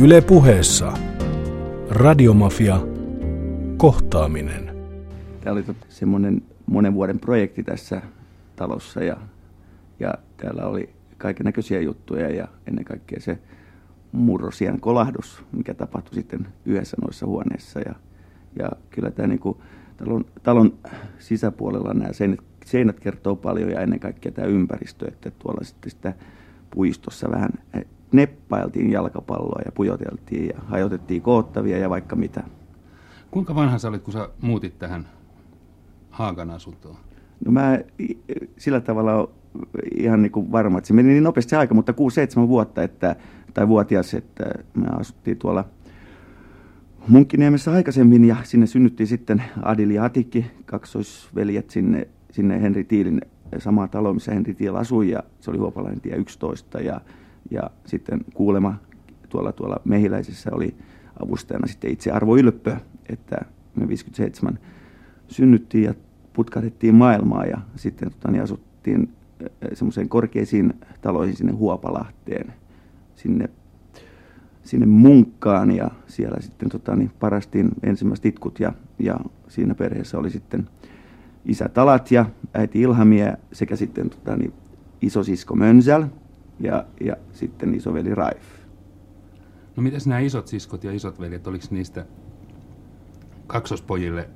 Yle 0.00 0.20
puheessa. 0.20 0.92
Radiomafia. 1.90 2.80
Kohtaaminen. 3.76 4.76
Tämä 5.40 5.52
oli 5.52 5.64
semmoinen 5.88 6.42
monen 6.66 6.94
vuoden 6.94 7.18
projekti 7.18 7.62
tässä 7.62 8.02
talossa 8.56 9.04
ja, 9.04 9.16
ja 10.00 10.14
täällä 10.36 10.66
oli 10.66 10.90
kaiken 11.18 11.44
näköisiä 11.44 11.80
juttuja 11.80 12.30
ja 12.30 12.48
ennen 12.66 12.84
kaikkea 12.84 13.20
se 13.20 13.38
murrosien 14.12 14.80
kolahdus, 14.80 15.44
mikä 15.52 15.74
tapahtui 15.74 16.14
sitten 16.14 16.46
yhdessä 16.66 16.96
noissa 17.02 17.26
huoneissa. 17.26 17.80
Ja, 17.80 17.94
ja 18.58 18.68
kyllä 18.90 19.10
tämä 19.10 19.28
niin 19.28 19.40
kuin, 19.40 19.58
talon, 19.96 20.24
talon 20.42 20.72
sisäpuolella 21.18 21.94
nämä 21.94 22.12
seinät, 22.12 22.40
seinät 22.64 23.00
kertoo 23.00 23.36
paljon 23.36 23.70
ja 23.70 23.80
ennen 23.80 24.00
kaikkea 24.00 24.32
tämä 24.32 24.48
ympäristö, 24.48 25.08
että 25.08 25.30
tuolla 25.30 25.64
sitten 25.64 25.90
sitä 25.90 26.14
puistossa 26.70 27.30
vähän 27.30 27.50
neppailtiin 28.16 28.90
jalkapalloa 28.90 29.62
ja 29.64 29.72
pujoteltiin 29.72 30.46
ja 30.46 30.60
hajotettiin 30.66 31.22
koottavia 31.22 31.78
ja 31.78 31.90
vaikka 31.90 32.16
mitä. 32.16 32.42
Kuinka 33.30 33.54
vanha 33.54 33.78
sä 33.78 33.88
olit, 33.88 34.02
kun 34.02 34.12
sä 34.12 34.28
muutit 34.40 34.78
tähän 34.78 35.06
Haagan 36.10 36.50
asuntoon? 36.50 36.96
No 37.44 37.52
mä 37.52 37.78
sillä 38.56 38.80
tavalla 38.80 39.28
ihan 39.96 40.22
niin 40.22 40.32
kuin 40.32 40.52
varma, 40.52 40.78
että 40.78 40.88
se 40.88 40.94
meni 40.94 41.08
niin 41.08 41.22
nopeasti 41.24 41.56
aika, 41.56 41.74
mutta 41.74 41.92
6-7 42.44 42.48
vuotta, 42.48 42.82
että, 42.82 43.16
tai 43.54 43.68
vuotias, 43.68 44.14
että 44.14 44.44
me 44.74 44.86
asuttiin 45.00 45.38
tuolla 45.38 45.64
Munkkiniemessä 47.08 47.72
aikaisemmin 47.72 48.24
ja 48.24 48.36
sinne 48.42 48.66
synnyttiin 48.66 49.06
sitten 49.06 49.42
Adil 49.62 49.90
ja 49.90 50.04
Atikki, 50.04 50.46
kaksoisveljet 50.66 51.70
sinne, 51.70 52.08
sinne 52.30 52.62
Henri 52.62 52.84
Tiilin 52.84 53.20
samaa 53.58 53.88
taloa, 53.88 54.14
missä 54.14 54.34
Henri 54.34 54.54
Tiil 54.54 54.76
asui 54.76 55.10
ja 55.10 55.22
se 55.40 55.50
oli 55.50 55.58
Huopalainen 55.58 56.00
tie 56.00 56.16
11 56.16 56.80
ja, 56.80 57.00
ja 57.50 57.70
sitten 57.86 58.20
kuulema 58.34 58.74
tuolla, 59.28 59.52
tuolla 59.52 59.76
Mehiläisessä 59.84 60.50
oli 60.52 60.74
avustajana 61.22 61.66
sitten 61.66 61.90
itse 61.90 62.10
Arvo 62.10 62.36
Ylppö, 62.36 62.76
että 63.08 63.36
me 63.74 63.88
57 63.88 64.58
synnyttiin 65.28 65.84
ja 65.84 65.94
putkahdettiin 66.32 66.94
maailmaa 66.94 67.44
ja 67.44 67.58
sitten 67.76 68.10
tota, 68.10 68.30
niin 68.30 68.42
asuttiin 68.42 69.12
semmoiseen 69.72 70.08
korkeisiin 70.08 70.74
taloihin 71.02 71.36
sinne 71.36 71.52
Huopalahteen, 71.52 72.54
sinne, 73.14 73.50
sinne 74.62 74.86
munkkaan 74.86 75.70
ja 75.70 75.90
siellä 76.06 76.36
sitten 76.40 76.68
tota, 76.68 76.96
niin 76.96 77.10
parastiin 77.20 77.70
ensimmäiset 77.82 78.26
itkut 78.26 78.60
ja, 78.60 78.72
ja 78.98 79.20
siinä 79.48 79.74
perheessä 79.74 80.18
oli 80.18 80.30
sitten 80.30 80.68
isä 81.44 81.68
Talat 81.68 82.10
ja 82.10 82.26
äiti 82.54 82.80
Ilhamia 82.80 83.36
sekä 83.52 83.76
sitten 83.76 84.10
tota, 84.10 84.36
niin, 84.36 84.52
isosisko 85.00 85.54
Mönsäl 85.56 86.04
ja, 86.60 86.84
ja 87.00 87.16
sitten 87.32 87.74
isoveli 87.74 88.14
Raif. 88.14 88.42
No 89.76 89.82
mitäs 89.82 90.06
nämä 90.06 90.18
isot 90.18 90.48
siskot 90.48 90.84
ja 90.84 90.92
isot 90.92 91.20
veljet, 91.20 91.46
oliko 91.46 91.64
niistä 91.70 92.06
kaksospojille 93.46 94.28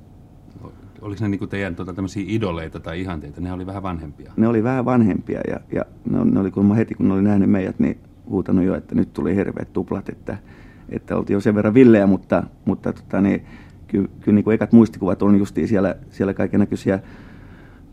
oliko 1.01 1.23
ne 1.23 1.29
niinku 1.29 1.47
teidän 1.47 1.75
tota, 1.75 1.93
tämmöisiä 1.93 2.23
idoleita 2.27 2.79
tai 2.79 3.01
ihanteita? 3.01 3.41
Ne 3.41 3.53
oli 3.53 3.65
vähän 3.65 3.83
vanhempia. 3.83 4.33
Ne 4.37 4.47
oli 4.47 4.63
vähän 4.63 4.85
vanhempia 4.85 5.41
ja, 5.47 5.59
ja 5.71 5.85
ne, 6.09 6.25
ne 6.25 6.39
oli, 6.39 6.51
kun 6.51 6.65
mä 6.65 6.75
heti 6.75 6.95
kun 6.95 7.07
ne 7.07 7.13
oli 7.13 7.21
nähnyt 7.21 7.49
meidät, 7.49 7.79
niin 7.79 7.99
huutanut 8.29 8.65
jo, 8.65 8.75
että 8.75 8.95
nyt 8.95 9.13
tuli 9.13 9.35
hirveät 9.35 9.73
tuplat, 9.73 10.09
että, 10.09 10.37
että 10.89 11.17
oltiin 11.17 11.35
jo 11.35 11.41
sen 11.41 11.55
verran 11.55 11.73
villejä, 11.73 12.07
mutta, 12.07 12.43
mutta 12.65 12.93
tota, 12.93 13.21
niin, 13.21 13.45
kyllä, 13.87 14.07
kyllä 14.19 14.35
niin 14.35 14.43
kuin 14.43 14.55
ekat 14.55 14.71
muistikuvat 14.71 15.21
on 15.21 15.37
justiin 15.37 15.67
siellä, 15.67 15.95
siellä 16.09 16.33
kaiken 16.33 16.59
näköisiä 16.59 16.99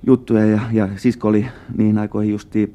juttuja 0.06 0.46
ja, 0.46 0.60
ja 0.72 0.88
sisko 0.96 1.28
oli 1.28 1.46
niihin 1.76 1.98
aikoihin 1.98 2.32
justiin 2.32 2.74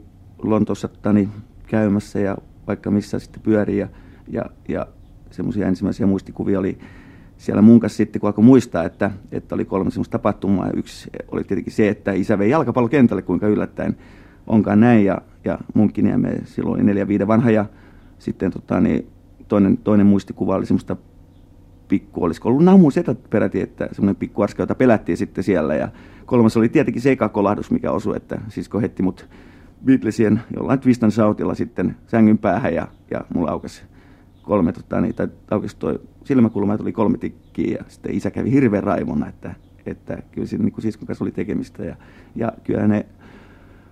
Lontoossa 0.49 0.87
tota, 0.87 1.13
niin, 1.13 1.29
käymässä 1.67 2.19
ja 2.19 2.37
vaikka 2.67 2.91
missä 2.91 3.19
sitten 3.19 3.41
pyörii 3.41 3.77
ja, 3.77 3.87
ja, 4.27 4.45
ja 4.67 4.87
semmoisia 5.31 5.67
ensimmäisiä 5.67 6.05
muistikuvia 6.07 6.59
oli 6.59 6.77
siellä 7.37 7.61
mun 7.61 7.79
kanssa 7.79 7.97
sitten, 7.97 8.19
kun 8.19 8.27
alkoi 8.27 8.43
muistaa, 8.43 8.83
että, 8.83 9.11
että 9.31 9.55
oli 9.55 9.65
kolme 9.65 9.91
semmoista 9.91 10.11
tapahtumaa. 10.11 10.67
Ja 10.67 10.73
yksi 10.75 11.09
oli 11.31 11.43
tietenkin 11.43 11.73
se, 11.73 11.89
että 11.89 12.11
isä 12.11 12.39
vei 12.39 12.49
jalkapallokentälle, 12.49 13.21
kuinka 13.21 13.47
yllättäen 13.47 13.97
onkaan 14.47 14.79
näin. 14.79 15.05
Ja, 15.05 15.21
ja 15.45 15.59
munkin 15.73 16.07
ja 16.07 16.17
me 16.17 16.37
silloin 16.43 16.75
oli 16.75 16.83
neljä 16.83 17.07
viiden 17.07 17.27
vanha 17.27 17.51
ja 17.51 17.65
sitten 18.19 18.51
tota, 18.51 18.81
niin 18.81 19.07
toinen, 19.47 19.77
toinen 19.77 20.05
muistikuva 20.07 20.55
oli 20.55 20.65
semmoista 20.65 20.95
pikku, 21.87 22.23
olisiko 22.23 22.49
ollut 22.49 22.63
namu 22.63 22.91
setä 22.91 23.15
peräti, 23.29 23.61
että 23.61 23.89
semmoinen 23.91 24.15
pikku 24.15 24.41
arska, 24.41 24.63
jota 24.63 24.75
pelättiin 24.75 25.17
sitten 25.17 25.43
siellä. 25.43 25.75
Ja 25.75 25.89
kolmas 26.25 26.57
oli 26.57 26.69
tietenkin 26.69 27.01
se 27.01 27.11
ekakolahdus, 27.11 27.71
mikä 27.71 27.91
osui, 27.91 28.17
että 28.17 28.41
sisko 28.49 28.79
hetti 28.79 29.03
mut 29.03 29.29
Beatlesien 29.85 30.41
jollain 30.55 30.79
twistan 30.79 31.11
sautilla 31.11 31.55
sitten 31.55 31.95
sängyn 32.07 32.37
päähän 32.37 32.73
ja, 32.73 32.87
ja 33.11 33.21
mulla 33.33 33.51
aukesi 33.51 33.83
kolme, 34.41 34.71
tota, 34.71 35.01
niin, 35.01 35.15
tai 35.15 35.27
aukesi 35.51 35.77
toi 35.77 35.99
silmäkulma, 36.23 36.77
tuli 36.77 36.91
kolme 36.91 37.17
tikkiä 37.17 37.77
ja 37.77 37.85
sitten 37.87 38.15
isä 38.15 38.31
kävi 38.31 38.51
hirveän 38.51 38.83
raivona, 38.83 39.27
että, 39.27 39.55
että 39.85 40.17
kyllä 40.31 40.47
siinä 40.47 40.65
niin 40.65 40.81
siskon 40.81 41.07
kanssa 41.07 41.25
oli 41.25 41.31
tekemistä 41.31 41.83
ja, 41.83 41.95
ja 42.35 42.51
kyllä 42.63 42.87
ne, 42.87 43.05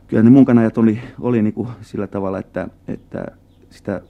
kyllä 0.07 0.23
ne 0.23 0.29
mun 0.29 0.45
oli, 0.77 0.99
oli 1.19 1.41
niin 1.41 1.53
kuin 1.53 1.67
sillä 1.81 2.07
tavalla, 2.07 2.39
että, 2.39 2.67
että 2.87 3.25
sitä, 3.69 4.01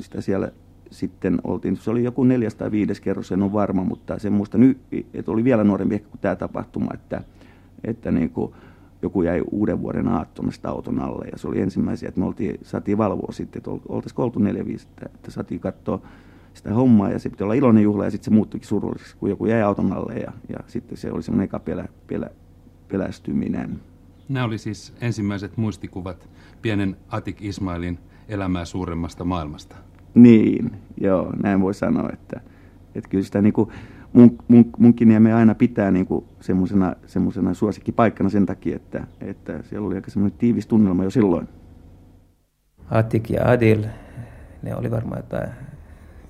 sitä 0.00 0.20
siellä 0.20 0.52
sitten 0.90 1.38
oltiin, 1.44 1.76
se 1.76 1.90
oli 1.90 2.04
joku 2.04 2.24
neljäs 2.24 2.54
tai 2.54 2.70
viides 2.70 3.00
kerros, 3.00 3.32
en 3.32 3.42
ole 3.42 3.52
varma, 3.52 3.84
mutta 3.84 4.18
se 4.18 4.30
muista 4.30 4.58
nyt, 4.58 4.78
että 5.14 5.30
oli 5.32 5.44
vielä 5.44 5.64
nuorempi 5.64 5.94
ehkä 5.94 6.08
kuin 6.08 6.20
tämä 6.20 6.36
tapahtuma, 6.36 6.94
että, 6.94 7.22
että 7.84 8.10
niin 8.10 8.30
kuin, 8.30 8.54
joku 9.02 9.22
jäi 9.22 9.42
uuden 9.50 9.82
vuoden 9.82 10.08
aattona 10.08 10.50
sitä 10.50 10.68
auton 10.68 10.98
alle 10.98 11.28
ja 11.32 11.38
se 11.38 11.48
oli 11.48 11.60
ensimmäisiä, 11.60 12.08
että 12.08 12.20
me 12.20 12.26
oltiin, 12.26 12.58
saatiin 12.62 12.98
valvoa 12.98 13.32
sitten, 13.32 13.60
että 13.60 13.70
oltaisiko 13.88 14.24
oltu 14.24 14.38
neljä 14.38 14.66
viisi, 14.66 14.86
että, 14.90 15.06
että 15.14 15.30
saatiin 15.30 15.60
katsoa 15.60 16.00
sitä 16.54 16.74
hommaa 16.74 17.10
ja 17.10 17.18
se 17.18 17.30
piti 17.30 17.44
olla 17.44 17.54
iloinen 17.54 17.82
juhla 17.82 18.04
ja 18.04 18.10
sitten 18.10 18.24
se 18.24 18.30
muuttuikin 18.30 18.68
surulliseksi, 18.68 19.16
kun 19.16 19.30
joku 19.30 19.46
jäi 19.46 19.62
auton 19.62 19.92
alle 19.92 20.14
ja, 20.14 20.32
ja 20.48 20.58
sitten 20.66 20.98
se 20.98 21.12
oli 21.12 21.22
semmoinen 21.22 21.44
eka 21.44 21.58
pelä, 21.58 21.88
pelä, 22.06 22.30
pelästyminen. 22.88 23.80
Nämä 24.28 24.46
oli 24.46 24.58
siis 24.58 24.94
ensimmäiset 25.00 25.56
muistikuvat 25.56 26.28
pienen 26.62 26.96
Atik 27.08 27.42
Ismailin 27.42 27.98
elämää 28.28 28.64
suuremmasta 28.64 29.24
maailmasta. 29.24 29.76
Niin, 30.14 30.72
joo, 31.00 31.32
näin 31.42 31.60
voi 31.60 31.74
sanoa, 31.74 32.10
että, 32.12 32.40
että 32.94 33.10
kyllä 33.10 33.24
sitä 33.24 33.42
niin 33.42 33.52
kuin 33.52 33.70
mun, 34.12 34.38
mun, 34.48 34.94
aina 35.34 35.54
pitää 35.54 35.90
niin 35.90 36.06
semmoisena, 36.40 36.96
semmoisena 37.06 37.54
suosikkipaikkana 37.54 38.30
sen 38.30 38.46
takia, 38.46 38.76
että, 38.76 39.06
että 39.20 39.62
siellä 39.62 39.86
oli 39.86 39.94
aika 39.94 40.10
semmoinen 40.10 40.38
tiivis 40.38 40.66
tunnelma 40.66 41.04
jo 41.04 41.10
silloin. 41.10 41.48
Atik 42.90 43.30
ja 43.30 43.50
Adil, 43.50 43.84
ne 44.62 44.76
oli 44.76 44.90
varmaan 44.90 45.18
jotain 45.18 45.50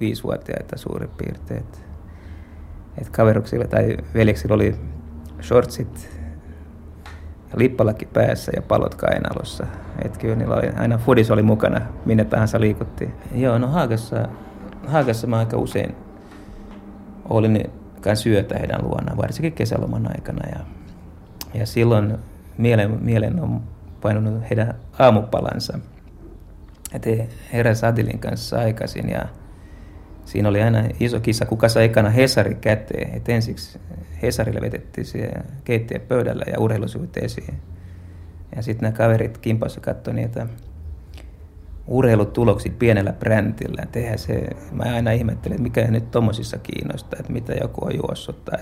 viisivuotiaita 0.01 0.79
suurin 0.79 1.11
piirtein. 1.19 1.65
Et 2.99 3.09
kaveruksilla 3.11 3.65
tai 3.65 3.97
veljeksillä 4.15 4.55
oli 4.55 4.75
shortsit 5.43 6.11
ja 7.53 7.59
lippalakki 7.59 8.07
päässä 8.07 8.53
ja 8.57 8.63
palot 8.63 8.95
kainalossa. 8.95 9.67
Et 10.05 10.19
kyllä 10.19 10.35
niillä 10.35 10.55
oli, 10.55 10.69
aina 10.69 10.99
fudis 10.99 11.31
oli 11.31 11.43
mukana, 11.43 11.81
minne 12.07 12.25
tahansa 12.25 12.61
liikuttiin. 12.61 13.13
Joo, 13.35 13.59
no 13.59 13.67
Haagassa, 13.67 14.29
Haagassa 14.87 15.27
mä 15.27 15.39
aika 15.39 15.57
usein 15.57 15.95
olin 17.31 17.71
kanssa 18.01 18.23
syötä 18.23 18.59
heidän 18.59 18.85
luonaan, 18.85 19.17
varsinkin 19.17 19.53
kesäloman 19.53 20.11
aikana. 20.17 20.49
Ja, 20.49 20.61
ja 21.55 21.67
silloin 21.67 22.19
mielen, 22.59 22.99
mielen 23.05 23.41
on 23.41 23.63
painunut 24.01 24.43
heidän 24.51 24.75
aamupalansa. 24.99 25.79
Että 26.95 27.11
he 27.11 27.29
heräsivät 27.53 27.93
Adilin 27.95 28.19
kanssa 28.19 28.59
aikaisin 28.59 29.09
ja 29.09 29.27
siinä 30.25 30.49
oli 30.49 30.63
aina 30.63 30.85
iso 31.01 31.21
kisa, 31.21 31.47
kuka 31.47 31.69
sai 31.69 31.85
ekana 31.85 32.11
Hesari 32.11 32.55
käteen. 32.55 33.17
Et 33.17 33.29
ensiksi 33.29 33.79
Hesarille 34.23 34.61
vetettiin 34.61 35.05
se 35.05 35.31
keittiön 35.65 36.01
pöydällä 36.01 36.45
ja 36.53 36.61
urheilusivut 36.61 37.17
esiin. 37.17 37.55
Ja 38.57 38.63
sitten 38.63 38.87
nämä 38.87 38.97
kaverit 38.97 39.39
kimpassa 39.39 39.81
katsoi 39.81 40.15
niitä 40.15 40.47
urheilutuloksia 41.91 42.73
pienellä 42.79 43.13
brändillä. 43.13 43.87
Tehdä 43.93 44.17
se, 44.17 44.49
mä 44.73 44.83
aina 44.83 45.11
ihmettelen, 45.11 45.57
että 45.57 45.63
mikä 45.63 45.91
nyt 45.91 46.11
tommosissa 46.11 46.59
kiinnostaa, 46.59 47.21
että 47.21 47.33
mitä 47.33 47.53
joku 47.53 47.85
on 47.85 47.97
juossut 47.97 48.45
tai 48.45 48.59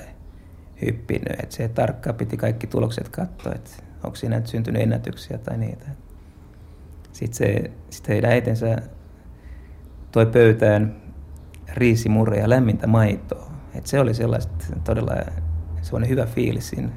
hyppinyt. 0.87 1.41
Että 1.43 1.57
se 1.57 1.69
tarkkaan 1.69 2.17
piti 2.17 2.37
kaikki 2.37 2.67
tulokset 2.67 3.09
katsoa, 3.09 3.53
että 3.55 3.71
onko 4.05 4.17
siinä 4.17 4.37
nyt 4.37 4.47
syntynyt 4.47 4.83
ennätyksiä 4.83 5.39
tai 5.39 5.59
niitä. 5.59 5.87
Sitten 7.13 7.37
se, 7.37 7.71
sit 7.91 8.09
heidän 8.09 8.31
äitensä 8.31 8.77
toi 10.13 10.27
pöytään 10.27 10.97
riisimurre 11.75 12.39
ja 12.39 12.49
lämmintä 12.49 12.87
maitoa. 12.87 13.51
Et 13.75 13.87
se 13.87 14.01
oli 14.01 14.15
sellaista 14.15 14.55
todella 14.85 15.15
hyvä 16.09 16.27
fiilis 16.27 16.69
siinä 16.69 16.89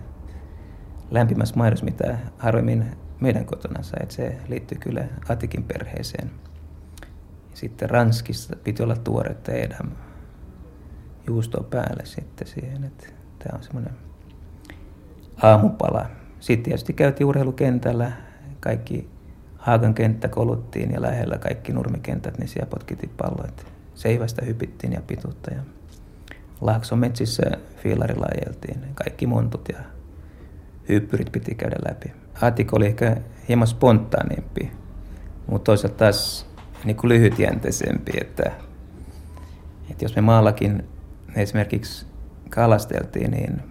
lämpimässä 1.12 1.56
maidossa, 1.56 1.86
mitä 1.86 2.18
harvemmin 2.38 2.86
meidän 3.21 3.45
kotona 3.45 3.83
sai. 3.83 4.00
Et 4.03 4.12
se 4.12 4.38
liittyy 4.47 4.77
kyllä 4.77 5.07
Atikin 5.29 5.63
perheeseen. 5.63 6.31
Sitten 7.53 7.89
Ranskissa 7.89 8.56
piti 8.56 8.83
olla 8.83 8.95
tuoretta 8.95 9.51
edam 9.51 9.91
juustoa 11.27 11.63
päälle 11.63 12.06
sitten 12.06 12.47
siihen. 12.47 12.91
Tämä 13.39 13.57
on 13.57 13.63
semmoinen 13.63 13.94
aamupala. 15.41 16.06
Sitten 16.39 16.63
tietysti 16.63 16.94
käytiin 16.94 17.27
urheilukentällä. 17.27 18.12
Kaikki 18.59 19.09
Haagan 19.56 19.94
kenttä 19.94 20.27
koluttiin 20.27 20.91
ja 20.91 21.01
lähellä 21.01 21.38
kaikki 21.38 21.74
nurmikentät, 21.74 22.38
niin 22.38 22.47
siellä 22.47 22.69
potkittiin 22.69 23.12
palloit 23.17 23.65
seivästä 23.95 24.45
hypittiin 24.45 24.94
ja 24.94 25.01
pituutta. 25.01 25.53
Ja 25.53 25.62
Laakson 26.62 27.00
metsissä 27.00 27.44
fiilarilla 27.75 28.25
ajeltiin. 28.35 28.81
Kaikki 28.94 29.27
montut 29.27 29.69
ja 29.69 29.79
hyppyrit 30.89 31.31
piti 31.31 31.56
käydä 31.56 31.75
läpi. 31.89 32.20
Atik 32.41 32.73
oli 32.73 32.85
ehkä 32.85 33.17
hieman 33.47 33.67
spontaanimpi, 33.67 34.71
mutta 35.47 35.65
toisaalta 35.65 35.97
taas 35.97 36.47
niin 36.83 36.97
kuin 36.97 37.09
lyhytjänteisempi, 37.09 38.11
että, 38.21 38.51
että 39.91 40.05
jos 40.05 40.15
me 40.15 40.21
maallakin 40.21 40.83
esimerkiksi 41.35 42.05
kalasteltiin, 42.49 43.31
niin 43.31 43.61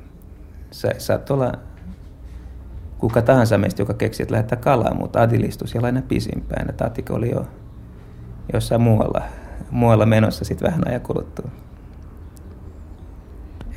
sä 0.71 0.91
saat 0.99 1.31
olla 1.31 1.53
kuka 2.99 3.23
tahansa 3.23 3.59
meistä, 3.59 3.83
joka 3.83 3.95
keksi, 3.95 4.23
että 4.23 4.33
lähettää 4.33 4.59
kalaa, 4.59 4.95
mutta 4.95 5.23
Adil 5.23 5.45
istui 5.45 5.69
siellä 5.69 5.87
aina 5.87 6.03
pisimpään. 6.03 6.71
Että 6.71 6.85
Atik 6.85 7.11
oli 7.11 7.31
jo 7.31 7.47
jossain 8.53 8.81
muualla, 8.81 9.23
muualla 9.71 10.07
menossa 10.07 10.45
sitten 10.45 10.67
vähän 10.67 10.89
ajan 10.89 11.01
kuluttua. 11.01 11.51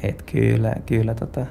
Et 0.04 0.24
kyllä, 0.32 0.76
kyllä 0.86 1.16
tota, 1.16 1.46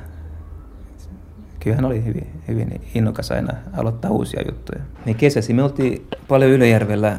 kyllähän 1.62 1.85
oli 1.85 2.05
hyvin, 2.05 2.26
hyvin 2.49 2.81
innokas 2.94 3.31
aina 3.31 3.53
aloittaa 3.73 4.11
uusia 4.11 4.43
juttuja. 4.47 4.82
Niin 5.05 5.17
kesäsi 5.17 5.53
me 5.53 5.62
oltiin 5.62 6.06
paljon 6.29 6.50
Ylöjärvellä 6.50 7.19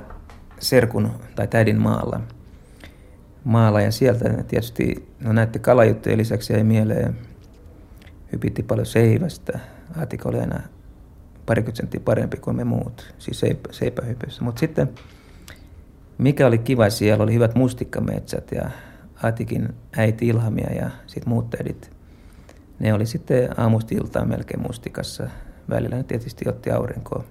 Serkun 0.60 1.12
tai 1.36 1.48
täidin 1.48 1.82
maalla. 1.82 2.22
Maalla 3.44 3.82
ja 3.82 3.92
sieltä 3.92 4.44
tietysti 4.48 5.10
no 5.20 5.34
näette 5.34 5.60
kalajuttujen 5.60 6.18
lisäksi 6.18 6.54
jäi 6.54 6.64
mieleen 6.64 7.18
hypitti 8.32 8.64
paljon 8.64 8.86
seivästä. 8.86 9.60
Aatika 9.98 10.30
oli 10.30 10.40
aina 10.40 10.60
parikymmentä 11.46 11.78
senttiä 11.78 12.02
parempi 12.06 12.38
kuin 12.38 12.56
me 12.56 12.64
muut, 12.64 13.14
siis 13.18 13.40
seipä, 13.40 13.70
seipähypyssä. 13.72 14.44
Mutta 14.44 14.60
sitten 14.60 14.90
mikä 16.18 16.48
oli 16.48 16.58
kiva, 16.58 16.90
siellä 16.90 17.24
oli 17.24 17.34
hyvät 17.34 17.56
mustikkametsät 17.56 18.52
ja 18.52 18.70
Aatikin 19.24 19.70
äiti 19.98 20.28
Ilhamia 20.28 20.74
ja 20.74 20.90
sitten 21.08 21.30
muut 21.30 21.50
tädit. 21.50 21.93
Ne 22.84 22.94
oli 22.94 23.06
sitten 23.06 23.60
aamusta 23.60 23.96
iltaan 23.96 24.30
melkein 24.30 24.62
mustikassa. 24.62 25.30
Välillä 25.70 25.96
ne 25.96 26.04
tietysti 26.04 26.50
otti 26.50 26.72
aurinkoa. 26.72 27.24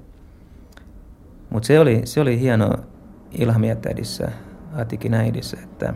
Mutta 1.51 1.67
se 1.67 1.81
oli, 1.81 2.01
se 2.05 2.21
oli 2.21 2.41
hieno 2.41 2.71
Ilhamia 3.33 3.77
tädissä, 3.77 4.33
Aatikin 4.75 5.15
äidissä, 5.15 5.57
että 5.65 5.95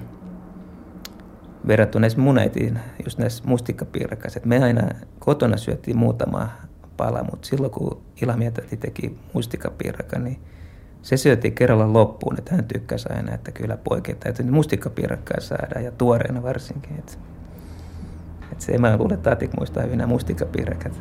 verrattuna 1.66 2.00
näissä 2.00 2.18
mun 2.18 2.38
äitiin, 2.38 2.78
just 3.04 3.18
näissä 3.18 3.44
mustikkapiirakas, 3.46 4.38
me 4.44 4.64
aina 4.64 4.82
kotona 5.18 5.56
syötiin 5.56 5.98
muutama 5.98 6.48
pala, 6.96 7.24
mutta 7.30 7.48
silloin 7.48 7.72
kun 7.72 8.02
Ilhamia 8.22 8.50
täti 8.50 8.76
teki 8.76 9.18
mustikkapiirakan, 9.32 10.24
niin 10.24 10.38
se 11.02 11.16
syötiin 11.16 11.54
kerralla 11.54 11.92
loppuun, 11.92 12.38
että 12.38 12.54
hän 12.54 12.64
tykkäsi 12.64 13.08
aina, 13.12 13.34
että 13.34 13.52
kyllä 13.52 13.76
poikien 13.76 14.18
täytyy 14.18 14.50
mustikkapiirakkaa 14.50 15.40
saada 15.40 15.80
ja 15.80 15.92
tuoreena 15.92 16.42
varsinkin. 16.42 16.98
Että, 16.98 17.12
että 18.56 18.66
se, 18.66 18.78
mä 18.78 18.96
luulen, 18.96 19.14
että 19.14 19.30
Atik 19.30 19.50
muistaa 19.56 19.82
hyvin 19.82 19.98
nämä 19.98 20.08
mustikkapiirakat. 20.08 21.00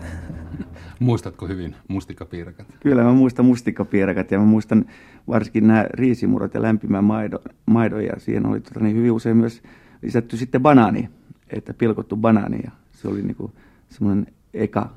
Muistatko 1.00 1.48
hyvin 1.48 1.76
mustikkapiirakat? 1.88 2.68
Kyllä 2.80 3.04
mä 3.04 3.14
muistan 3.14 3.46
mustikkapiirakat 3.46 4.32
ja 4.32 4.40
mä 4.40 4.46
muistan 4.46 4.86
varsinkin 5.28 5.68
nämä 5.68 5.86
riisimurot 5.90 6.54
ja 6.54 6.62
lämpimän 6.62 7.04
maidon, 7.04 7.40
maidon 7.66 8.04
ja 8.04 8.14
siihen 8.18 8.46
oli 8.46 8.62
tota, 8.62 8.80
niin 8.80 8.96
hyvin 8.96 9.12
usein 9.12 9.38
myös 9.38 9.64
lisätty 10.02 10.38
sitten 10.38 10.62
banaani, 10.62 11.10
että 11.50 11.74
pilkottu 11.74 12.18
banaani 12.18 12.60
ja 12.64 12.72
se 12.92 13.08
oli 13.08 13.22
niin 13.22 13.52
semmoinen 13.90 14.28
eka 14.54 14.90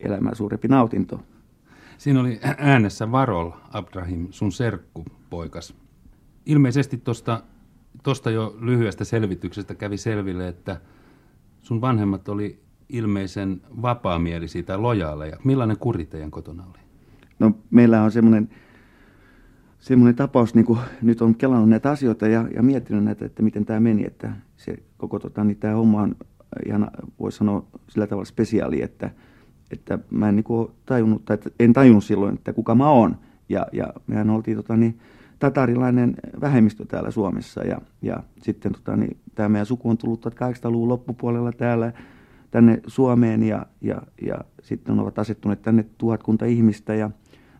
elämää 0.00 0.34
suurempi 0.34 0.68
nautinto 0.68 1.20
Siinä 1.98 2.20
oli 2.20 2.40
äänessä 2.58 3.12
Varol 3.12 3.50
Abdrahim, 3.72 4.28
sun 4.30 4.52
serkku 4.52 5.04
poikas. 5.30 5.74
Ilmeisesti 6.46 6.96
tuosta 6.96 7.42
tosta 8.02 8.30
jo 8.30 8.56
lyhyestä 8.60 9.04
selvityksestä 9.04 9.74
kävi 9.74 9.98
selville, 9.98 10.48
että 10.48 10.80
sun 11.64 11.80
vanhemmat 11.80 12.28
oli 12.28 12.60
ilmeisen 12.88 13.60
vapaamielisiä 13.82 14.62
tai 14.62 14.78
lojaaleja. 14.78 15.36
Millainen 15.44 15.78
kuri 15.78 16.06
teidän 16.06 16.30
kotona 16.30 16.64
oli? 16.64 16.78
No 17.38 17.52
meillä 17.70 18.02
on 18.02 18.12
semmoinen, 18.12 18.50
semmoinen 19.78 20.16
tapaus, 20.16 20.54
niin 20.54 20.64
kuin 20.64 20.78
nyt 21.02 21.22
on 21.22 21.34
kelannut 21.34 21.68
näitä 21.68 21.90
asioita 21.90 22.28
ja, 22.28 22.48
ja 22.54 22.62
miettinyt 22.62 23.04
näitä, 23.04 23.24
että 23.24 23.42
miten 23.42 23.64
tämä 23.64 23.80
meni, 23.80 24.06
että 24.06 24.32
se 24.56 24.76
koko 24.96 25.18
tota, 25.18 25.44
niin 25.44 25.56
tämä 25.56 25.74
homma 25.74 26.02
on 26.02 26.16
ihan, 26.66 26.90
voisi 27.20 27.38
sanoa 27.38 27.66
sillä 27.88 28.06
tavalla 28.06 28.24
spesiaali, 28.24 28.82
että– 28.82 29.10
että 29.70 29.98
mä 30.10 30.28
en 30.28 30.36
niin 30.36 30.68
tajunnut, 30.86 31.24
tai 31.24 31.38
en 31.58 31.72
tajunnut 31.72 32.04
silloin, 32.04 32.34
että 32.34 32.52
kuka 32.52 32.74
mä 32.74 32.90
oon. 32.90 33.16
Ja, 33.48 33.66
ja 33.72 33.92
mehän 34.06 34.30
oltiin 34.30 34.56
tota, 34.56 34.76
niin, 34.76 34.98
tatarilainen 35.44 36.14
vähemmistö 36.40 36.84
täällä 36.84 37.10
Suomessa 37.10 37.64
ja, 37.64 37.80
ja 38.02 38.22
sitten 38.42 38.72
tota, 38.72 38.96
niin, 38.96 39.16
tämä 39.34 39.48
meidän 39.48 39.66
suku 39.66 39.90
on 39.90 39.98
tullut 39.98 40.26
1800-luvun 40.26 40.88
loppupuolella 40.88 41.52
täällä 41.52 41.92
tänne 42.50 42.80
Suomeen 42.86 43.42
ja, 43.42 43.66
ja, 43.80 44.02
ja 44.22 44.34
sitten 44.62 45.00
ovat 45.00 45.18
asettuneet 45.18 45.62
tänne 45.62 45.84
tuhatkunta 45.98 46.44
ihmistä 46.44 46.94
ja, 46.94 47.10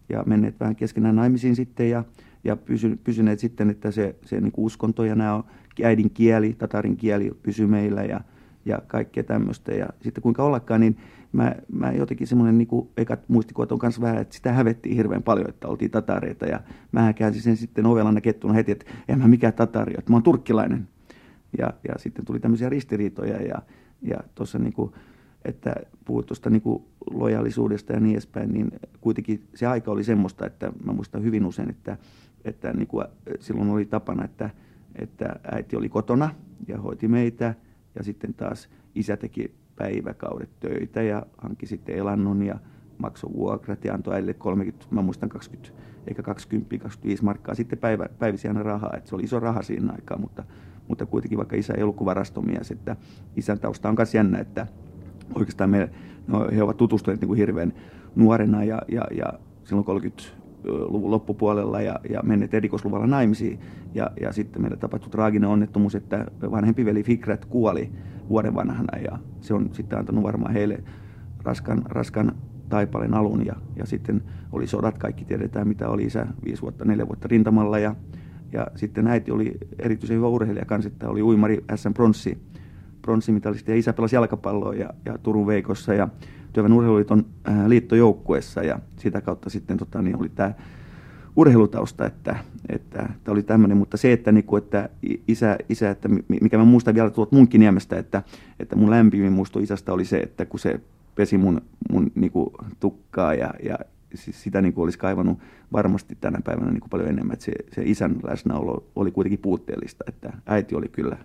ja 0.08 0.22
menneet 0.26 0.60
vähän 0.60 0.76
keskenään 0.76 1.16
naimisiin 1.16 1.56
sitten 1.56 1.90
ja, 1.90 2.04
ja 2.44 2.56
pysy, 2.56 2.98
pysyneet 3.04 3.38
sitten, 3.38 3.70
että 3.70 3.90
se, 3.90 4.16
se 4.24 4.40
niin 4.40 4.52
uskonto 4.56 5.04
ja 5.04 5.14
nämä 5.14 5.34
on 5.34 5.44
äidin 5.84 6.10
kieli, 6.10 6.52
tatarin 6.52 6.96
kieli 6.96 7.30
pysyy 7.42 7.66
meillä 7.66 8.02
ja, 8.02 8.20
ja 8.64 8.82
kaikkea 8.86 9.24
tämmöistä. 9.24 9.72
Ja 9.72 9.88
sitten 10.02 10.22
kuinka 10.22 10.44
ollakaan, 10.44 10.80
niin 10.80 10.96
mä, 11.34 11.54
mä 11.72 11.92
jotenkin 11.92 12.26
semmoinen 12.26 12.58
niin 12.58 12.68
ekat 12.96 13.28
muistikuvat 13.28 13.72
on 13.72 13.78
kanssa 13.78 14.00
vähän, 14.00 14.18
että 14.18 14.36
sitä 14.36 14.52
hävettiin 14.52 14.96
hirveän 14.96 15.22
paljon, 15.22 15.48
että 15.48 15.68
oltiin 15.68 15.90
tatareita. 15.90 16.46
Ja 16.46 16.60
mä 16.92 17.12
käänsin 17.12 17.42
sen 17.42 17.56
sitten 17.56 17.86
ovelana 17.86 18.20
kettuna 18.20 18.54
heti, 18.54 18.72
että 18.72 18.86
en 19.08 19.18
mä 19.18 19.28
mikään 19.28 19.52
tatari, 19.52 19.94
että 19.98 20.10
mä 20.10 20.16
oon 20.16 20.22
turkkilainen. 20.22 20.88
Ja, 21.58 21.70
ja 21.88 21.94
sitten 21.96 22.24
tuli 22.24 22.40
tämmöisiä 22.40 22.68
ristiriitoja 22.68 23.42
ja, 23.42 23.62
ja 24.02 24.18
tuossa 24.34 24.58
niin 24.58 24.72
kuin, 24.72 24.92
että 25.44 25.74
puhut 26.04 26.26
tuosta 26.26 26.50
niin 26.50 26.62
lojaalisuudesta 27.10 27.92
ja 27.92 28.00
niin 28.00 28.12
edespäin, 28.12 28.52
niin 28.52 28.70
kuitenkin 29.00 29.44
se 29.54 29.66
aika 29.66 29.90
oli 29.90 30.04
semmoista, 30.04 30.46
että 30.46 30.72
mä 30.84 30.92
muistan 30.92 31.22
hyvin 31.22 31.46
usein, 31.46 31.70
että, 31.70 31.96
että 32.44 32.72
niin 32.72 32.86
kuin 32.86 33.06
silloin 33.40 33.70
oli 33.70 33.84
tapana, 33.84 34.24
että, 34.24 34.50
että 34.94 35.36
äiti 35.52 35.76
oli 35.76 35.88
kotona 35.88 36.30
ja 36.68 36.78
hoiti 36.78 37.08
meitä 37.08 37.54
ja 37.94 38.04
sitten 38.04 38.34
taas 38.34 38.68
isä 38.94 39.16
teki 39.16 39.54
päiväkaudet 39.76 40.60
töitä 40.60 41.02
ja 41.02 41.26
hankki 41.38 41.66
sitten 41.66 41.96
elannon 41.96 42.42
ja 42.42 42.58
maksoi 42.98 43.32
vuokrat 43.32 43.84
ja 43.84 43.94
antoi 43.94 44.14
äidille 44.14 44.34
30, 44.34 44.86
mä 44.90 45.02
muistan 45.02 45.28
20, 45.28 45.78
eikä 46.06 46.22
20, 46.22 46.78
25 46.78 47.24
markkaa. 47.24 47.54
Sitten 47.54 47.78
päivä, 47.78 48.06
päivisiä 48.18 48.52
rahaa, 48.52 48.92
että 48.96 49.08
se 49.08 49.14
oli 49.14 49.22
iso 49.22 49.40
raha 49.40 49.62
siinä 49.62 49.92
aikaa, 49.92 50.18
mutta, 50.18 50.44
mutta 50.88 51.06
kuitenkin 51.06 51.38
vaikka 51.38 51.56
isä 51.56 51.74
ei 51.76 51.82
ollut 51.82 51.96
kuvarastomies, 51.96 52.70
että 52.70 52.96
isän 53.36 53.58
tausta 53.58 53.88
on 53.88 53.94
myös 53.98 54.14
jännä, 54.14 54.38
että 54.38 54.66
oikeastaan 55.34 55.70
me, 55.70 55.90
no, 56.26 56.48
he 56.54 56.62
ovat 56.62 56.76
tutustuneet 56.76 57.20
niin 57.20 57.28
kuin 57.28 57.38
hirveän 57.38 57.72
nuorena 58.16 58.64
ja, 58.64 58.82
ja, 58.88 59.02
ja 59.16 59.32
silloin 59.64 59.86
30-luvun 60.64 61.10
loppupuolella 61.10 61.80
ja, 61.80 62.00
ja 62.10 62.22
menneet 62.22 62.54
erikoisluvalla 62.54 63.06
naimisiin. 63.06 63.60
Ja, 63.94 64.10
ja 64.20 64.32
sitten 64.32 64.62
meillä 64.62 64.76
tapahtui 64.76 65.10
traaginen 65.10 65.48
onnettomuus, 65.48 65.94
että 65.94 66.26
vanhempi 66.50 66.84
veli 66.84 67.02
Fikret 67.02 67.44
kuoli 67.44 67.92
vuoden 68.28 68.54
vanhana 68.54 68.98
ja 68.98 69.18
se 69.40 69.54
on 69.54 69.70
sitten 69.72 69.98
antanut 69.98 70.24
varmaan 70.24 70.52
heille 70.52 70.84
raskan, 71.42 71.82
raskan 71.84 72.32
taipaleen 72.68 73.14
alun. 73.14 73.46
Ja, 73.46 73.54
ja 73.76 73.86
sitten 73.86 74.22
oli 74.52 74.66
sodat, 74.66 74.98
kaikki 74.98 75.24
tiedetään 75.24 75.68
mitä 75.68 75.88
oli 75.88 76.04
isä 76.04 76.26
viisi 76.44 76.62
vuotta, 76.62 76.84
neljä 76.84 77.06
vuotta 77.06 77.28
rintamalla. 77.28 77.78
Ja, 77.78 77.94
ja 78.52 78.66
sitten 78.74 79.06
äiti 79.06 79.30
oli 79.30 79.58
erityisen 79.78 80.16
hyvä 80.16 80.28
urheilija 80.28 80.64
kanssa, 80.64 80.88
että 80.88 81.08
oli 81.08 81.22
uimari 81.22 81.64
SM 81.74 81.92
Pronssi, 81.92 82.38
pronssimitalisti 83.04 83.72
ja 83.72 83.78
isä 83.78 83.92
pelasi 83.92 84.16
jalkapalloa 84.16 84.74
ja, 84.74 84.90
ja 85.04 85.18
Turun 85.18 85.46
Veikossa 85.46 85.94
ja 85.94 86.08
Työväen 86.52 86.72
urheiluliiton 86.72 87.26
äh, 87.48 87.66
liittojoukkuessa 87.66 88.62
ja 88.62 88.78
sitä 88.96 89.20
kautta 89.20 89.50
sitten 89.50 89.76
tota, 89.76 90.02
niin 90.02 90.16
oli 90.16 90.28
tämä 90.28 90.52
urheilutausta, 91.36 92.06
että, 92.06 92.36
että 92.68 92.98
tämä 92.98 93.32
oli 93.32 93.42
tämmöinen, 93.42 93.76
mutta 93.76 93.96
se, 93.96 94.12
että, 94.12 94.32
niin 94.32 94.44
kuin, 94.44 94.62
että 94.62 94.88
isä, 95.28 95.56
isä, 95.68 95.90
että 95.90 96.08
mikä 96.40 96.58
mä 96.58 96.64
muistan 96.64 96.94
vielä 96.94 97.10
tuolta 97.10 97.36
Munkkiniemestä, 97.36 97.98
että, 97.98 98.22
että 98.60 98.76
mun 98.76 98.90
lämpimin 98.90 99.32
muisto 99.32 99.58
isästä 99.58 99.92
oli 99.92 100.04
se, 100.04 100.18
että 100.18 100.44
kun 100.46 100.60
se 100.60 100.80
pesi 101.14 101.38
mun, 101.38 101.60
mun 101.92 102.10
niin 102.14 102.30
kuin, 102.30 102.50
tukkaa 102.80 103.34
ja, 103.34 103.54
ja 103.62 103.78
sitä 104.14 104.62
niin 104.62 104.72
kuin 104.72 104.82
olisi 104.82 104.98
kaivannut 104.98 105.38
varmasti 105.72 106.18
tänä 106.20 106.40
päivänä 106.44 106.70
niin 106.70 106.80
kuin 106.80 106.90
paljon 106.90 107.08
enemmän, 107.08 107.32
että 107.32 107.44
se, 107.44 107.52
se 107.72 107.82
isän 107.84 108.16
läsnäolo 108.22 108.86
oli 108.96 109.10
kuitenkin 109.10 109.38
puutteellista, 109.38 110.04
että 110.08 110.32
äiti 110.46 110.74
oli 110.74 110.88
kyllä 110.88 111.16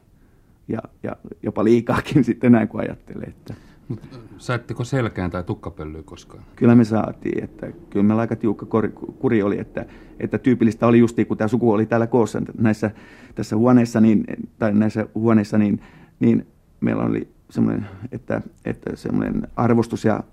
ja, 0.69 0.79
ja 1.03 1.15
jopa 1.43 1.63
liikaakin 1.63 2.23
sitten 2.29 2.51
näin 2.51 2.67
kuin 2.67 2.81
ajattelee. 2.81 3.27
Että. 3.27 3.53
Saitteko 4.37 4.83
selkään 4.83 5.31
tai 5.31 5.43
tukkapöllyä 5.43 6.03
koskaan? 6.03 6.43
Kyllä 6.55 6.75
me 6.75 6.83
saatiin, 6.83 7.43
että 7.43 7.71
kyllä 7.89 8.03
meillä 8.03 8.21
aika 8.21 8.35
tiukka 8.35 8.81
kuri 9.19 9.43
oli, 9.43 9.59
että, 9.59 9.85
että 10.19 10.37
tyypillistä 10.37 10.87
oli 10.87 10.99
justiin, 10.99 11.27
kun 11.27 11.37
tämä 11.37 11.47
suku 11.47 11.71
oli 11.71 11.85
täällä 11.85 12.07
koossa 12.07 12.41
näissä, 12.57 12.91
tässä 13.35 13.55
huoneessa, 13.55 14.01
niin, 14.01 14.23
tai 14.59 14.73
näissä 14.73 15.07
huoneissa, 15.15 15.57
niin, 15.57 15.81
niin 16.19 16.47
meillä 16.81 17.03
oli 17.03 17.27
semmoinen, 17.49 17.85
että, 18.11 18.41
että 18.65 18.95
semmoinen 18.95 19.47
arvostus 19.55 20.05
ja, 20.05 20.23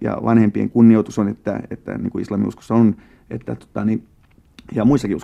ja 0.00 0.18
vanhempien 0.24 0.70
kunnioitus 0.70 1.18
on, 1.18 1.28
että, 1.28 1.60
että 1.70 1.98
niin 1.98 2.10
kuin 2.10 2.22
islamiuskossa 2.22 2.74
on, 2.74 2.96
että 3.30 3.54
tota, 3.54 3.84
niin, 3.84 4.06
ja 4.74 4.84
muissakin 4.84 5.16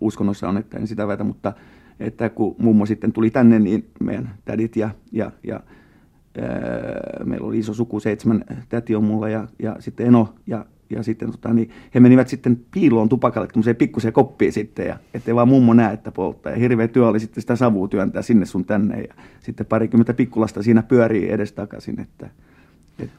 uskonnoissa 0.00 0.48
on, 0.48 0.56
että 0.56 0.78
en 0.78 0.86
sitä 0.86 1.06
väitä, 1.06 1.24
mutta 1.24 1.52
että 2.00 2.28
kun 2.28 2.56
mummo 2.58 2.86
sitten 2.86 3.12
tuli 3.12 3.30
tänne, 3.30 3.58
niin 3.58 3.90
meidän 4.00 4.34
tädit 4.44 4.76
ja, 4.76 4.90
ja, 5.12 5.30
ja 5.44 5.60
ää, 6.40 7.24
meillä 7.24 7.46
oli 7.46 7.58
iso 7.58 7.74
suku, 7.74 8.00
seitsemän 8.00 8.44
täti 8.68 8.94
on 8.94 9.04
mulla 9.04 9.28
ja, 9.28 9.48
ja 9.58 9.76
sitten 9.78 10.06
Eno 10.06 10.34
ja, 10.46 10.66
ja 10.90 11.02
sitten 11.02 11.30
tota, 11.30 11.54
niin 11.54 11.70
he 11.94 12.00
menivät 12.00 12.28
sitten 12.28 12.60
piiloon 12.70 13.08
tupakalle 13.08 13.48
tämmöiseen 13.48 13.76
pikkuseen 13.76 14.12
koppiin 14.12 14.52
sitten, 14.52 14.86
ja 14.86 14.98
ettei 15.14 15.34
vaan 15.34 15.48
mummo 15.48 15.74
näe, 15.74 15.92
että 15.92 16.12
polttaa. 16.12 16.52
Ja 16.52 16.58
hirveä 16.58 16.88
työ 16.88 17.08
oli 17.08 17.20
sitten 17.20 17.40
sitä 17.40 17.56
savua 17.56 17.88
työntää 17.88 18.22
sinne 18.22 18.46
sun 18.46 18.64
tänne, 18.64 19.00
ja 19.00 19.14
sitten 19.40 19.66
parikymmentä 19.66 20.14
pikkulasta 20.14 20.62
siinä 20.62 20.82
pyörii 20.82 21.30
edestakaisin. 21.30 22.00
Että, 22.00 22.30
et... 22.98 23.10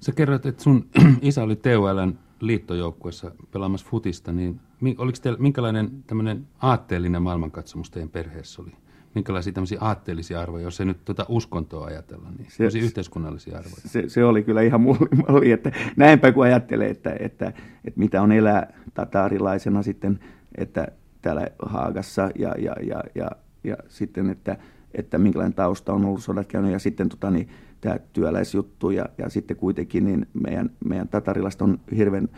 Sä 0.00 0.12
kerroit, 0.12 0.46
että 0.46 0.62
sun 0.62 0.86
isä 1.22 1.42
oli 1.42 1.56
TULn 1.56 2.18
liittojoukkuessa 2.40 3.30
pelaamassa 3.52 3.86
futista, 3.90 4.32
niin 4.32 4.60
oliko 4.98 5.18
teillä, 5.22 5.38
minkälainen 5.38 5.90
tämmöinen 6.06 6.46
aatteellinen 6.58 7.22
maailmankatsomus 7.22 7.90
teidän 7.90 8.08
perheessä 8.08 8.62
oli? 8.62 8.72
Minkälaisia 9.14 9.52
tämmöisiä 9.52 9.78
aatteellisia 9.80 10.40
arvoja, 10.40 10.64
jos 10.64 10.80
ei 10.80 10.86
nyt 10.86 11.04
tuota 11.04 11.26
uskontoa 11.28 11.86
ajatella, 11.86 12.28
niin 12.38 12.70
se, 12.70 12.78
yhteiskunnallisia 12.78 13.58
arvoja? 13.58 13.82
Se, 13.86 14.08
se, 14.08 14.24
oli 14.24 14.42
kyllä 14.42 14.62
ihan 14.62 14.80
mulli, 14.80 15.52
että 15.56 15.72
näinpä 15.96 16.32
kun 16.32 16.44
ajattelee, 16.44 16.90
että, 16.90 17.16
että, 17.20 17.52
että 17.84 18.00
mitä 18.00 18.22
on 18.22 18.32
elää 18.32 18.72
tataarilaisena 18.94 19.82
sitten, 19.82 20.18
että 20.58 20.88
täällä 21.22 21.46
Haagassa 21.66 22.30
ja, 22.38 22.54
ja, 22.58 22.76
ja, 22.82 23.04
ja, 23.14 23.30
ja 23.64 23.76
sitten, 23.88 24.30
että, 24.30 24.56
että 24.94 25.18
minkälainen 25.18 25.54
tausta 25.54 25.92
on 25.92 26.04
ollut 26.04 26.22
sodat 26.22 26.46
käynyt 26.46 26.72
ja 26.72 26.78
sitten 26.78 27.08
tota, 27.08 27.30
niin, 27.30 27.48
tämä 27.80 27.98
työläisjuttu 28.12 28.90
ja, 28.90 29.06
ja 29.18 29.28
sitten 29.28 29.56
kuitenkin 29.56 30.04
niin 30.04 30.26
meidän, 30.34 30.70
meidän 30.84 31.08
tatarilaiset 31.08 31.62
on 31.62 31.80
hirveän 31.96 32.28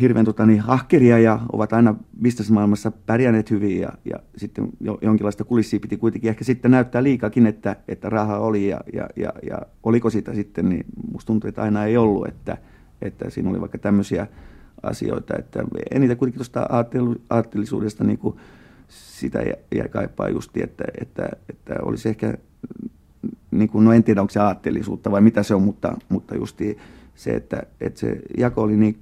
hirveän 0.00 0.24
tota, 0.24 0.46
niin, 0.46 0.62
ahkeria 0.66 1.18
ja 1.18 1.40
ovat 1.52 1.72
aina 1.72 1.94
bisnesmaailmassa 2.22 2.92
pärjänneet 3.06 3.50
hyvin 3.50 3.80
ja, 3.80 3.88
ja 4.04 4.18
sitten 4.36 4.68
jo, 4.80 4.98
jonkinlaista 5.02 5.44
kulissia 5.44 5.80
piti 5.80 5.96
kuitenkin 5.96 6.28
ehkä 6.28 6.44
sitten 6.44 6.70
näyttää 6.70 7.02
liikakin, 7.02 7.46
että, 7.46 7.76
että 7.88 8.10
raha 8.10 8.38
oli 8.38 8.68
ja, 8.68 8.80
ja, 8.92 9.08
ja, 9.16 9.32
ja 9.48 9.58
oliko 9.82 10.10
sitä 10.10 10.34
sitten, 10.34 10.68
niin 10.68 10.84
musta 11.12 11.26
tuntuu, 11.26 11.48
että 11.48 11.62
aina 11.62 11.84
ei 11.84 11.96
ollut, 11.96 12.28
että, 12.28 12.56
että 13.02 13.30
siinä 13.30 13.50
oli 13.50 13.60
vaikka 13.60 13.78
tämmöisiä 13.78 14.26
asioita, 14.82 15.34
että 15.38 15.64
en 15.90 16.00
niitä 16.00 16.16
kuitenkin 16.16 16.38
tuosta 16.38 16.66
aatteellisuudesta 17.30 18.04
niin 18.04 18.18
kuin 18.18 18.36
sitä 18.88 19.42
jäi 19.74 19.88
kaipaa 19.88 20.28
justi, 20.28 20.62
että, 20.62 20.84
että, 21.00 21.28
että 21.48 21.74
olisi 21.82 22.08
ehkä, 22.08 22.34
niin 23.50 23.68
kuin, 23.68 23.84
no 23.84 23.92
en 23.92 24.04
tiedä 24.04 24.20
onko 24.20 24.30
se 24.30 24.40
aatteellisuutta 24.40 25.10
vai 25.10 25.20
mitä 25.20 25.42
se 25.42 25.54
on, 25.54 25.62
mutta, 25.62 25.96
mutta 26.08 26.34
justi 26.34 26.78
se, 27.14 27.30
että, 27.30 27.62
että 27.80 28.00
se 28.00 28.20
jako 28.38 28.62
oli 28.62 28.76
niin 28.76 28.98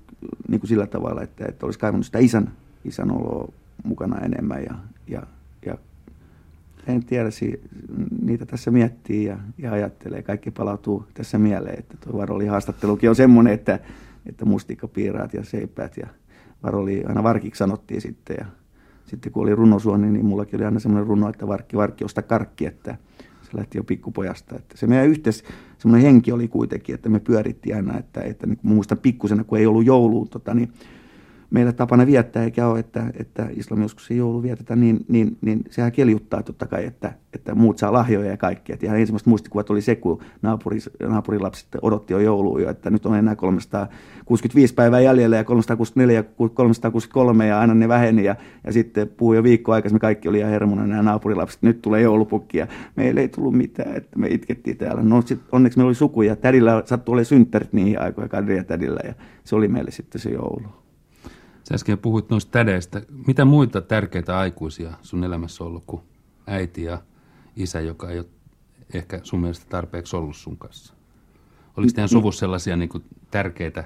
niin 0.52 0.60
kuin 0.60 0.68
sillä 0.68 0.86
tavalla, 0.86 1.22
että, 1.22 1.44
että 1.48 1.66
olisi 1.66 1.78
kaivannut 1.78 2.06
sitä 2.06 2.18
isän, 2.18 2.52
isän 2.84 3.10
oloa 3.10 3.52
mukana 3.84 4.18
enemmän 4.20 4.62
ja, 4.62 4.74
ja, 5.08 5.22
ja 5.66 5.78
en 6.86 7.04
tiedä, 7.04 7.28
niitä 8.22 8.46
tässä 8.46 8.70
miettii 8.70 9.24
ja, 9.24 9.38
ja 9.58 9.72
ajattelee. 9.72 10.22
Kaikki 10.22 10.50
palautuu 10.50 11.04
tässä 11.14 11.38
mieleen, 11.38 11.78
että 11.78 11.96
tuo 12.00 12.20
Varoli 12.20 12.46
haastattelukin 12.46 13.10
on 13.10 13.16
semmoinen, 13.16 13.52
että, 13.52 13.78
että 14.26 14.44
mustikkapiiraat 14.44 15.34
ja 15.34 15.44
seipäät 15.44 15.96
ja 15.96 16.06
Varoli 16.62 17.04
aina 17.04 17.22
varkiksi 17.22 17.58
sanottiin 17.58 18.00
sitten 18.00 18.36
ja 18.40 18.46
sitten 19.06 19.32
kun 19.32 19.42
oli 19.42 19.54
runosuoni, 19.54 20.10
niin 20.10 20.24
mullakin 20.24 20.56
oli 20.56 20.64
aina 20.64 20.80
semmoinen 20.80 21.06
runo, 21.06 21.28
että 21.28 21.48
varkki, 21.48 21.76
varkki, 21.76 22.04
osta 22.04 22.22
karkki, 22.22 22.66
että 22.66 22.96
se 23.52 23.58
lähti 23.58 23.78
jo 23.78 23.84
pikkupojasta. 23.84 24.56
Että 24.56 24.76
se 24.76 24.86
meidän 24.86 25.08
yhteis, 25.08 25.44
semmoinen 25.78 26.06
henki 26.06 26.32
oli 26.32 26.48
kuitenkin, 26.48 26.94
että 26.94 27.08
me 27.08 27.20
pyörittiin 27.20 27.76
aina, 27.76 27.98
että, 27.98 28.20
että 28.20 28.46
niin 28.46 28.58
muistan 28.62 28.98
pikkusena, 28.98 29.44
kun 29.44 29.58
ei 29.58 29.66
ollut 29.66 29.86
jouluun, 29.86 30.28
tota, 30.28 30.54
niin 30.54 30.72
meillä 31.52 31.72
tapana 31.72 32.06
viettää, 32.06 32.44
eikä 32.44 32.66
ole, 32.66 32.78
että, 32.78 33.06
että 33.20 33.48
islami 33.56 33.82
joskus 33.82 34.06
se 34.06 34.14
joulu 34.14 34.42
vietetään, 34.42 34.80
niin, 34.80 35.04
niin, 35.08 35.36
niin 35.40 35.64
sehän 35.70 35.92
keljuttaa 35.92 36.42
totta 36.42 36.66
kai, 36.66 36.84
että, 36.84 37.12
että 37.34 37.54
muut 37.54 37.78
saa 37.78 37.92
lahjoja 37.92 38.30
ja 38.30 38.36
kaikkea. 38.36 38.76
ihan 38.82 39.00
ensimmäiset 39.00 39.26
muistikuvat 39.26 39.70
oli 39.70 39.80
se, 39.80 39.96
kun 39.96 40.22
naapuri, 40.42 40.78
naapurilapset 41.08 41.68
odotti 41.82 42.12
jo 42.12 42.18
joulua 42.18 42.60
jo, 42.60 42.70
että 42.70 42.90
nyt 42.90 43.06
on 43.06 43.14
enää 43.14 43.36
365 43.36 44.74
päivää 44.74 45.00
jäljellä 45.00 45.36
ja 45.36 45.44
364 45.44 46.18
ja 46.18 46.22
363 46.22 47.46
ja 47.46 47.60
aina 47.60 47.74
ne 47.74 47.88
väheni 47.88 48.24
ja, 48.24 48.36
ja 48.64 48.72
sitten 48.72 49.08
puhui 49.08 49.36
jo 49.36 49.42
viikko 49.42 49.72
aikaisemmin, 49.72 50.00
kaikki 50.00 50.28
oli 50.28 50.38
ihan 50.38 50.50
hermona 50.50 50.86
nämä 50.86 51.02
naapurilapset, 51.02 51.62
nyt 51.62 51.82
tulee 51.82 52.02
joulupukki 52.02 52.58
ja 52.58 52.66
meillä 52.96 53.20
ei 53.20 53.28
tullut 53.28 53.54
mitään, 53.54 53.96
että 53.96 54.18
me 54.18 54.28
itkettiin 54.28 54.76
täällä. 54.76 55.02
No 55.02 55.22
sit 55.22 55.40
onneksi 55.52 55.78
meillä 55.78 55.88
oli 55.88 55.94
suku 55.94 56.22
ja 56.22 56.36
tädillä 56.36 56.82
sattui 56.84 57.12
olemaan 57.12 57.24
synttärit 57.24 57.72
niihin 57.72 58.00
aikoihin, 58.00 58.30
Kadri 58.30 58.56
ja 58.56 58.64
tädillä 58.64 59.00
ja 59.04 59.14
se 59.44 59.56
oli 59.56 59.68
meille 59.68 59.90
sitten 59.90 60.20
se 60.20 60.30
joulu. 60.30 60.81
Sä 61.72 61.74
äsken 61.74 61.98
puhuit 61.98 62.30
noista 62.30 62.50
tädeistä. 62.50 63.02
Mitä 63.26 63.44
muita 63.44 63.80
tärkeitä 63.80 64.38
aikuisia 64.38 64.92
sun 65.02 65.24
elämässä 65.24 65.64
on 65.64 65.70
ollut 65.70 65.84
kuin 65.86 66.02
äiti 66.46 66.82
ja 66.82 67.02
isä, 67.56 67.80
joka 67.80 68.10
ei 68.10 68.18
ole 68.18 68.26
ehkä 68.94 69.20
sun 69.22 69.40
mielestä 69.40 69.66
tarpeeksi 69.68 70.16
ollut 70.16 70.36
sun 70.36 70.56
kanssa? 70.56 70.94
Oliko 71.76 71.92
teidän 71.94 72.08
suvussa 72.08 72.40
sellaisia 72.40 72.76
niin 72.76 72.88
kuin 72.88 73.04
tärkeitä 73.30 73.84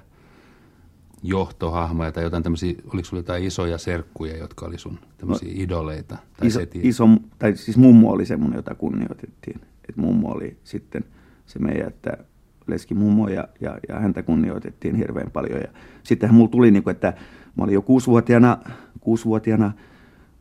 johtohahmoja 1.23 2.13
tai 2.13 2.23
jotain 2.23 2.43
tämmöisiä, 2.43 2.75
oliko 2.95 3.05
sulla 3.05 3.21
jotain 3.21 3.45
isoja 3.45 3.79
serkkuja, 3.79 4.37
jotka 4.37 4.67
oli 4.67 4.79
sun 4.79 4.99
tämmöisiä 5.19 5.49
no, 5.49 5.55
idoleita? 5.63 6.17
Tai 6.37 6.49
iso, 6.49 6.61
iso, 6.75 7.09
tai 7.39 7.57
siis 7.57 7.77
mummo 7.77 8.11
oli 8.11 8.27
semmoinen, 8.27 8.57
jota 8.57 8.75
kunnioitettiin. 8.75 9.61
Että 9.89 10.01
mummo 10.01 10.29
oli 10.29 10.57
sitten 10.65 11.05
se 11.47 11.59
meidän, 11.59 11.89
että 11.89 12.19
leski 12.67 12.95
mummo 12.95 13.29
ja, 13.29 13.49
ja, 13.61 13.79
ja 13.89 14.01
häntä 14.01 14.23
kunnioitettiin 14.23 14.97
hirveän 14.97 15.31
paljon. 15.31 15.61
Ja 15.61 15.69
sittenhän 16.03 16.35
mulla 16.35 16.51
tuli, 16.51 16.71
niin 16.71 16.83
kuin, 16.83 16.95
että 16.95 17.13
Mä 17.57 17.65
olin 17.65 17.75
jo 17.75 17.83
kuusivuotiaana, 17.83 18.59
kuusivuotiaana 19.01 19.73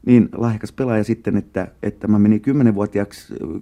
niin 0.06 0.30
lahjakas 0.38 0.72
pelaaja 0.72 1.04
sitten, 1.04 1.38
että, 1.38 1.68
että 1.84 2.08
mä 2.08 2.20
menin 2.20 2.42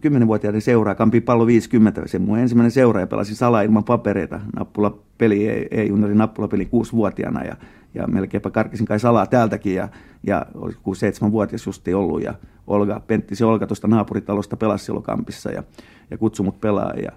kymmenenvuotiaiden 0.02 0.62
seuraa, 0.62 0.96
Kampi 0.96 1.22
pallo 1.22 1.48
50, 1.48 2.02
se 2.06 2.20
mun 2.20 2.40
ensimmäinen 2.40 2.72
seura 2.72 3.00
ja 3.00 3.08
pelasin 3.08 3.36
salaa 3.36 3.62
ilman 3.62 3.84
papereita, 3.84 4.40
nappulapeli, 4.56 5.48
ei, 5.50 5.68
ei 5.72 5.88
juniorin 5.88 6.18
nappulapeli 6.18 6.66
kuusivuotiaana 6.66 7.44
ja, 7.44 7.56
ja 7.94 8.08
melkeinpä 8.08 8.50
karkisin 8.50 8.86
kai 8.86 9.00
salaa 9.00 9.26
täältäkin 9.26 9.76
ja, 9.76 9.90
ja 10.24 10.46
oli 10.56 10.74
kuusi 10.84 11.00
seitsemän 11.00 11.32
vuotias 11.32 11.66
justi 11.66 11.94
ollut 11.94 12.24
ja 12.24 12.34
Olga, 12.68 13.02
Pentti 13.08 13.36
se 13.36 13.46
Olga 13.46 13.68
tuosta 13.68 13.88
naapuritalosta 13.88 14.58
pelasi 14.58 14.86
silloin 14.86 15.04
Kampissa 15.04 15.52
ja, 15.52 15.64
ja 16.12 16.18
kutsui 16.18 16.44
mut 16.44 16.62
pelaa 16.62 16.94
ja, 16.94 17.12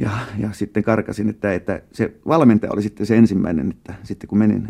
ja, 0.00 0.10
ja 0.38 0.52
sitten 0.52 0.82
karkasin, 0.82 1.28
että, 1.28 1.54
että 1.54 1.82
se 1.92 2.14
valmentaja 2.26 2.72
oli 2.72 2.82
sitten 2.82 3.06
se 3.06 3.16
ensimmäinen, 3.16 3.70
että 3.70 3.94
sitten 4.02 4.28
kun 4.28 4.38
menin 4.38 4.68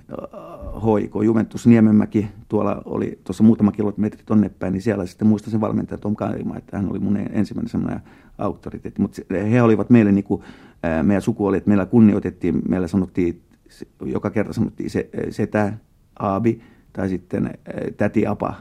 HIK 0.74 1.14
Juventus 1.24 1.66
Niemenmäki, 1.66 2.28
tuolla 2.48 2.82
oli 2.84 3.18
tuossa 3.24 3.42
muutama 3.42 3.72
kilometri 3.72 4.22
tonne 4.26 4.48
päin, 4.48 4.72
niin 4.72 4.82
siellä 4.82 5.06
sitten 5.06 5.28
muistan 5.28 5.50
sen 5.50 5.60
valmentaja 5.60 5.98
Tom 5.98 6.16
Kaima, 6.16 6.56
että 6.56 6.76
hän 6.76 6.90
oli 6.90 6.98
mun 6.98 7.16
ensimmäinen 7.16 7.70
semmoinen 7.70 8.00
auktoriteetti. 8.38 9.02
Mutta 9.02 9.22
he 9.50 9.62
olivat 9.62 9.90
meille, 9.90 10.12
niin 10.12 10.24
kuin, 10.24 10.42
meidän 11.02 11.22
suku 11.22 11.46
oli, 11.46 11.56
että 11.56 11.68
meillä 11.68 11.86
kunnioitettiin, 11.86 12.62
meillä 12.68 12.88
sanottiin, 12.88 13.42
joka 14.04 14.30
kerta 14.30 14.52
sanottiin 14.52 14.90
se, 14.90 15.10
setä, 15.30 15.72
aabi 16.18 16.62
tai 16.92 17.08
sitten 17.08 17.58
täti 17.96 18.26
apa, 18.26 18.54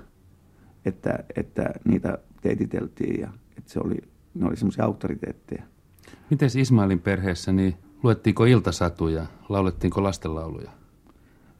että, 0.85 1.19
että 1.35 1.73
niitä 1.85 2.17
teititeltiin 2.41 3.21
ja 3.21 3.29
että 3.57 3.71
se 3.71 3.79
oli, 3.79 3.97
ne 4.33 4.47
oli 4.47 4.57
semmoisia 4.57 4.85
auktoriteetteja. 4.85 5.63
Miten 6.29 6.49
Ismailin 6.57 6.99
perheessä, 6.99 7.51
niin 7.51 7.75
luettiinko 8.03 8.45
iltasatuja, 8.45 9.25
laulettiinko 9.49 10.03
lastenlauluja? 10.03 10.71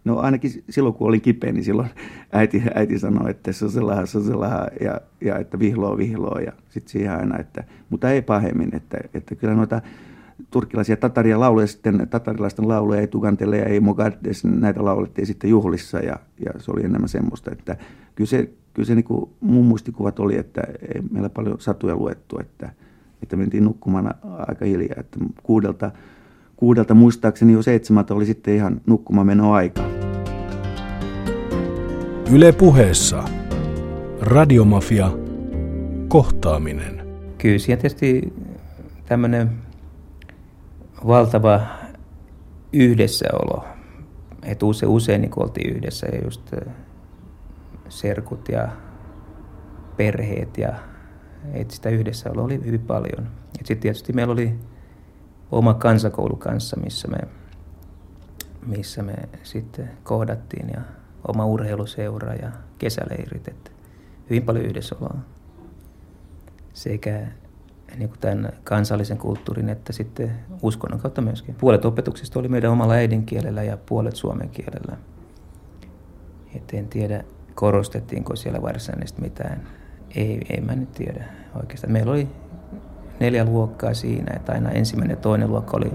No 0.06 0.20
ainakin 0.20 0.64
silloin, 0.70 0.96
kun 0.96 1.08
olin 1.08 1.22
kipeä, 1.22 1.52
niin 1.52 1.64
silloin 1.64 1.90
äiti, 2.32 2.64
äiti 2.76 3.00
sanoi, 3.00 3.32
että 3.32 3.52
se 3.52 3.70
sellainen, 3.70 4.08
se 4.08 4.22
sellainen 4.22 4.78
ja, 4.82 5.02
ja 5.22 5.38
että 5.38 5.60
vihloa, 5.60 5.98
vihloa 5.98 6.42
ja 6.42 6.52
sitten 6.70 6.92
siihen 6.92 7.12
aina, 7.12 7.40
että, 7.40 7.64
mutta 7.90 8.10
ei 8.10 8.22
pahemmin, 8.22 8.76
että, 8.76 8.98
että 9.14 9.36
kyllä 9.36 9.54
noita 9.54 9.82
turkkilaisia 10.52 10.98
tataria 10.98 11.40
lauluja, 11.40 11.68
sitten 11.68 12.08
tatarilaisten 12.10 12.68
lauluja, 12.68 13.02
ei 13.02 13.08
Tukantele 13.08 13.58
ja 13.58 13.66
ei 13.66 13.80
Mogaddes, 13.80 14.44
näitä 14.44 14.86
laulettiin 14.86 15.28
sitten 15.28 15.50
juhlissa 15.50 16.00
ja, 16.00 16.20
ja 16.46 16.52
se 16.60 16.72
oli 16.72 16.84
enemmän 16.84 17.10
semmoista, 17.10 17.52
että 17.52 17.78
kyllä 18.16 18.28
se, 18.28 18.50
kyllä 18.74 18.88
se 18.88 18.96
niin 18.96 19.04
kuin 19.04 19.30
mun 19.40 19.66
muistikuvat 19.66 20.20
oli, 20.20 20.38
että 20.38 20.62
ei 20.96 21.02
meillä 21.12 21.30
paljon 21.30 21.60
satuja 21.60 21.96
luettu, 21.96 22.40
että, 22.40 22.72
että 23.24 23.36
mentiin 23.36 23.64
nukkumaan 23.64 24.14
aika 24.48 24.66
hiljaa, 24.66 25.00
että 25.00 25.20
kuudelta, 25.44 25.92
kuudelta 26.56 26.94
muistaakseni 26.94 27.54
jo 27.54 27.62
seitsemältä 27.62 28.14
oli 28.14 28.26
sitten 28.26 28.56
ihan 28.56 28.82
nukkumaan 28.86 29.42
aika. 29.42 29.82
Yle 32.32 32.52
puheessa 32.52 33.24
Radiomafia 34.22 35.12
kohtaaminen. 36.08 37.08
Kyllä 37.38 37.58
siinä 37.58 37.82
tietysti 37.82 38.34
tämmöinen 39.06 39.50
valtava 41.08 41.62
yhdessäolo. 42.74 43.66
Että 44.44 44.66
usein, 44.66 44.90
usein 44.90 45.22
niin 45.22 45.32
oltiin 45.36 45.76
yhdessä 45.76 46.08
ja 46.08 46.24
just 46.24 46.54
serkut 47.90 48.50
ja 48.50 48.70
perheet 49.98 50.58
ja 50.58 50.74
että 51.54 51.76
sitä 51.76 51.90
yhdessäoloa 51.90 52.44
oli 52.44 52.66
hyvin 52.66 52.82
paljon. 52.82 53.28
Sitten 53.58 53.78
tietysti 53.78 54.14
meillä 54.14 54.34
oli 54.34 54.56
oma 55.52 55.74
kansakoulu 55.74 56.36
kanssa, 56.36 56.78
missä 56.78 57.08
me, 57.08 57.18
missä 58.66 59.04
me 59.04 59.14
sitten 59.44 59.90
kohdattiin 60.04 60.70
ja 60.74 60.82
oma 61.28 61.46
urheiluseura 61.46 62.34
ja 62.34 62.52
kesäleirit. 62.78 63.48
Et 63.48 63.72
hyvin 64.30 64.44
paljon 64.44 64.66
yhdessäoloa. 64.66 65.18
Sekä 66.74 67.28
niin 67.98 68.10
kuin 68.10 68.20
tämän 68.20 68.54
kansallisen 68.64 69.18
kulttuurin 69.18 69.70
että 69.70 69.94
sitten 69.94 70.32
uskonnon 70.62 71.00
kautta 71.00 71.22
myöskin. 71.22 71.56
Puolet 71.56 71.86
opetuksista 71.86 72.40
oli 72.40 72.48
meidän 72.48 72.72
omalla 72.72 72.94
äidinkielellä 72.94 73.64
ja 73.64 73.78
puolet 73.78 74.16
suomen 74.16 74.50
kielellä. 74.50 74.98
Et 76.56 76.74
en 76.74 76.88
tiedä, 76.88 77.24
korostettiinko 77.56 78.36
siellä 78.36 78.62
varsinaisesti 78.62 79.22
mitään. 79.22 79.68
Ei, 80.16 80.42
ei 80.50 80.62
mä 80.62 80.76
nyt 80.76 80.92
tiedä 80.92 81.26
oikeastaan. 81.56 81.94
Meillä 81.94 82.12
oli 82.12 82.28
neljä 83.20 83.46
luokkaa 83.46 83.94
siinä, 83.94 84.34
että 84.36 84.52
aina 84.52 84.72
ensimmäinen 84.72 85.16
ja 85.16 85.22
toinen 85.22 85.50
luokka 85.50 85.78
oli 85.78 85.92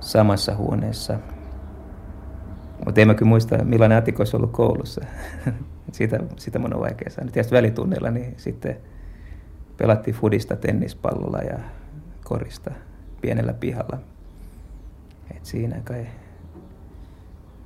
samassa 0.00 0.56
huoneessa. 0.56 1.18
Mutta 2.84 3.00
en 3.00 3.06
mä 3.06 3.14
kyllä 3.14 3.28
muista, 3.28 3.64
millainen 3.64 3.98
Atiko 3.98 4.20
olisi 4.20 4.36
ollut 4.36 4.52
koulussa. 4.52 5.00
sitä, 5.92 6.20
sitä 6.36 6.58
mun 6.58 6.74
on 6.74 6.80
vaikea 6.80 7.10
sanoa. 7.10 7.32
Tietysti 7.32 7.54
välitunnilla 7.54 8.10
niin 8.10 8.34
sitten 8.36 8.76
pelattiin 9.76 10.16
fudista 10.16 10.56
tennispallolla 10.56 11.38
ja 11.38 11.58
korista 12.24 12.70
pienellä 13.20 13.52
pihalla. 13.52 13.98
Et 15.36 15.44
siinä 15.44 15.80
kai, 15.84 16.06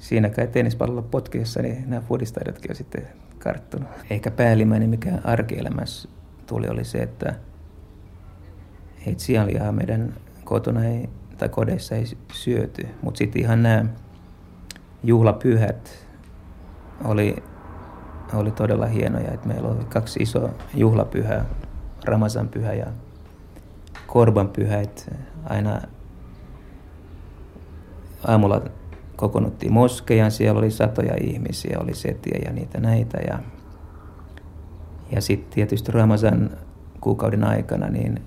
siinä 0.02 0.30
kai 0.30 0.46
tennispallolla 0.46 1.02
potkiessa 1.02 1.62
niin 1.62 1.84
nämä 1.86 2.02
fudistaidotkin 2.02 2.70
on 2.70 2.74
sitten 2.76 3.08
karttunut. 3.38 3.88
Ehkä 4.10 4.30
päällimmäinen, 4.30 4.90
mikä 4.90 5.18
arkielämässä 5.24 6.08
tuli, 6.46 6.68
oli 6.68 6.84
se, 6.84 6.98
että 6.98 7.34
et 9.06 9.20
sianlihaa 9.20 9.72
meidän 9.72 10.14
kotona 10.44 10.84
ei, 10.84 11.08
tai 11.38 11.48
kodeissa 11.48 11.94
ei 11.94 12.04
syöty. 12.32 12.88
Mutta 13.02 13.18
sitten 13.18 13.42
ihan 13.42 13.62
nämä 13.62 13.84
juhlapyhät 15.04 16.06
oli, 17.04 17.36
oli 18.34 18.50
todella 18.50 18.86
hienoja. 18.86 19.32
Et 19.32 19.44
meillä 19.44 19.68
oli 19.68 19.84
kaksi 19.84 20.22
isoa 20.22 20.50
juhlapyhää 20.74 21.44
Ramazan 22.04 22.48
pyhä 22.48 22.72
ja 22.72 22.86
Korban 24.06 24.48
pyhä, 24.48 24.80
että 24.80 25.02
aina 25.44 25.80
aamulla 28.26 28.62
kokoonnuttiin 29.22 29.72
moskeijan, 29.72 30.30
siellä 30.30 30.58
oli 30.58 30.70
satoja 30.70 31.14
ihmisiä, 31.20 31.78
oli 31.80 31.94
setiä 31.94 32.38
ja 32.44 32.52
niitä 32.52 32.80
näitä. 32.80 33.18
Ja, 33.18 33.38
ja 35.10 35.20
sitten 35.20 35.54
tietysti 35.54 35.92
Ramazan 35.92 36.50
kuukauden 37.00 37.44
aikana 37.44 37.88
niin 37.88 38.22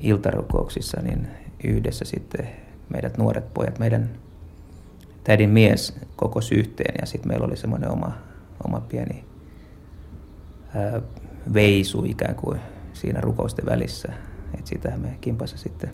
iltarukouksissa 0.00 1.00
niin 1.02 1.28
yhdessä 1.64 2.04
sitten 2.04 2.48
meidät 2.88 3.18
nuoret 3.18 3.54
pojat, 3.54 3.78
meidän 3.78 4.10
tädin 5.24 5.50
mies 5.50 5.98
koko 6.16 6.40
yhteen 6.52 6.94
ja 7.00 7.06
sitten 7.06 7.28
meillä 7.28 7.46
oli 7.46 7.56
semmoinen 7.56 7.90
oma, 7.90 8.12
oma 8.66 8.80
pieni 8.80 9.24
ää, 10.74 11.02
veisu 11.54 12.04
ikään 12.04 12.34
kuin 12.34 12.60
siinä 12.92 13.20
rukousten 13.20 13.66
välissä. 13.66 14.12
Että 14.54 14.68
sitä 14.68 14.96
me 14.96 15.18
kimpassa 15.20 15.56
sitten 15.58 15.92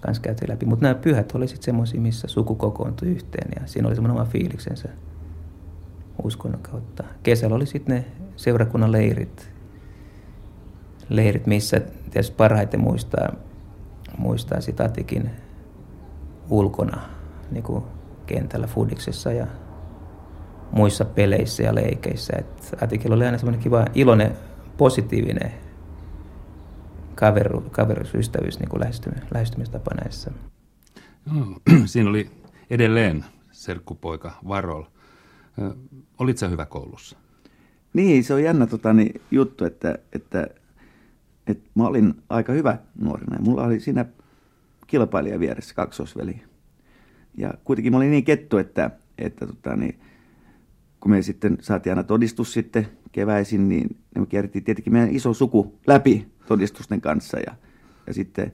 kanssa 0.00 0.22
käytiin 0.22 0.50
läpi. 0.50 0.66
Mutta 0.66 0.82
nämä 0.82 0.94
pyhät 0.94 1.32
oli 1.34 1.48
sitten 1.48 1.64
semmoisia, 1.64 2.00
missä 2.00 2.28
suku 2.28 2.54
kokoontui 2.54 3.08
yhteen 3.08 3.48
ja 3.60 3.66
siinä 3.66 3.88
oli 3.88 3.94
semmoinen 3.94 4.20
oma 4.20 4.30
fiiliksensä 4.30 4.88
uskonnon 6.22 6.62
kautta. 6.62 7.04
Kesällä 7.22 7.56
oli 7.56 7.66
sitten 7.66 7.96
ne 7.96 8.04
seurakunnan 8.36 8.92
leirit, 8.92 9.50
leirit 11.08 11.46
missä 11.46 11.80
tietysti 12.10 12.36
parhaiten 12.36 12.80
muistaa, 12.80 13.32
muistaa 14.18 14.60
sitä 14.60 14.84
Atikin 14.84 15.30
ulkona 16.50 17.02
niin 17.50 17.62
kuin 17.62 17.84
kentällä 18.26 18.66
fudiksessa 18.66 19.32
ja 19.32 19.46
muissa 20.72 21.04
peleissä 21.04 21.62
ja 21.62 21.74
leikeissä. 21.74 22.32
Et 22.38 22.76
Atikilla 22.80 23.16
oli 23.16 23.26
aina 23.26 23.38
semmoinen 23.38 23.62
kiva, 23.62 23.84
iloinen, 23.94 24.32
positiivinen 24.76 25.52
kaveru, 27.20 27.60
kaverusystävyys 27.60 28.58
niin 28.58 28.68
kuin 28.68 28.80
lähestymistapa 29.30 29.90
näissä. 29.94 30.30
No, 31.32 31.60
siinä 31.86 32.10
oli 32.10 32.30
edelleen 32.70 33.24
serkkupoika 33.50 34.32
Varol. 34.48 34.84
Olitko 36.18 36.48
hyvä 36.48 36.66
koulussa? 36.66 37.16
Niin, 37.92 38.24
se 38.24 38.34
on 38.34 38.42
jännä 38.42 38.66
tota, 38.66 38.92
niin, 38.92 39.20
juttu, 39.30 39.64
että, 39.64 39.98
että, 40.12 40.46
että 41.46 41.70
mä 41.74 41.86
olin 41.86 42.14
aika 42.28 42.52
hyvä 42.52 42.78
nuorena. 43.00 43.38
Mulla 43.40 43.62
oli 43.62 43.80
siinä 43.80 44.04
kilpailija 44.86 45.40
vieressä 45.40 45.74
kaksosveli. 45.74 46.42
Ja 47.36 47.54
kuitenkin 47.64 47.92
mä 47.92 47.96
olin 47.96 48.10
niin 48.10 48.24
kettu, 48.24 48.58
että, 48.58 48.90
että 49.18 49.46
tota, 49.46 49.76
niin, 49.76 50.00
kun 51.00 51.10
me 51.10 51.22
sitten 51.22 51.58
saatiin 51.60 51.92
aina 51.92 52.02
todistus 52.02 52.52
sitten 52.52 52.88
keväisin, 53.12 53.68
niin 53.68 53.96
me 54.18 54.26
kierrettiin 54.26 54.64
tietenkin 54.64 54.92
meidän 54.92 55.14
iso 55.14 55.34
suku 55.34 55.78
läpi 55.86 56.29
todistusten 56.46 57.00
kanssa 57.00 57.38
ja, 57.38 57.54
ja 58.06 58.14
sitten 58.14 58.52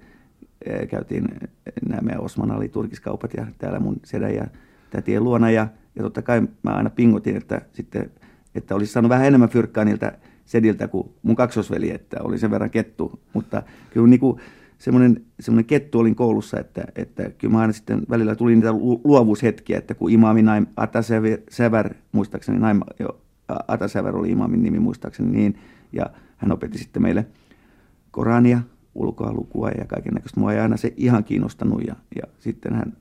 e, 0.67 0.87
käytiin 0.87 1.29
nämä 1.89 2.01
meidän 2.03 2.23
Osman 2.23 2.51
Ali 2.51 2.69
turkiskaupat 2.69 3.35
ja 3.35 3.47
täällä 3.59 3.81
mun 3.81 3.97
sedä 4.05 4.29
ja 4.29 4.47
tätien 4.91 5.25
luona 5.25 5.51
ja, 5.51 5.69
ja 5.97 6.03
totta 6.03 6.23
kai 6.23 6.41
mä 6.41 6.71
aina 6.71 6.91
pingotin, 6.91 7.37
että 7.37 7.61
sitten 7.73 8.11
että 8.55 8.75
olisi 8.75 8.93
saanut 8.93 9.09
vähän 9.09 9.27
enemmän 9.27 9.49
fyrkkaa 9.49 9.85
niiltä 9.85 10.19
sediltä 10.45 10.89
kuin 10.89 11.11
mun 11.23 11.37
kaksosveli, 11.37 11.91
että 11.91 12.17
oli 12.21 12.39
sen 12.39 12.51
verran 12.51 12.71
kettu, 12.71 13.21
mutta 13.33 13.63
kyllä 13.91 14.07
niin 14.07 14.21
semmoinen, 14.79 15.25
semmoinen 15.41 15.65
kettu 15.65 15.99
olin 15.99 16.15
koulussa, 16.15 16.61
että, 16.61 16.85
että 16.97 17.31
kyllä 17.31 17.53
mä 17.53 17.61
aina 17.61 17.73
sitten 17.73 18.03
välillä 18.11 18.35
tuli 18.35 18.55
niitä 18.55 18.73
luovuushetkiä, 19.05 19.79
että 19.79 19.95
kun 19.95 20.11
imaami 20.11 20.43
Naim 20.43 20.67
Atasever, 20.77 21.95
muistaakseni 22.13 22.59
Naim, 22.59 22.81
jo, 23.01 23.21
Atasever 23.69 24.17
oli 24.17 24.31
imaamin 24.31 24.63
nimi 24.63 24.79
muistaakseni 24.79 25.31
niin, 25.31 25.59
ja 25.93 26.11
hän 26.37 26.53
opetti 26.53 26.79
sitten 26.79 27.03
meille 27.03 27.27
Korania, 28.17 28.61
ulkoa 28.95 29.33
lukua 29.33 29.71
ja 29.71 29.85
kaiken 29.85 30.15
näköistä. 30.15 30.41
Mua 30.41 30.53
ei 30.53 30.59
aina 30.59 30.77
se 30.77 30.95
ihan 30.97 31.25
kiinnostanut 31.25 31.83
ja, 31.87 31.97
ja 32.17 32.23
sitten 32.39 32.75
hän 32.75 32.97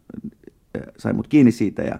sai 0.97 1.13
mut 1.13 1.27
kiinni 1.27 1.51
siitä 1.51 1.81
ja, 1.81 1.99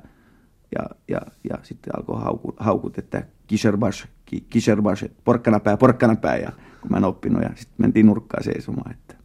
ja, 0.75 0.83
ja, 1.07 1.21
ja 1.49 1.57
sitten 1.63 1.93
alkoi 1.97 2.21
haukut, 2.21 2.55
haukut 2.59 2.97
että 2.97 3.23
kisherbash, 3.47 4.07
kisherbash, 4.49 5.05
porkkanapää, 5.23 5.77
porkkanapää 5.77 6.37
ja 6.37 6.51
kun 6.81 6.91
mä 6.91 6.97
en 6.97 7.03
oppinut 7.03 7.41
ja 7.41 7.49
sitten 7.55 7.75
mentiin 7.77 8.05
nurkkaan 8.05 8.43
seisomaan, 8.43 8.91
että 8.91 9.15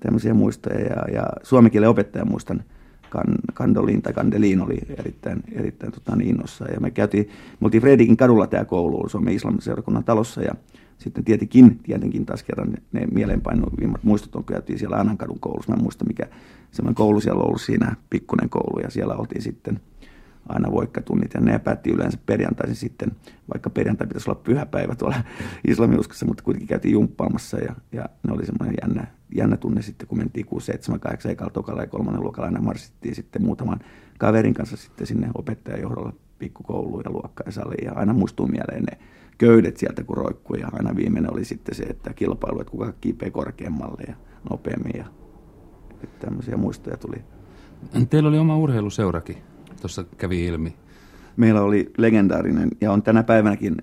tämmöisiä 0.00 0.34
muistoja. 0.34 0.80
Ja, 0.80 1.04
ja 1.12 1.26
suomen 1.42 1.88
opettaja 1.88 2.24
muistan, 2.24 2.64
kan, 3.10 3.24
Kandolin 3.54 4.02
tai 4.02 4.12
Kandeliin 4.12 4.60
oli 4.60 4.78
erittäin, 4.98 5.42
erittäin 5.52 5.92
tota, 5.92 6.16
niin 6.16 6.30
innossa. 6.30 6.64
Ja 6.64 6.80
me 6.80 6.90
käytiin, 6.90 7.28
me 7.60 7.64
oltiin 7.64 7.80
Fredikin 7.80 8.16
kadulla 8.16 8.46
tämä 8.46 8.64
koulu, 8.64 9.08
Suomen 9.08 9.34
islamiseurakunnan 9.34 10.04
talossa 10.04 10.42
ja 10.42 10.54
sitten 11.00 11.24
tietenkin, 11.24 11.78
tietenkin 11.82 12.26
taas 12.26 12.42
kerran 12.42 12.70
ne, 12.70 12.78
ne 12.92 13.06
mieleenpainuvimmat 13.06 14.04
muistot 14.04 14.36
on 14.36 14.44
käytiin 14.44 14.78
siellä 14.78 14.96
Anhankadun 14.96 15.40
koulussa. 15.40 15.70
Mä 15.70 15.76
en 15.76 15.82
muista 15.82 16.04
mikä 16.04 16.26
semmoinen 16.70 16.94
koulu 16.94 17.20
siellä 17.20 17.40
on 17.40 17.46
ollut 17.46 17.60
siinä, 17.60 17.96
pikkunen 18.10 18.50
koulu 18.50 18.80
ja 18.80 18.90
siellä 18.90 19.14
oltiin 19.14 19.42
sitten 19.42 19.80
aina 20.48 20.72
voikkatunnit 20.72 21.34
ja 21.34 21.40
ne 21.40 21.58
päätti 21.58 21.90
yleensä 21.90 22.18
perjantaisin 22.26 22.76
sitten, 22.76 23.12
vaikka 23.52 23.70
perjantai 23.70 24.06
pitäisi 24.06 24.30
olla 24.30 24.40
pyhäpäivä 24.44 24.94
tuolla 24.94 25.16
islamiuskossa, 25.68 26.26
mutta 26.26 26.42
kuitenkin 26.42 26.68
käytiin 26.68 26.92
jumppaamassa 26.92 27.58
ja, 27.58 27.74
ja 27.92 28.04
ne 28.26 28.32
oli 28.32 28.46
semmoinen 28.46 28.74
jännä, 28.82 29.06
jännä 29.34 29.56
tunne 29.56 29.82
sitten, 29.82 30.08
kun 30.08 30.18
mentiin 30.18 30.46
6, 30.46 30.66
7, 30.66 31.00
8, 31.00 31.32
ekalla, 31.32 31.52
tokalla 31.52 31.80
ja 31.82 31.86
kolmannen 31.86 32.22
luokalla 32.22 32.46
aina 32.46 32.60
marssittiin 32.60 33.14
sitten 33.14 33.42
muutaman 33.42 33.78
kaverin 34.18 34.54
kanssa 34.54 34.76
sitten 34.76 35.06
sinne 35.06 35.30
opettajan 35.34 35.80
johdolla 35.80 36.12
pikkukouluun 36.38 37.02
ja 37.04 37.10
luokkaan 37.10 37.52
ja 37.56 37.90
ja 37.90 37.92
aina 37.92 38.12
muistuu 38.12 38.46
mieleen 38.46 38.82
ne 38.82 38.98
köydet 39.40 39.76
sieltä 39.76 40.04
kun 40.04 40.16
roikkuu 40.16 40.56
ja 40.56 40.68
aina 40.72 40.96
viimeinen 40.96 41.32
oli 41.32 41.44
sitten 41.44 41.74
se, 41.74 41.82
että 41.82 42.12
kilpailu, 42.12 42.60
että 42.60 42.70
kuka 42.70 42.92
kiipeä 43.00 43.30
korkeammalle 43.30 44.02
ja 44.08 44.14
nopeammin 44.50 44.92
ja 44.96 45.04
tämmöisiä 46.18 46.56
muistoja 46.56 46.96
tuli. 46.96 47.16
Teillä 48.10 48.28
oli 48.28 48.38
oma 48.38 48.56
urheiluseurakin 48.56 49.36
tuossa 49.80 50.04
kävi 50.16 50.46
ilmi. 50.46 50.74
Meillä 51.36 51.62
oli 51.62 51.92
legendaarinen 51.98 52.70
ja 52.80 52.92
on 52.92 53.02
tänä 53.02 53.22
päivänäkin 53.22 53.76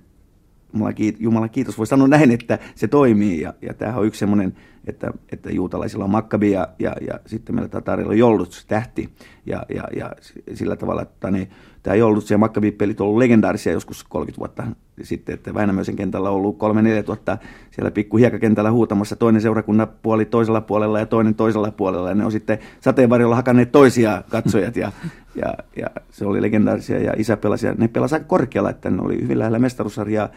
Jumala 1.19 1.47
kiitos, 1.47 1.77
voi 1.77 1.87
sanoa 1.87 2.07
näin, 2.07 2.31
että 2.31 2.59
se 2.75 2.87
toimii. 2.87 3.41
Ja, 3.41 3.53
ja 3.61 3.73
tämähän 3.73 3.99
on 3.99 4.07
yksi 4.07 4.19
semmoinen, 4.19 4.53
että, 4.87 5.11
että 5.31 5.49
juutalaisilla 5.51 6.03
on 6.03 6.09
makkabi 6.09 6.51
ja, 6.51 6.67
ja, 6.79 6.95
ja 7.07 7.19
sitten 7.25 7.55
meillä 7.55 7.69
tatarilla 7.69 8.11
on 8.11 8.17
Jolduts 8.17 8.65
tähti. 8.65 9.09
Ja, 9.45 9.63
ja, 9.75 9.83
ja 9.95 10.11
sillä 10.53 10.75
tavalla, 10.75 11.01
että 11.01 11.31
niin, 11.31 11.49
tämä 11.87 11.95
Jolduts 11.95 12.31
ja 12.31 12.37
makkabi-pelit 12.37 13.01
on 13.01 13.07
ollut 13.07 13.19
legendaarisia 13.19 13.73
joskus 13.73 14.03
30 14.03 14.39
vuotta 14.39 14.63
sitten, 15.01 15.33
että 15.33 15.53
Väinämöisen 15.53 15.95
kentällä 15.95 16.29
on 16.29 16.35
ollut 16.35 16.57
kolme 16.57 16.81
neljä 16.81 17.03
tuhatta 17.03 17.37
siellä 17.71 17.91
pikku 17.91 18.17
hiekakentällä 18.17 18.71
huutamassa 18.71 19.15
toinen 19.15 19.41
seurakunnan 19.41 19.87
puoli 20.01 20.25
toisella 20.25 20.61
puolella 20.61 20.99
ja 20.99 21.05
toinen 21.05 21.35
toisella 21.35 21.71
puolella. 21.71 22.09
Ja 22.09 22.15
ne 22.15 22.25
on 22.25 22.31
sitten 22.31 22.59
sateenvarjolla 22.81 23.35
hakanneet 23.35 23.71
toisia 23.71 24.23
katsojat 24.29 24.75
ja, 24.75 24.91
ja, 25.41 25.53
ja 25.75 25.87
se 26.11 26.25
oli 26.25 26.41
legendaarisia 26.41 26.99
ja 26.99 27.13
isä 27.17 27.37
pelasi. 27.37 27.67
Ja 27.67 27.73
ne 27.77 27.87
pelasi 27.87 28.15
aika 28.15 28.27
korkealla, 28.27 28.69
että 28.69 28.89
ne 28.89 29.01
oli 29.01 29.21
hyvin 29.21 29.39
lähellä 29.39 29.59
mestaruussarjaa. 29.59 30.29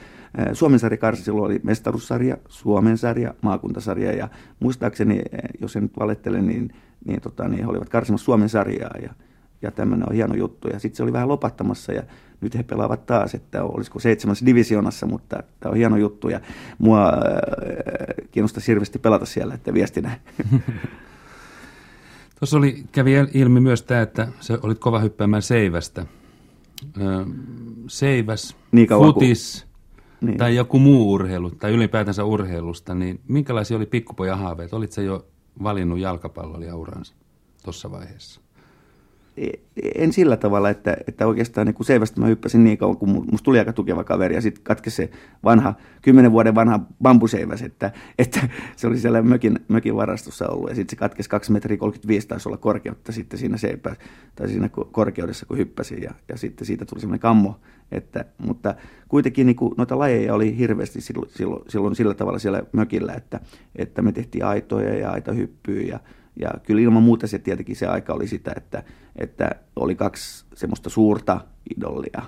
Suomen 0.53 0.79
sarja 0.79 0.99
karsi 0.99 1.23
silloin 1.23 1.45
oli 1.45 1.61
mestaruussarja, 1.63 2.37
Suomen 2.49 2.99
sarja, 2.99 3.35
maakuntasarja 3.41 4.13
ja 4.13 4.29
muistaakseni, 4.61 5.23
jos 5.61 5.77
en 5.77 5.83
nyt 5.83 5.99
valettele, 5.99 6.43
niin, 6.43 6.75
niin, 7.05 7.21
tota, 7.21 7.49
niin 7.49 7.65
he 7.65 7.71
olivat 7.71 7.89
karsimassa 7.89 8.25
Suomen 8.25 8.49
sarjaa 8.49 8.95
ja, 9.03 9.11
ja 9.63 9.71
tämmöinen 9.71 10.09
on 10.09 10.15
hieno 10.15 10.35
juttu. 10.35 10.69
Ja 10.69 10.79
sitten 10.79 10.97
se 10.97 11.03
oli 11.03 11.13
vähän 11.13 11.29
lopattamassa 11.29 11.93
ja 11.93 12.03
nyt 12.41 12.55
he 12.55 12.63
pelaavat 12.63 13.07
taas, 13.07 13.35
että 13.35 13.65
olisiko 13.65 13.99
seitsemässä 13.99 14.47
divisionassa, 14.47 15.07
mutta 15.07 15.43
tämä 15.61 15.71
on 15.71 15.77
hieno 15.77 15.97
juttu 15.97 16.29
ja 16.29 16.41
mua 16.79 17.09
äh, 17.09 17.13
kiinnostaa 18.31 18.63
hirveästi 18.67 18.99
pelata 18.99 19.27
siellä, 19.27 19.55
että 19.55 19.75
viestinä. 19.75 20.21
Tuossa 22.39 22.57
oli, 22.57 22.85
kävi 22.93 23.13
ilmi 23.35 23.61
myös 23.61 23.83
tämä, 23.83 24.01
että 24.01 24.29
se 24.41 24.59
olit 24.63 24.79
kova 24.79 24.99
hyppäämään 24.99 25.43
seivästä. 25.43 26.07
Seiväs, 27.89 28.57
niin 28.73 28.89
futis 28.89 29.67
niin. 30.21 30.39
tai 30.39 30.57
joku 30.57 30.79
muu 30.79 31.13
urheilu 31.13 31.51
tai 31.51 31.73
ylipäätänsä 31.73 32.25
urheilusta, 32.25 32.95
niin 32.95 33.21
minkälaisia 33.29 33.77
oli 33.77 33.87
pikkupojan 33.87 34.39
haaveet? 34.39 34.73
Olitko 34.73 35.01
jo 35.01 35.27
valinnut 35.63 35.99
jalkapalloliauransa 35.99 37.15
tuossa 37.65 37.91
vaiheessa? 37.91 38.41
En 39.95 40.13
sillä 40.13 40.37
tavalla, 40.37 40.71
että, 40.71 40.97
että 41.07 41.27
oikeastaan 41.27 41.67
niin 41.67 41.85
seivästä 41.85 42.21
mä 42.21 42.27
hyppäsin 42.27 42.65
niin 42.65 42.79
kauan, 42.79 42.97
kun 42.97 43.09
musta 43.09 43.45
tuli 43.45 43.59
aika 43.59 43.73
tukeva 43.73 44.05
kaveri 44.05 44.35
ja 44.35 44.41
sitten 44.41 44.65
katkesi 44.65 44.97
se 44.97 45.11
vanha, 45.45 45.75
kymmenen 46.03 46.33
vuoden 46.33 46.55
vanha 46.55 46.81
bambuseiväs, 47.03 47.63
että, 47.63 47.93
että 48.19 48.49
se 48.77 48.87
oli 48.87 48.99
siellä 48.99 49.23
mökin, 49.23 49.61
mökin 49.69 49.97
varastossa 49.97 50.49
ollut. 50.49 50.69
Ja 50.69 50.75
sitten 50.75 50.97
se 50.97 51.01
katkesi 51.01 51.31
2 51.31 51.53
metriä 51.53 51.77
35 51.77 52.29
taisi 52.29 52.49
olla 52.49 52.57
korkeutta 52.57 53.13
sitten 53.13 53.39
siinä 53.39 53.57
seipä, 53.57 53.97
tai 54.35 54.49
siinä 54.49 54.69
korkeudessa, 54.69 55.47
kun 55.47 55.59
hyppäsin. 55.59 56.03
Ja, 56.03 56.15
ja 56.29 56.37
sitten 56.37 56.67
siitä 56.67 56.85
tuli 56.85 57.01
semmoinen 57.01 57.21
kammo, 57.21 57.61
että, 57.93 58.25
mutta 58.39 58.75
kuitenkin 59.09 59.47
niin 59.47 59.57
kuin, 59.57 59.75
noita 59.77 59.99
lajeja 59.99 60.35
oli 60.35 60.59
hirveästi 60.59 61.01
silloin, 61.01 61.31
silloin, 61.31 61.63
silloin 61.69 61.97
sillä 61.97 62.15
tavalla 62.15 62.39
siellä 62.39 62.63
mökillä, 62.73 63.13
että, 63.13 63.41
että 63.77 64.03
me 64.03 64.13
tehtiin 64.13 64.45
aitoja 64.45 64.95
ja 64.99 65.11
aitahyppyjä 65.11 65.89
ja 65.89 66.01
ja 66.37 66.51
kyllä 66.63 66.81
ilman 66.81 67.03
muuta 67.03 67.27
se 67.27 67.39
tietenkin 67.39 67.77
se 67.77 67.87
aika 67.87 68.13
oli 68.13 68.27
sitä, 68.27 68.53
että, 68.57 68.83
että 69.17 69.51
oli 69.77 69.95
kaksi 69.95 70.45
semmoista 70.55 70.91
suurta 70.91 71.41
idollia, 71.77 72.23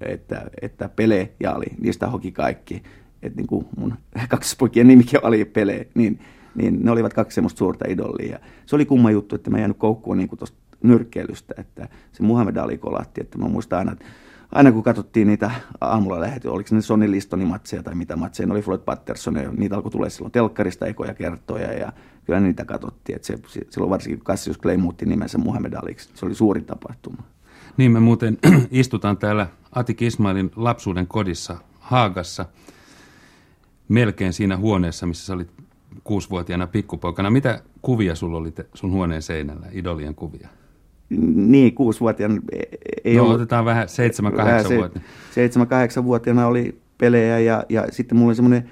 että, 0.00 0.50
että 0.62 0.88
Pele 0.88 1.32
ja 1.40 1.52
Ali, 1.52 1.66
niistä 1.80 2.06
hoki 2.06 2.32
kaikki. 2.32 2.82
Että 3.22 3.36
niin 3.36 3.46
kuin 3.46 3.66
mun 3.76 3.94
poikien 4.58 4.88
nimikin 4.88 5.20
oli 5.22 5.44
Pele, 5.44 5.86
niin, 5.94 6.20
niin 6.54 6.84
ne 6.84 6.90
olivat 6.90 7.14
kaksi 7.14 7.34
semmoista 7.34 7.58
suurta 7.58 7.84
idollia. 7.88 8.38
Se 8.66 8.76
oli 8.76 8.86
kumma 8.86 9.10
juttu, 9.10 9.34
että 9.34 9.50
mä 9.50 9.58
jäänyt 9.58 9.76
koukkuun 9.76 10.16
niin 10.18 10.28
tuosta 10.38 10.58
nyrkkeilystä, 10.82 11.54
että 11.58 11.88
se 12.12 12.22
Muhammed 12.22 12.56
Ali 12.56 12.78
kolahti, 12.78 13.20
että 13.20 13.38
mä 13.38 13.48
muistan 13.48 13.78
aina, 13.78 13.92
että 13.92 14.04
aina 14.52 14.72
kun 14.72 14.82
katsottiin 14.82 15.26
niitä 15.26 15.50
aamulla 15.80 16.20
lähety, 16.20 16.48
oliko 16.48 16.68
ne 16.72 16.80
Sonny 16.80 17.10
Listonin 17.10 17.48
matseja 17.48 17.82
tai 17.82 17.94
mitä 17.94 18.16
matseja, 18.16 18.46
ne 18.46 18.52
oli 18.52 18.62
Floyd 18.62 18.80
Patterson, 18.80 19.36
ja 19.36 19.52
niitä 19.52 19.76
alkoi 19.76 19.90
tulla 19.90 20.08
silloin 20.08 20.32
telkkarista 20.32 20.86
ekoja 20.86 21.14
kertoja, 21.14 21.72
ja 21.72 21.92
kyllä 22.24 22.40
niitä 22.40 22.64
katsottiin, 22.64 23.16
että 23.16 23.26
se, 23.26 23.38
silloin 23.70 23.90
varsinkin 23.90 24.24
Cassius 24.24 24.58
Clay 24.58 24.76
muutti 24.76 25.06
nimensä 25.06 25.38
Muhammed 25.38 25.72
Aliksi, 25.72 26.10
se 26.14 26.26
oli 26.26 26.34
suuri 26.34 26.60
tapahtuma. 26.60 27.22
Niin 27.76 27.92
me 27.92 28.00
muuten 28.00 28.38
istutaan 28.70 29.16
täällä 29.16 29.46
Atik 29.72 30.02
Ismailin 30.02 30.50
lapsuuden 30.56 31.06
kodissa 31.06 31.56
Haagassa, 31.80 32.46
melkein 33.88 34.32
siinä 34.32 34.56
huoneessa, 34.56 35.06
missä 35.06 35.26
sä 35.26 35.32
olit 35.32 35.50
kuusivuotiaana 36.04 36.66
pikkupoikana. 36.66 37.30
Mitä 37.30 37.62
kuvia 37.82 38.14
sulla 38.14 38.38
oli 38.38 38.52
sun 38.74 38.92
huoneen 38.92 39.22
seinällä, 39.22 39.66
idolien 39.72 40.14
kuvia? 40.14 40.48
niin, 41.34 41.74
kuusivuotiaana 41.74 42.40
ei 43.04 43.16
no, 43.16 43.22
ollut. 43.22 43.36
otetaan 43.36 43.64
vähän 43.64 43.88
seitsemän, 43.88 44.32
kahdeksan 44.32 44.76
vuotiaana. 44.76 45.08
Seitsemän, 45.30 45.68
kahdeksan 45.68 46.04
vuotiaana 46.04 46.46
oli 46.46 46.80
pelejä 46.98 47.38
ja, 47.38 47.64
ja 47.68 47.86
sitten 47.90 48.18
mulla 48.18 48.28
oli 48.28 48.34
semmoinen 48.34 48.70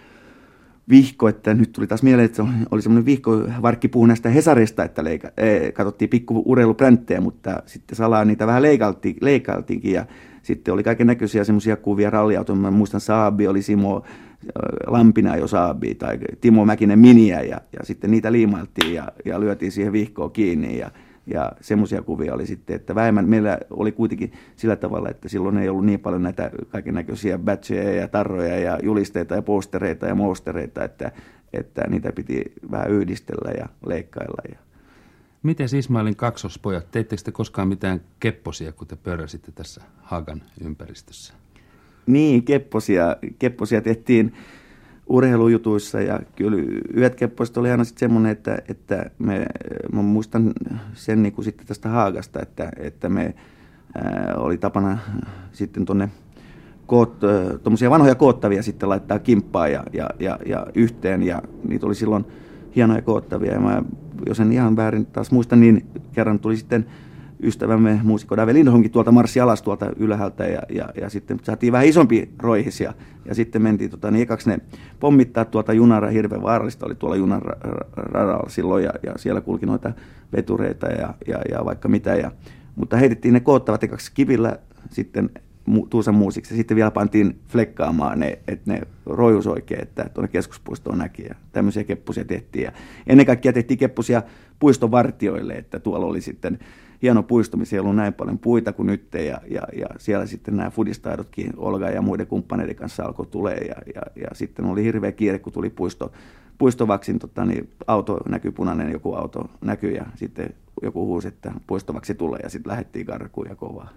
vihko, 0.90 1.28
että 1.28 1.54
nyt 1.54 1.72
tuli 1.72 1.86
taas 1.86 2.02
mieleen, 2.02 2.26
että 2.26 2.36
se 2.36 2.42
oli 2.70 2.82
semmoinen 2.82 3.06
vihko, 3.06 3.32
Varkki 3.62 3.88
puhui 3.88 4.08
näistä 4.08 4.28
Hesarista, 4.28 4.84
että 4.84 5.04
leika, 5.04 5.30
e, 5.36 5.72
katsottiin 5.72 6.08
pikku 6.08 6.42
urheilupränttejä, 6.46 7.20
mutta 7.20 7.62
sitten 7.66 7.96
salaa 7.96 8.24
niitä 8.24 8.46
vähän 8.46 8.62
leikalti, 8.62 9.16
leikaltiinkin 9.20 9.92
ja 9.92 10.06
sitten 10.42 10.74
oli 10.74 10.82
kaiken 10.82 11.06
näköisiä 11.06 11.44
semmoisia 11.44 11.76
kuvia 11.76 12.10
ralliautoja, 12.10 12.56
mä 12.56 12.70
muistan 12.70 13.00
Saabi 13.00 13.48
oli 13.48 13.62
Simo 13.62 14.02
Lampina 14.86 15.36
jo 15.36 15.46
Saabi 15.46 15.94
tai 15.94 16.18
Timo 16.40 16.64
Mäkinen 16.64 16.98
Miniä 16.98 17.40
ja, 17.40 17.60
ja 17.72 17.84
sitten 17.84 18.10
niitä 18.10 18.32
liimailtiin 18.32 18.94
ja, 18.94 19.08
ja 19.24 19.40
lyötiin 19.40 19.72
siihen 19.72 19.92
vihkoon 19.92 20.30
kiinni 20.30 20.78
ja 20.78 20.90
ja 21.30 21.52
semmoisia 21.60 22.02
kuvia 22.02 22.34
oli 22.34 22.46
sitten, 22.46 22.76
että 22.76 22.94
vähemmän 22.94 23.28
meillä 23.28 23.58
oli 23.70 23.92
kuitenkin 23.92 24.32
sillä 24.56 24.76
tavalla, 24.76 25.08
että 25.08 25.28
silloin 25.28 25.58
ei 25.58 25.68
ollut 25.68 25.86
niin 25.86 26.00
paljon 26.00 26.22
näitä 26.22 26.50
kaiken 26.68 26.94
näköisiä 26.94 27.38
batcheja 27.38 28.00
ja 28.00 28.08
tarroja 28.08 28.58
ja 28.58 28.78
julisteita 28.82 29.34
ja 29.34 29.42
postereita 29.42 30.06
ja 30.06 30.14
monstereita, 30.14 30.84
että, 30.84 31.12
että 31.52 31.82
niitä 31.88 32.12
piti 32.12 32.52
vähän 32.70 32.90
yhdistellä 32.90 33.50
ja 33.58 33.68
leikkailla. 33.86 34.42
Ja. 34.52 34.58
Miten 35.42 35.68
Ismailin 35.78 36.16
kaksospojat, 36.16 36.90
teittekö 36.90 37.22
te 37.22 37.32
koskaan 37.32 37.68
mitään 37.68 38.00
kepposia, 38.20 38.72
kun 38.72 38.86
te 38.86 38.96
pörräsitte 38.96 39.52
tässä 39.52 39.82
Hagan 40.02 40.42
ympäristössä? 40.64 41.34
Niin, 42.06 42.42
kepposia, 42.42 43.16
kepposia 43.38 43.80
tehtiin 43.80 44.34
urheilujutuissa 45.10 46.00
ja 46.00 46.20
kyllä 46.36 46.56
yhdet 46.94 47.14
keppoista 47.14 47.60
oli 47.60 47.70
aina 47.70 47.84
sitten 47.84 48.00
semmoinen, 48.00 48.32
että, 48.32 48.58
että 48.68 49.10
me, 49.18 49.46
mä 49.92 50.02
muistan 50.02 50.52
sen 50.92 51.22
niin 51.22 51.32
kuin 51.32 51.44
sitten 51.44 51.66
tästä 51.66 51.88
Haagasta, 51.88 52.42
että, 52.42 52.70
että 52.76 53.08
me 53.08 53.34
ää, 53.94 54.34
oli 54.36 54.58
tapana 54.58 54.98
sitten 55.52 55.84
tuonne 55.84 56.08
tuommoisia 57.62 57.90
vanhoja 57.90 58.14
koottavia 58.14 58.62
sitten 58.62 58.88
laittaa 58.88 59.18
kimppaa 59.18 59.68
ja, 59.68 59.84
ja, 59.92 60.10
ja, 60.20 60.38
ja 60.46 60.66
yhteen 60.74 61.22
ja 61.22 61.42
niitä 61.68 61.86
oli 61.86 61.94
silloin 61.94 62.24
hienoja 62.76 63.02
koottavia. 63.02 63.52
Ja 63.52 63.60
mä, 63.60 63.82
jos 64.26 64.40
en 64.40 64.52
ihan 64.52 64.76
väärin 64.76 65.06
taas 65.06 65.30
muista, 65.30 65.56
niin 65.56 65.86
kerran 66.12 66.38
tuli 66.38 66.56
sitten 66.56 66.86
ystävämme 67.42 68.00
muusikko 68.02 68.36
Dave 68.36 68.54
Lindholmkin 68.54 68.90
tuolta 68.90 69.12
marssi 69.12 69.40
alas 69.40 69.62
tuolta 69.62 69.90
ylhäältä 69.96 70.44
ja, 70.44 70.62
ja, 70.68 70.88
ja 71.00 71.10
sitten 71.10 71.38
saatiin 71.42 71.72
vähän 71.72 71.86
isompi 71.86 72.30
roihis 72.38 72.80
ja, 72.80 72.94
ja 73.24 73.34
sitten 73.34 73.62
mentiin 73.62 73.90
tota, 73.90 74.10
niin 74.10 74.22
ekaksi 74.22 74.50
ne 74.50 74.58
pommittaa 75.00 75.44
tuolta 75.44 75.72
junara, 75.72 76.10
hirveän 76.10 76.42
vaarallista 76.42 76.86
oli 76.86 76.94
tuolla 76.94 77.16
junaradalla 77.16 78.48
silloin 78.48 78.84
ja, 78.84 78.92
ja, 79.02 79.12
siellä 79.16 79.40
kulki 79.40 79.66
noita 79.66 79.92
vetureita 80.36 80.86
ja, 80.86 81.14
ja, 81.26 81.38
ja 81.50 81.64
vaikka 81.64 81.88
mitä. 81.88 82.14
Ja, 82.14 82.32
mutta 82.76 82.96
heitettiin 82.96 83.34
ne 83.34 83.40
koottavat 83.40 83.84
ekaksi 83.84 84.12
kivillä 84.14 84.58
sitten 84.90 85.30
Tuusan 85.90 86.14
muusiksi 86.14 86.54
ja 86.54 86.56
sitten 86.56 86.76
vielä 86.76 86.90
pantiin 86.90 87.40
flekkaamaan 87.48 88.20
ne, 88.20 88.38
että 88.48 88.72
ne 88.72 88.80
roijus 89.06 89.46
oikein, 89.46 89.82
että 89.82 90.10
tuonne 90.14 90.28
keskuspuistoon 90.28 90.98
näki 90.98 91.22
ja 91.22 91.34
tämmöisiä 91.52 91.84
keppusia 91.84 92.24
tehtiin. 92.24 92.64
Ja 92.64 92.72
ennen 93.06 93.26
kaikkea 93.26 93.52
tehtiin 93.52 93.78
keppusia 93.78 94.22
puiston 94.58 94.90
vartioille, 94.90 95.52
että 95.52 95.78
tuolla 95.80 96.06
oli 96.06 96.20
sitten 96.20 96.58
hieno 97.02 97.22
puisto, 97.22 97.56
missä 97.56 97.76
ei 97.76 97.80
ollut 97.80 97.96
näin 97.96 98.14
paljon 98.14 98.38
puita 98.38 98.72
kuin 98.72 98.86
nyt, 98.86 99.14
ja, 99.14 99.40
ja, 99.50 99.62
ja 99.72 99.86
siellä 99.98 100.26
sitten 100.26 100.56
nämä 100.56 100.70
fudistaidotkin 100.70 101.52
Olga 101.56 101.90
ja 101.90 102.02
muiden 102.02 102.26
kumppaneiden 102.26 102.76
kanssa 102.76 103.04
alkoi 103.04 103.26
tulee, 103.26 103.56
ja, 103.56 103.74
ja, 103.94 104.02
ja 104.16 104.28
sitten 104.32 104.64
oli 104.64 104.84
hirveä 104.84 105.12
kiire, 105.12 105.38
kun 105.38 105.52
tuli 105.52 105.70
puisto, 105.70 106.12
puistovaksin, 106.58 107.18
tota, 107.18 107.44
niin 107.44 107.70
auto 107.86 108.18
näkyy 108.28 108.52
punainen, 108.52 108.92
joku 108.92 109.14
auto 109.14 109.50
näkyy, 109.60 109.92
ja 109.92 110.06
sitten 110.14 110.54
joku 110.82 111.06
huusi, 111.06 111.28
että 111.28 111.52
puistovaksi 111.66 112.14
tulee, 112.14 112.40
ja 112.42 112.50
sitten 112.50 112.70
lähdettiin 112.70 113.06
karkuun 113.06 113.48
ja 113.48 113.56
kovaa. 113.56 113.88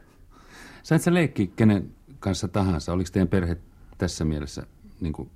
Sait 0.84 1.02
sä 1.02 1.14
leikki 1.14 1.52
kenen 1.56 1.90
kanssa 2.20 2.48
tahansa? 2.48 2.94
Oliko 2.94 3.10
teidän 3.14 3.28
perhe 3.28 3.58
tässä 3.98 4.26
mielessä 4.26 4.64
niin 5.02 5.14
kuin 5.14 5.30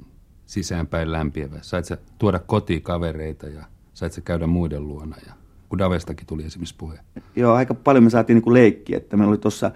sisäänpäin 0.45 1.11
lämpiävä? 1.11 1.59
Sait 1.61 1.85
sä 1.85 1.97
tuoda 2.19 2.39
kotiin 2.39 2.81
kavereita 2.81 3.47
ja 3.47 3.65
sait 3.93 4.13
sä 4.13 4.21
käydä 4.21 4.47
muiden 4.47 4.87
luona 4.87 5.15
ja 5.27 5.33
kun 5.69 5.79
Davestakin 5.79 6.27
tuli 6.27 6.43
esimerkiksi 6.43 6.75
puhe. 6.77 6.99
Joo, 7.35 7.53
aika 7.53 7.73
paljon 7.73 8.03
me 8.03 8.09
saatiin 8.09 8.41
niin 8.45 8.53
leikkiä, 8.53 8.97
että 8.97 9.17
meillä 9.17 9.29
oli 9.29 9.37
tuossa 9.37 9.71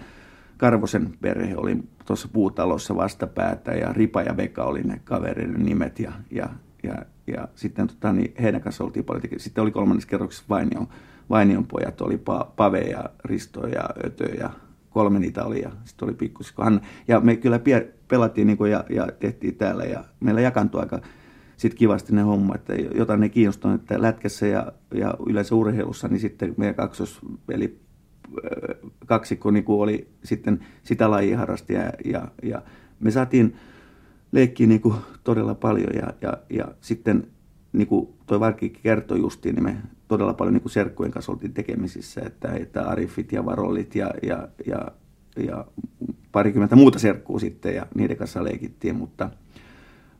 Karvosen 0.56 1.14
perhe 1.20 1.56
oli 1.56 1.76
tuossa 2.06 2.28
puutalossa 2.32 2.96
vastapäätä 2.96 3.72
ja 3.72 3.92
Ripa 3.92 4.22
ja 4.22 4.36
Veka 4.36 4.64
oli 4.64 4.82
ne 4.82 5.00
kavereiden 5.04 5.64
nimet 5.64 5.98
ja, 5.98 6.12
ja, 6.30 6.48
ja, 6.82 6.94
ja 7.26 7.48
sitten 7.54 7.88
tota, 7.88 8.12
niin 8.12 8.34
heidän 8.42 8.60
kanssa 8.60 8.84
oltiin 8.84 9.04
paljon. 9.04 9.22
Sitten 9.36 9.62
oli 9.62 9.70
kolmannessa 9.70 10.08
kerroksessa 10.08 10.44
Vainion, 10.48 10.88
Vainion 11.30 11.66
pojat, 11.66 12.00
oli 12.00 12.18
pa, 12.18 12.52
Pave 12.56 12.80
ja 12.80 13.10
Risto 13.24 13.66
ja 13.66 13.88
Ötö 14.06 14.24
ja 14.24 14.50
kolme 14.90 15.18
niitä 15.18 15.44
oli 15.44 15.62
ja 15.62 15.70
sitten 15.84 16.08
oli 16.08 16.14
pikkusisko 16.14 16.62
Hanna. 16.62 16.80
Ja 17.08 17.20
me 17.20 17.36
kyllä 17.36 17.60
pelattiin 18.08 18.46
niin 18.46 18.70
ja, 18.70 18.84
ja 18.90 19.08
tehtiin 19.20 19.54
täällä 19.54 19.84
ja 19.84 20.04
meillä 20.20 20.40
jakantui 20.40 20.80
aika 20.80 21.00
sitten 21.62 21.78
kivasti 21.78 22.12
ne 22.14 22.22
homma, 22.22 22.54
että 22.54 22.74
jotain 22.74 23.20
ne 23.20 23.28
kiinnostaa, 23.28 23.74
että 23.74 24.02
lätkässä 24.02 24.46
ja, 24.46 24.72
ja 24.94 25.14
yleensä 25.26 25.54
urheilussa, 25.54 26.08
niin 26.08 26.20
sitten 26.20 26.54
meidän 26.56 26.74
kaksos, 26.74 27.20
eli 27.48 27.78
kaksikko 29.06 29.50
niin 29.50 29.64
kuin 29.64 29.80
oli 29.80 30.08
sitten 30.24 30.64
sitä 30.82 31.10
lajia 31.10 31.38
harrasti 31.38 31.72
ja, 31.72 31.92
ja, 32.04 32.28
ja 32.42 32.62
me 33.00 33.10
saatiin 33.10 33.56
leikkiä 34.32 34.66
niin 34.66 34.80
kuin 34.80 34.94
todella 35.24 35.54
paljon 35.54 35.90
ja, 35.94 36.12
ja, 36.20 36.38
ja 36.50 36.68
sitten 36.80 37.26
niin 37.72 37.86
kuin 37.86 38.08
toi 38.26 38.40
Varkki 38.40 38.70
kertoi 38.70 39.18
justiin, 39.18 39.54
niin 39.54 39.64
me 39.64 39.76
todella 40.08 40.34
paljon 40.34 40.54
niin 40.54 40.62
kuin 40.62 40.72
serkkujen 40.72 41.12
kanssa 41.12 41.32
oltiin 41.32 41.54
tekemisissä, 41.54 42.20
että, 42.26 42.52
että 42.52 42.82
Arifit 42.82 43.32
ja 43.32 43.44
Varollit 43.44 43.94
ja, 43.94 44.10
ja, 44.22 44.48
ja, 44.66 44.88
ja 45.36 45.66
parikymmentä 46.32 46.76
muuta 46.76 46.98
serkkuu 46.98 47.38
sitten 47.38 47.74
ja 47.74 47.86
niiden 47.94 48.16
kanssa 48.16 48.44
leikittiin, 48.44 48.96
mutta– 48.96 49.30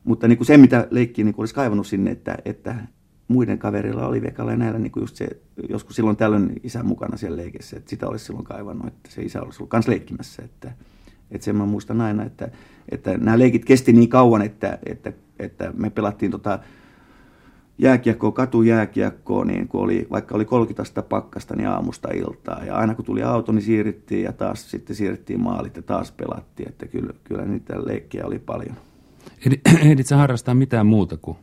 mutta 0.03 0.27
niin 0.27 0.37
kuin 0.37 0.47
se, 0.47 0.57
mitä 0.57 0.87
leikki 0.91 1.23
niin 1.23 1.33
kuin 1.33 1.41
olisi 1.41 1.55
kaivannut 1.55 1.87
sinne, 1.87 2.11
että, 2.11 2.37
että 2.45 2.75
muiden 3.27 3.59
kaverilla 3.59 4.07
oli 4.07 4.21
vekalla 4.21 4.51
ja 4.51 4.57
näillä 4.57 4.79
niin 4.79 4.91
kuin 4.91 5.01
just 5.01 5.15
se, 5.15 5.27
joskus 5.69 5.95
silloin 5.95 6.17
tällöin 6.17 6.53
isä 6.63 6.83
mukana 6.83 7.17
siellä 7.17 7.37
leikissä, 7.37 7.77
että 7.77 7.89
sitä 7.89 8.07
olisi 8.07 8.25
silloin 8.25 8.45
kaivannut, 8.45 8.87
että 8.87 9.11
se 9.11 9.21
isä 9.21 9.41
olisi 9.41 9.59
ollut 9.59 9.69
kanssa 9.69 9.91
leikkimässä, 9.91 10.43
että, 10.43 10.71
Että 11.31 11.45
sen 11.45 11.55
mä 11.55 11.65
muistan 11.65 12.01
aina, 12.01 12.25
että, 12.25 12.51
että 12.89 13.17
nämä 13.17 13.39
leikit 13.39 13.65
kesti 13.65 13.93
niin 13.93 14.09
kauan, 14.09 14.41
että, 14.41 14.79
että, 14.85 15.13
että 15.39 15.73
me 15.77 15.89
pelattiin 15.89 16.31
tota 16.31 16.59
jääkiekkoa, 17.77 18.31
katujääkiekkoa, 18.31 19.45
niin 19.45 19.67
kun 19.67 19.81
oli, 19.81 20.07
vaikka 20.11 20.35
oli 20.35 20.45
30 20.45 21.01
pakkasta, 21.01 21.55
niin 21.55 21.69
aamusta 21.69 22.09
iltaa. 22.13 22.65
Ja 22.65 22.75
aina 22.75 22.95
kun 22.95 23.05
tuli 23.05 23.23
auto, 23.23 23.51
niin 23.51 23.61
siirryttiin 23.61 24.23
ja 24.23 24.33
taas 24.33 24.71
sitten 24.71 24.95
siirryttiin 24.95 25.41
maalit 25.41 25.75
ja 25.75 25.81
taas 25.81 26.11
pelattiin. 26.11 26.69
Että 26.69 26.87
kyllä, 26.87 27.13
kyllä 27.23 27.45
niitä 27.45 27.85
leikkejä 27.85 28.25
oli 28.25 28.39
paljon. 28.39 28.75
Ehdit 29.81 30.07
sä 30.07 30.17
harrastaa 30.17 30.55
mitään 30.55 30.87
muuta 30.87 31.17
kuin 31.17 31.37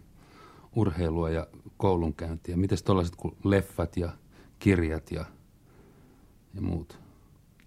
urheilua 0.76 1.30
ja 1.30 1.46
koulunkäyntiä? 1.76 2.56
Miten 2.56 2.78
tuollaiset 2.84 3.16
kuin 3.16 3.34
leffat 3.44 3.96
ja 3.96 4.10
kirjat 4.58 5.10
ja, 5.12 5.24
ja 6.54 6.60
muut? 6.60 6.98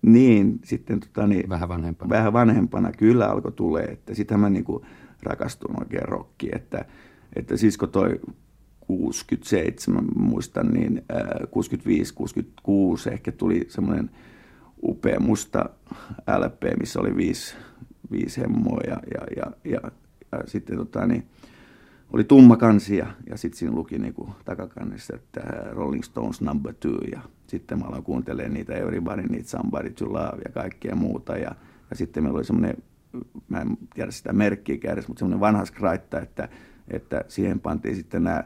Niin, 0.02 0.60
sitten 0.63 0.99
tota, 0.99 1.28
niin, 1.28 1.49
vähän 1.49 1.69
vanhempana. 1.69 2.10
Vähän 2.10 2.34
vanhempana 2.34 2.91
kyllä 2.91 3.30
alkoi 3.30 3.52
tulee, 3.52 3.86
että 3.86 4.13
sitten 4.13 4.39
mä 4.39 4.49
niinku 4.49 4.86
rakastun 5.23 5.80
oikein 5.80 6.08
rokkiin, 6.08 6.56
että, 6.56 6.86
että 7.36 7.58
sisko 7.58 7.88
toi 7.88 8.19
67, 8.88 10.06
muistan, 10.15 10.67
niin 10.67 11.04
äh, 11.12 11.21
65-66 13.10 13.12
ehkä 13.12 13.32
tuli 13.32 13.65
semmoinen 13.69 14.10
upea 14.84 15.19
musta 15.19 15.69
LP, 16.38 16.80
missä 16.80 16.99
oli 16.99 17.15
viisi, 17.15 17.56
viisi 18.12 18.41
hemmoa 18.41 18.80
ja, 18.88 18.97
ja, 19.13 19.21
ja, 19.38 19.52
ja, 19.71 19.91
sitten 20.46 20.78
tota, 20.78 21.08
niin, 21.08 21.28
oli 22.13 22.24
tumma 22.24 22.58
kansi 22.58 22.98
ja, 22.98 23.08
ja 23.30 23.38
sitten 23.38 23.58
siinä 23.60 23.76
luki 23.76 23.98
niinku 23.98 24.30
takakannessa, 24.46 25.15
että 25.15 25.41
Rolling 25.72 26.04
Stones 26.04 26.41
number 26.41 26.74
two. 26.80 26.98
Ja 27.12 27.19
sitten 27.48 27.80
mä 27.80 27.86
aloin 27.86 28.04
kuuntelemaan 28.04 28.54
niitä 28.54 28.74
Everybody 28.74 29.22
Needs 29.22 29.52
Somebody 29.52 29.89
to 29.89 30.13
Love 30.13 30.41
ja 30.46 30.52
kaikkea 30.54 30.96
muuta. 30.96 31.38
Ja, 31.38 31.56
ja 31.89 31.96
sitten 31.96 32.24
meillä 32.24 32.38
oli 32.38 32.46
semmoinen, 32.46 32.78
mä 33.50 33.62
en 33.62 33.78
tiedä 33.93 34.12
sitä 34.12 34.34
merkkiä 34.34 34.78
kädessä, 34.78 35.08
mutta 35.08 35.19
semmoinen 35.19 35.39
vanha 35.39 35.65
skraitta, 35.65 36.22
että, 36.22 36.50
että 36.88 37.26
siihen 37.28 37.60
pantiin 37.60 37.96
sitten 37.96 38.24
nämä 38.24 38.43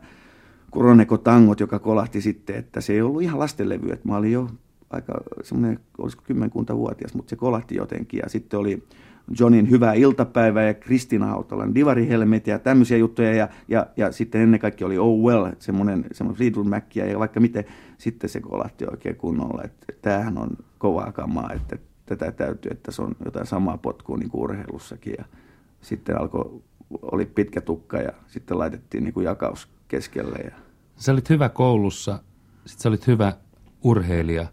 Kuroneko-tangot, 0.71 1.60
joka 1.60 1.80
kolahti 1.80 2.21
sitten, 2.21 2.56
että 2.56 2.82
se 2.82 2.93
ei 2.93 3.02
ollut 3.02 3.21
ihan 3.21 3.39
lastenlevy, 3.39 3.91
että 3.91 4.08
mä 4.08 4.17
olin 4.17 4.32
jo 4.32 4.50
aika 4.89 5.13
semmoinen, 5.43 5.80
olisiko 5.97 6.23
kymmenkunta 6.26 6.78
vuotias, 6.78 7.13
mutta 7.13 7.30
se 7.30 7.36
kolahti 7.36 7.76
jotenkin. 7.76 8.19
Ja 8.23 8.30
sitten 8.30 8.60
oli 8.60 8.84
Johnin 9.40 9.70
Hyvää 9.70 9.94
iltapäivää 9.94 10.63
ja 10.63 10.74
Kristina 10.74 11.26
Hautalan 11.26 11.76
Divarihelmet 11.76 12.48
ja 12.48 12.60
tämmöisiä 12.60 12.98
juttuja. 12.98 13.34
Ja, 13.34 13.50
ja, 13.68 13.88
ja 13.98 14.12
sitten 14.12 14.42
ennen 14.42 14.60
kaikkea 14.60 14.88
oli 14.88 14.98
Oh 14.98 15.20
Well, 15.20 15.52
semmoinen, 15.60 16.06
semmoinen 16.12 16.38
Fleetwood 16.38 16.68
Mackia 16.68 17.06
ja 17.06 17.20
vaikka 17.20 17.40
miten 17.40 17.66
sitten 17.98 18.30
se 18.30 18.40
kolahti 18.40 18.86
oikein 18.92 19.16
kunnolla. 19.16 19.62
Että 19.63 19.86
tämähän 20.02 20.38
on 20.38 20.50
kovaa 20.78 21.12
kamaa, 21.12 21.54
että 21.54 21.78
tätä 22.06 22.32
täytyy, 22.32 22.72
että 22.72 22.92
se 22.92 23.02
on 23.02 23.16
jotain 23.26 23.46
samaa 23.46 23.78
potkua 23.78 24.18
niin 24.18 24.30
kuin 24.30 24.42
urheilussakin. 24.42 25.16
Ja 25.18 25.26
sitten 25.82 26.22
alkoi, 26.22 26.62
oli 27.02 27.26
pitkä 27.26 27.62
tukka 27.62 27.98
ja 27.98 28.12
sitten 28.28 28.58
laitettiin 28.58 29.04
niin 29.04 29.13
kuin 29.13 29.26
jakaus 29.26 29.68
keskelle. 29.88 30.38
Ja... 30.38 30.52
Sä 30.96 31.12
olit 31.12 31.30
hyvä 31.30 31.50
koulussa, 31.50 32.20
sitten 32.66 32.82
sä 32.84 32.90
olit 32.90 33.08
hyvä 33.08 33.34
urheilija. 33.84 34.48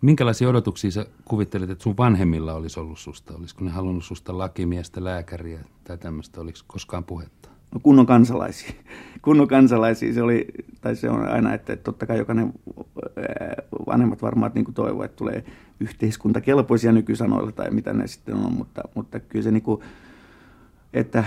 Minkälaisia 0.00 0.48
odotuksia 0.48 0.90
sä 0.90 1.06
kuvittelit, 1.24 1.70
että 1.70 1.82
sun 1.82 1.96
vanhemmilla 1.96 2.54
olisi 2.54 2.80
ollut 2.80 2.98
susta? 2.98 3.34
Olisiko 3.38 3.64
ne 3.64 3.70
halunnut 3.70 4.04
susta 4.04 4.38
lakimiestä, 4.38 5.04
lääkäriä 5.04 5.60
tai 5.84 5.98
tämmöistä? 5.98 6.40
Oliko 6.40 6.58
koskaan 6.66 7.04
puhetta? 7.04 7.48
No 7.74 7.80
kunnon 7.82 8.06
kansalaisia. 8.06 8.72
Kunnon 9.22 9.48
kansalaisia 9.48 10.14
se 10.14 10.22
oli, 10.22 10.46
tai 10.80 10.96
se 10.96 11.10
on 11.10 11.28
aina, 11.28 11.54
että 11.54 11.76
totta 11.76 12.06
kai 12.06 12.18
jokainen 12.18 12.52
vanhemmat 13.86 14.22
varmaan 14.22 14.52
niin 14.54 14.74
toivoo, 14.74 15.04
että 15.04 15.16
tulee 15.16 15.44
yhteiskuntakelpoisia 15.80 16.92
nykysanoilla 16.92 17.52
tai 17.52 17.70
mitä 17.70 17.92
ne 17.92 18.06
sitten 18.06 18.34
on, 18.34 18.52
mutta, 18.52 18.82
mutta 18.94 19.20
kyllä 19.20 19.42
se 19.42 19.50
niin 19.50 19.62
kuin, 19.62 19.80
että 20.96 21.24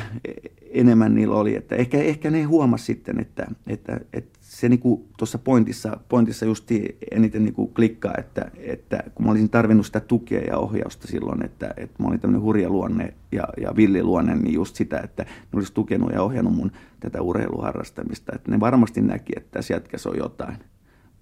enemmän 0.69 1.15
niillä 1.15 1.35
oli. 1.35 1.55
Että 1.55 1.75
ehkä, 1.75 1.97
ehkä 1.97 2.31
ne 2.31 2.43
huomasi 2.43 2.85
sitten, 2.85 3.19
että, 3.19 3.47
että, 3.67 3.99
että 4.13 4.39
se 4.41 4.69
niinku 4.69 5.07
tuossa 5.17 5.37
pointissa, 5.37 5.97
pointissa 6.09 6.45
just 6.45 6.71
eniten 7.11 7.43
niinku 7.43 7.67
klikkaa, 7.67 8.13
että, 8.17 8.51
että 8.57 9.03
kun 9.15 9.25
mä 9.25 9.31
olisin 9.31 9.49
tarvinnut 9.49 9.85
sitä 9.85 9.99
tukea 9.99 10.41
ja 10.41 10.57
ohjausta 10.57 11.07
silloin, 11.07 11.45
että, 11.45 11.73
että 11.77 12.03
mä 12.03 12.07
olin 12.07 12.19
tämmöinen 12.19 12.41
hurja 12.41 12.69
luonne 12.69 13.13
ja, 13.31 13.43
ja 13.61 13.75
villiluonne, 13.75 14.35
niin 14.35 14.53
just 14.53 14.75
sitä, 14.75 14.99
että 14.99 15.23
ne 15.23 15.57
olisi 15.57 15.73
tukenut 15.73 16.11
ja 16.11 16.21
ohjannut 16.21 16.55
mun 16.55 16.71
tätä 16.99 17.21
urheiluharrastamista. 17.21 18.31
Että 18.35 18.51
ne 18.51 18.59
varmasti 18.59 19.01
näki, 19.01 19.33
että 19.37 19.49
tässä 19.51 19.73
jätkässä 19.73 20.09
on 20.09 20.17
jotain. 20.17 20.57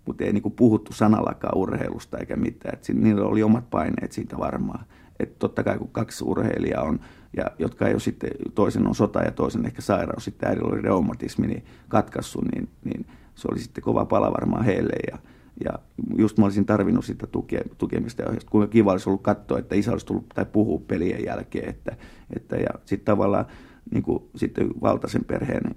Mutta 0.07 0.23
ei 0.23 0.33
niinku 0.33 0.49
puhuttu 0.49 0.93
sanallakaan 0.93 1.57
urheilusta 1.57 2.17
eikä 2.17 2.35
mitään. 2.35 2.73
Että 2.73 2.93
niillä 2.93 3.25
oli 3.25 3.43
omat 3.43 3.69
paineet 3.69 4.11
siitä 4.11 4.37
varmaan. 4.37 4.85
Että 5.19 5.35
totta 5.39 5.63
kai 5.63 5.77
kun 5.77 5.89
kaksi 5.91 6.23
urheilijaa 6.23 6.83
on 6.83 6.99
ja 7.37 7.45
jotka 7.59 7.87
ei 7.87 7.93
ole 7.93 7.99
sitten, 7.99 8.29
toisen 8.55 8.87
on 8.87 8.95
sota 8.95 9.21
ja 9.21 9.31
toisen 9.31 9.65
ehkä 9.65 9.81
sairaus, 9.81 10.25
sitten 10.25 10.49
äidillä 10.49 10.69
oli 10.69 10.81
reumatismi, 10.81 11.47
niin 11.47 11.65
katkaissut, 11.87 12.45
niin, 12.55 12.69
niin 12.83 13.05
se 13.35 13.47
oli 13.51 13.59
sitten 13.59 13.83
kova 13.83 14.05
pala 14.05 14.33
varmaan 14.33 14.65
heille 14.65 14.93
ja, 15.11 15.17
ja 15.63 15.79
just 16.17 16.37
mä 16.37 16.45
olisin 16.45 16.65
tarvinnut 16.65 17.05
sitä 17.05 17.27
tuke, 17.27 17.61
tukemista 17.77 18.21
ja 18.21 18.27
ohjausta. 18.27 18.51
Kuinka 18.51 18.71
kiva 18.71 18.91
olisi 18.91 19.09
ollut 19.09 19.21
katsoa, 19.21 19.59
että 19.59 19.75
isä 19.75 19.91
olisi 19.91 20.05
tullut 20.05 20.29
tai 20.29 20.45
puhua 20.45 20.81
pelien 20.87 21.25
jälkeen. 21.25 21.69
Että, 21.69 21.97
että 22.35 22.55
ja 22.55 22.69
sitten 22.85 23.05
tavallaan 23.05 23.45
niin 23.91 24.03
kuin, 24.03 24.23
sitten 24.35 24.69
valtaisen 24.81 25.25
perheen 25.25 25.75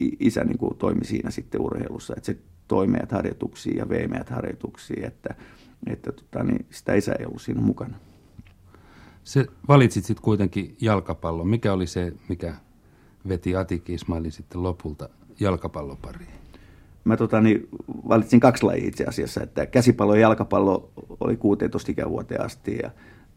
isä 0.00 0.44
niin 0.44 0.58
kuin, 0.58 0.76
toimi 0.78 1.04
siinä 1.04 1.30
sitten 1.30 1.60
urheilussa. 1.60 2.14
Että 2.16 2.26
se 2.26 2.38
toi 2.68 2.86
meidät 2.86 3.12
harjoituksiin 3.12 3.76
ja 3.76 3.88
vei 3.88 4.08
meidät 4.08 4.30
harjoituksiin, 4.30 5.04
että, 5.04 5.34
että 5.86 6.12
tota, 6.12 6.44
niin 6.44 6.66
sitä 6.70 6.94
isä 6.94 7.12
ei 7.12 7.26
ollut 7.26 7.42
siinä 7.42 7.60
mukana. 7.60 7.96
Se 9.24 9.46
valitsit 9.68 10.04
sitten 10.04 10.24
kuitenkin 10.24 10.76
jalkapallon. 10.80 11.48
Mikä 11.48 11.72
oli 11.72 11.86
se, 11.86 12.12
mikä 12.28 12.54
veti 13.28 13.56
Atik 13.56 13.90
Ismailin 13.90 14.32
sitten 14.32 14.62
lopulta 14.62 15.08
jalkapallopariin? 15.40 16.30
Mä 17.04 17.16
tota, 17.16 17.40
niin, 17.40 17.68
valitsin 18.08 18.40
kaksi 18.40 18.62
lajia 18.62 18.88
itse 18.88 19.04
asiassa, 19.04 19.42
että 19.42 19.66
käsipallo 19.66 20.14
ja 20.14 20.20
jalkapallo 20.20 20.90
oli 21.20 21.36
16 21.36 21.92
ikävuoteen 21.92 22.40
asti 22.40 22.78
ja, 22.82 22.90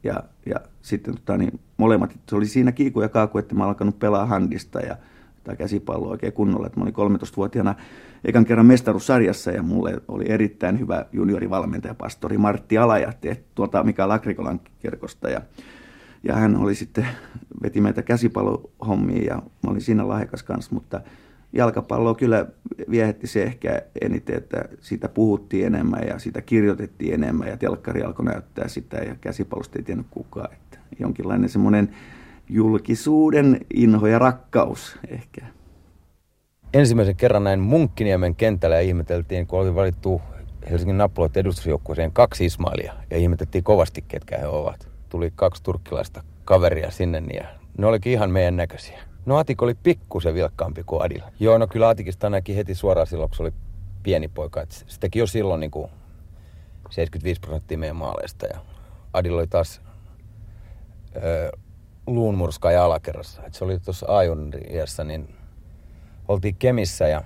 ja, 0.04 0.24
ja 0.46 0.56
sitten 0.82 1.16
tota, 1.16 1.38
niin, 1.38 1.60
molemmat, 1.78 2.20
se 2.30 2.36
oli 2.36 2.46
siinä 2.46 2.72
kiiku 2.72 3.02
ja 3.02 3.10
kaaku, 3.10 3.38
että 3.38 3.56
mä 3.56 3.66
alkanut 3.66 4.00
pelaa 4.00 4.26
handista 4.26 4.80
ja 4.80 4.98
tai 5.44 5.58
käsipalloa 5.58 6.12
oikein 6.12 6.34
kunnolla. 6.34 6.68
Että 6.68 6.80
mä 6.80 6.84
olin 6.84 7.20
13-vuotiaana 7.22 7.76
ekan 8.24 8.46
kerran 8.46 8.66
mestaruussarjassa 8.66 9.52
ja 9.52 9.64
mulle 9.64 10.02
oli 10.08 10.26
erittäin 10.28 10.80
hyvä 10.80 11.06
juniorivalmentaja, 11.12 11.94
pastori 11.94 12.38
Martti 12.38 12.78
Alajat, 12.78 13.18
tuolta 13.56 13.84
Mika 13.84 14.08
Lakrikolan 14.08 14.60
kirkosta. 14.80 15.30
Ja 15.30 15.42
ja 16.24 16.36
hän 16.36 16.58
oli 16.58 16.76
sitten, 16.76 17.08
veti 17.64 17.82
meitä 17.82 18.02
käsipalohommiin 18.02 19.26
ja 19.26 19.36
mä 19.36 19.70
olin 19.70 19.82
siinä 19.82 20.08
lahjakas 20.08 20.44
kanssa, 20.44 20.74
mutta 20.74 21.02
jalkapalloa 21.54 22.16
kyllä 22.16 22.46
viehetti 22.92 23.28
se 23.28 23.44
ehkä 23.44 23.82
eniten, 24.02 24.38
että 24.38 24.66
siitä 24.82 25.10
puhuttiin 25.10 25.66
enemmän 25.66 26.08
ja 26.08 26.20
sitä 26.20 26.42
kirjoitettiin 26.42 27.14
enemmän 27.14 27.48
ja 27.48 27.58
telkkari 27.58 28.02
alkoi 28.02 28.26
näyttää 28.26 28.68
sitä 28.68 28.98
ja 28.98 29.16
käsipallosta 29.22 29.80
ei 29.80 29.84
tiennyt 29.84 30.08
kukaan. 30.10 30.54
Että 30.54 30.78
jonkinlainen 31.00 31.50
semmoinen 31.50 31.90
julkisuuden 32.50 33.66
inho 33.74 34.08
ja 34.08 34.20
rakkaus 34.20 35.00
ehkä. 35.08 35.46
Ensimmäisen 36.74 37.16
kerran 37.16 37.44
näin 37.44 37.60
Munkkiniemen 37.60 38.36
kentällä 38.36 38.76
ja 38.76 38.82
ihmeteltiin, 38.82 39.48
kun 39.48 39.60
oli 39.60 39.76
valittu 39.76 40.22
Helsingin 40.70 40.98
nappuloiden 40.98 41.42
edustusjoukkueeseen 41.42 42.12
kaksi 42.12 42.46
Ismailia 42.46 42.94
ja 43.12 43.18
ihmetettiin 43.18 43.64
kovasti, 43.64 44.04
ketkä 44.08 44.38
he 44.38 44.48
ovat 44.48 44.90
tuli 45.10 45.32
kaksi 45.36 45.64
turkkilaista 45.64 46.24
kaveria 46.46 46.92
sinne 46.92 47.24
ja 47.34 47.44
ne 47.78 47.86
olikin 47.86 48.12
ihan 48.12 48.32
meidän 48.32 48.56
näköisiä. 48.56 49.07
No 49.28 49.38
Atik 49.38 49.62
oli 49.62 49.74
pikkusen 49.74 50.34
vilkkaampi 50.34 50.84
kuin 50.84 51.02
Adil. 51.02 51.22
Joo, 51.40 51.58
no 51.58 51.68
kyllä 51.68 51.90
Atikista 51.90 52.30
näki 52.30 52.56
heti 52.56 52.76
suoraan 52.76 53.08
silloin, 53.08 53.30
kun 53.30 53.36
se 53.36 53.44
oli 53.44 53.54
pieni 54.04 54.28
poika. 54.28 54.62
Et 54.62 54.72
se 54.72 55.00
teki 55.00 55.20
jo 55.20 55.28
silloin 55.28 55.60
niin 55.60 55.72
kuin 55.72 55.92
75 56.90 57.42
prosenttia 57.42 57.78
meidän 57.78 57.96
maaleista. 57.96 58.46
Ja 58.46 58.60
Adil 59.13 59.38
oli 59.38 59.48
taas 59.48 59.82
öö, 61.16 61.50
luunmurska 62.08 62.72
ja 62.72 62.86
alakerrassa. 62.86 63.44
Et 63.46 63.54
se 63.54 63.63
oli 63.63 63.80
tuossa 63.80 64.18
ajunriässä, 64.18 65.04
niin 65.04 65.36
oltiin 66.28 66.56
Kemissä 66.56 67.08
ja 67.08 67.24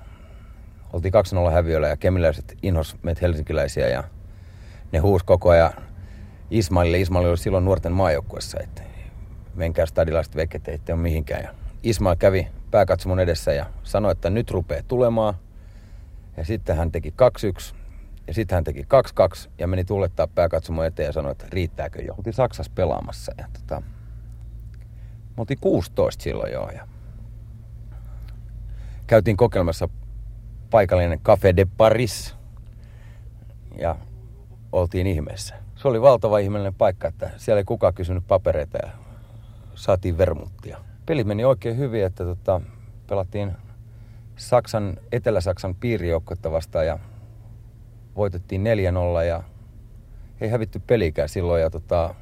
oltiin 0.94 1.14
2-0 1.48 1.52
häviöllä 1.52 1.88
ja 1.88 1.98
kemiläiset 1.98 2.58
inhos 2.64 2.96
meitä 3.04 3.20
helsinkiläisiä 3.22 3.88
ja 3.88 4.04
ne 4.92 5.00
huus 5.00 5.24
koko 5.24 5.50
ajan 5.50 5.74
Ismailille. 6.52 7.00
Ismail 7.00 7.26
oli 7.26 7.38
silloin 7.38 7.66
nuorten 7.66 7.92
maajoukkuessa, 7.92 8.60
että 8.60 8.82
menkää 9.56 9.86
stadilaiset 9.86 10.36
veket, 10.36 10.68
ettei 10.68 10.94
ole 10.94 11.02
mihinkään. 11.02 11.44
Ja 11.44 11.61
Ismail 11.84 12.16
kävi 12.16 12.48
pääkatsomon 12.72 13.20
edessä 13.20 13.54
ja 13.54 13.66
sanoi, 13.84 14.12
että 14.12 14.30
nyt 14.30 14.52
rupeaa 14.52 14.84
tulemaan. 14.88 15.34
Ja 16.38 16.46
sitten 16.46 16.78
hän 16.78 16.92
teki 16.92 17.14
2-1 17.72 17.76
ja 18.28 18.34
sitten 18.34 18.56
hän 18.56 18.64
teki 18.64 18.82
2-2 18.82 19.50
ja 19.58 19.68
meni 19.68 19.86
tuulettaa 19.86 20.28
pääkatsomon 20.28 20.86
eteen 20.86 21.08
ja 21.08 21.14
sanoi, 21.14 21.32
että 21.32 21.48
riittääkö 21.50 22.02
jo. 22.02 22.14
Oltiin 22.18 22.34
Saksassa 22.34 22.72
pelaamassa 22.76 23.32
ja 23.38 23.48
tota, 23.54 23.84
oltiin 25.38 25.60
16 25.62 26.24
silloin 26.24 26.54
jo. 26.54 26.70
Ja 26.70 26.88
käytiin 29.08 29.38
kokeilemassa 29.38 29.90
paikallinen 30.70 31.20
Café 31.20 31.56
de 31.58 31.68
Paris 31.78 32.36
ja 33.78 33.96
oltiin 34.72 35.08
ihmeessä 35.08 35.62
se 35.82 35.88
oli 35.88 36.02
valtava 36.02 36.40
ihmeellinen 36.40 36.74
paikka, 36.74 37.08
että 37.08 37.30
siellä 37.38 37.60
ei 37.60 37.64
kukaan 37.64 37.94
kysynyt 37.94 38.28
papereita 38.28 38.78
ja 38.78 38.92
saatiin 39.76 40.18
vermuttia. 40.18 40.78
Peli 41.12 41.24
meni 41.24 41.46
oikein 41.46 41.78
hyvin, 41.78 42.06
että 42.06 42.24
tota, 42.26 42.62
pelattiin 43.08 43.52
Saksan, 44.36 44.98
Etelä-Saksan 45.12 45.76
piirijoukkoita 45.76 46.52
vastaan 46.52 46.88
ja 46.88 47.00
voitettiin 48.16 48.64
4-0 49.22 49.24
ja 49.24 49.44
ei 50.42 50.50
hävitty 50.50 50.82
pelikään 50.88 51.30
silloin 51.30 51.62
ja 51.62 51.70
tota, 51.70 52.16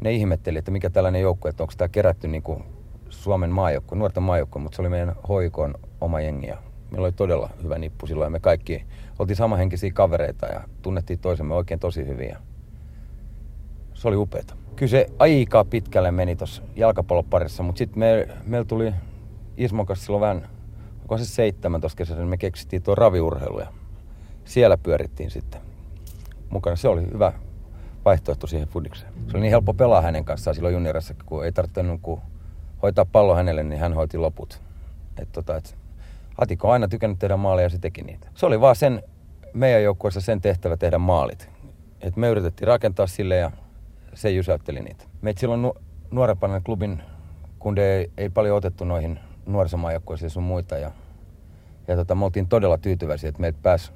ne 0.00 0.12
ihmetteli, 0.12 0.58
että 0.58 0.70
mikä 0.70 0.90
tällainen 0.90 1.22
joukkue, 1.22 1.48
että 1.48 1.62
onko 1.62 1.72
tämä 1.76 1.88
kerätty 1.88 2.28
niin 2.28 2.42
kuin 2.42 2.64
Suomen 3.08 3.50
maajoukko, 3.50 3.94
nuorten 3.94 4.22
maajoukko, 4.22 4.58
mutta 4.58 4.76
se 4.76 4.82
oli 4.82 4.88
meidän 4.88 5.14
hoikon 5.28 5.74
oma 6.00 6.20
jengi 6.20 6.46
ja 6.46 6.56
meillä 6.90 7.06
oli 7.06 7.12
todella 7.12 7.50
hyvä 7.62 7.78
nippu 7.78 8.06
silloin 8.06 8.26
ja 8.26 8.30
me 8.30 8.40
kaikki 8.40 8.86
oltiin 9.18 9.36
samahenkisiä 9.36 9.90
kavereita 9.94 10.46
ja 10.46 10.60
tunnettiin 10.82 11.18
toisemme 11.18 11.54
oikein 11.54 11.80
tosi 11.80 12.06
hyvin 12.06 12.28
ja 12.28 12.36
se 13.94 14.08
oli 14.08 14.16
upeeta. 14.16 14.61
Kyllä 14.76 14.90
se 14.90 15.06
aika 15.18 15.64
pitkälle 15.64 16.10
meni 16.10 16.36
tuossa 16.36 16.62
jalkapalloparissa, 16.76 17.62
mutta 17.62 17.78
sitten 17.78 17.98
me, 17.98 18.28
meillä 18.46 18.64
tuli 18.64 18.94
Ismon 19.56 19.86
kanssa 19.86 20.04
silloin 20.04 20.20
vähän, 20.20 20.48
onko 21.00 21.18
se 21.18 21.24
17 21.24 21.96
kesällä, 21.96 22.20
niin 22.20 22.28
me 22.28 22.36
keksittiin 22.36 22.82
tuo 22.82 22.94
raviurheilu 22.94 23.60
ja 23.60 23.66
siellä 24.44 24.76
pyörittiin 24.76 25.30
sitten 25.30 25.60
mukana. 26.50 26.76
Se 26.76 26.88
oli 26.88 27.02
hyvä 27.12 27.32
vaihtoehto 28.04 28.46
siihen 28.46 28.68
fudikseen. 28.68 29.12
Se 29.12 29.36
oli 29.36 29.40
niin 29.40 29.50
helppo 29.50 29.74
pelaa 29.74 30.02
hänen 30.02 30.24
kanssaan 30.24 30.54
silloin 30.54 30.74
juniorissa, 30.74 31.14
kun 31.26 31.44
ei 31.44 31.52
tarvinnut 31.52 32.00
kun 32.02 32.20
hoitaa 32.82 33.04
pallo 33.04 33.34
hänelle, 33.34 33.62
niin 33.62 33.80
hän 33.80 33.94
hoiti 33.94 34.18
loput. 34.18 34.60
Et 35.18 35.28
tota, 35.32 35.56
et 35.56 35.76
Atiko 36.38 36.68
on 36.68 36.72
aina 36.72 36.88
tykännyt 36.88 37.18
tehdä 37.18 37.36
maaleja 37.36 37.66
ja 37.66 37.70
se 37.70 37.78
teki 37.78 38.02
niitä. 38.02 38.28
Se 38.34 38.46
oli 38.46 38.60
vaan 38.60 38.76
sen, 38.76 39.02
meidän 39.52 39.82
joukkueessa 39.82 40.20
sen 40.20 40.40
tehtävä 40.40 40.76
tehdä 40.76 40.98
maalit. 40.98 41.50
Et 42.00 42.16
me 42.16 42.28
yritettiin 42.28 42.68
rakentaa 42.68 43.06
sille 43.06 43.36
ja 43.36 43.50
se 44.14 44.30
jysäytteli 44.30 44.80
niitä. 44.80 45.04
Meitä 45.22 45.40
silloin 45.40 45.62
nu- 45.62 45.74
nuorempana 46.10 46.60
klubin 46.60 47.02
kunde 47.58 47.96
ei, 47.96 48.10
ei 48.16 48.28
paljon 48.30 48.56
otettu 48.56 48.84
noihin 48.84 49.18
nuorisomaajoukkueisiin 49.46 50.30
sun 50.30 50.42
muita. 50.42 50.78
Ja, 50.78 50.90
ja 51.88 51.96
tota, 51.96 52.14
me 52.14 52.24
oltiin 52.24 52.48
todella 52.48 52.78
tyytyväisiä, 52.78 53.28
että 53.28 53.40
meitä 53.40 53.58
pääsi 53.62 53.92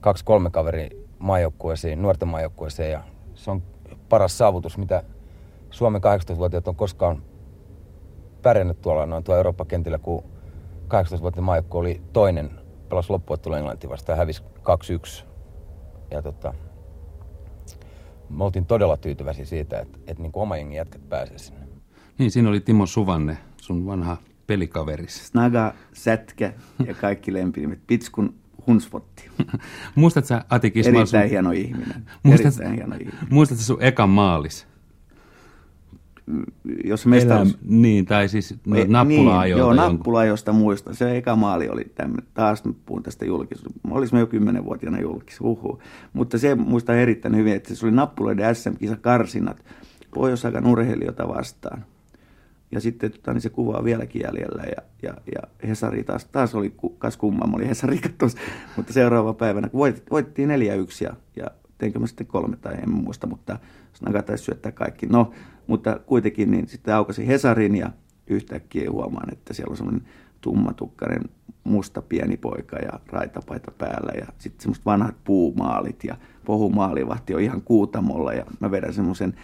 kaksi-kolme 0.00 0.50
kaveri 0.50 1.08
maajoukkueeseen, 1.18 2.02
nuorten 2.02 2.28
maajoukkueeseen. 2.28 2.92
Ja 2.92 3.02
se 3.34 3.50
on 3.50 3.62
paras 4.08 4.38
saavutus, 4.38 4.78
mitä 4.78 5.02
Suomen 5.70 6.02
18-vuotiaat 6.02 6.68
on 6.68 6.76
koskaan 6.76 7.22
pärjännyt 8.42 8.80
tuolla 8.80 9.06
noin 9.06 9.24
tuo 9.24 9.36
Eurooppa-kentillä, 9.36 9.98
kun 9.98 10.24
18-vuotiaan 10.84 11.44
maajoukkue 11.44 11.80
oli 11.80 12.02
toinen, 12.12 12.50
pelasi 12.88 13.10
loppuottelu 13.10 13.54
Englanti 13.54 13.88
vastaan, 13.88 14.18
hävisi 14.18 14.42
2-1. 15.22 15.24
Ja 16.10 16.22
tota, 16.22 16.54
me 18.30 18.44
oltiin 18.44 18.66
todella 18.66 18.96
tyytyväisiä 18.96 19.44
siitä, 19.44 19.80
että, 19.80 19.98
että 20.06 20.22
niin 20.22 20.32
kuin 20.32 20.42
oma 20.42 20.56
jengi 20.56 20.76
jätkät 20.76 21.08
pääsee 21.08 21.38
sinne. 21.38 21.60
Niin, 22.18 22.30
siinä 22.30 22.48
oli 22.48 22.60
Timo 22.60 22.86
Suvanne, 22.86 23.38
sun 23.56 23.86
vanha 23.86 24.16
pelikaveris. 24.46 25.26
Snaga, 25.28 25.74
Sätkä 25.92 26.52
ja 26.86 26.94
kaikki 26.94 27.32
lempinimet. 27.32 27.78
Pitskun 27.86 28.34
Hunsvotti. 28.66 29.28
Muistatko 29.94 30.26
sä, 30.28 30.44
Ati 30.48 30.70
Kismal, 30.70 30.94
Erittäin 31.00 31.22
sun, 31.24 31.30
hieno 31.30 31.50
ihminen. 31.50 32.04
Muistat- 32.28 32.40
Erittäin 32.46 32.74
hieno 32.74 32.94
ihminen. 32.94 33.18
muistatko 33.30 33.64
sun 33.64 33.82
ekan 33.82 34.08
maalis? 34.10 34.66
Jos 36.84 37.06
mestaruus... 37.06 37.48
Elä- 37.48 37.58
niin, 37.62 38.06
tai 38.06 38.28
siis 38.28 38.54
no, 38.66 38.76
Ei, 38.76 38.88
nappula 38.88 39.42
niin, 39.42 39.58
Joo, 39.58 39.74
nappula, 39.74 40.24
josta 40.24 40.52
muistan. 40.52 40.94
Se 40.94 41.16
eka 41.16 41.36
maali 41.36 41.68
oli 41.68 41.84
tämmöinen, 41.94 42.26
taas 42.34 42.64
nyt 42.64 42.76
puhun 42.86 43.02
tästä 43.02 43.24
julkisuudesta. 43.24 43.88
Olisimme 43.90 44.20
jo 44.20 44.26
kymmenenvuotiaana 44.26 45.00
julkis, 45.00 45.40
huhu. 45.40 45.82
Mutta 46.12 46.38
se 46.38 46.54
muistan 46.54 46.96
erittäin 46.96 47.36
hyvin, 47.36 47.52
että 47.54 47.74
se 47.74 47.86
oli 47.86 47.94
nappuloiden 47.94 48.54
SM-kisa 48.54 48.96
karsinat 48.96 49.64
pohjois 50.14 50.42
urheilijoita 50.66 51.28
vastaan. 51.28 51.84
Ja 52.72 52.80
sitten 52.80 53.12
tota, 53.12 53.32
niin 53.32 53.40
se 53.40 53.50
kuva 53.50 53.78
on 53.78 53.84
vieläkin 53.84 54.22
jäljellä 54.22 54.62
ja, 54.62 54.82
ja, 55.02 55.14
ja 55.34 55.68
Hesari 55.68 56.04
taas, 56.04 56.24
taas 56.24 56.54
oli, 56.54 56.74
kas 56.98 57.16
kumma, 57.16 57.56
oli 57.56 57.68
Hesari 57.68 57.98
kattos, 57.98 58.36
mutta 58.76 58.92
seuraava 58.92 59.34
päivänä, 59.34 59.68
kun 59.68 59.78
voit, 59.78 60.02
voittiin 60.10 60.48
4-1 60.48 60.52
ja, 61.00 61.16
ja 61.36 61.46
teinkö 61.80 61.98
mä 61.98 62.06
sitten 62.06 62.26
kolme 62.26 62.56
tai 62.56 62.74
en 62.74 62.90
muista, 62.90 63.26
mutta 63.26 63.58
Snaga 63.92 64.22
taisi 64.22 64.44
syöttää 64.44 64.72
kaikki. 64.72 65.06
No, 65.06 65.32
mutta 65.66 66.00
kuitenkin 66.06 66.50
niin 66.50 66.68
sitten 66.68 66.94
aukasi 66.94 67.26
Hesarin 67.26 67.76
ja 67.76 67.90
yhtäkkiä 68.26 68.90
huomaan, 68.90 69.32
että 69.32 69.54
siellä 69.54 69.70
on 69.70 69.76
semmoinen 69.76 70.06
tummatukkainen 70.40 71.22
musta 71.64 72.02
pieni 72.02 72.36
poika 72.36 72.76
ja 72.76 73.00
raitapaita 73.06 73.70
päällä 73.78 74.12
ja 74.20 74.26
sitten 74.38 74.62
semmoiset 74.62 74.86
vanhat 74.86 75.14
puumaalit 75.24 76.04
ja 76.04 76.16
pohumaalivahti 76.44 77.34
on 77.34 77.40
ihan 77.40 77.62
kuutamolla 77.62 78.32
ja 78.32 78.44
mä 78.60 78.70
vedän 78.70 78.94
semmoisen 78.94 79.34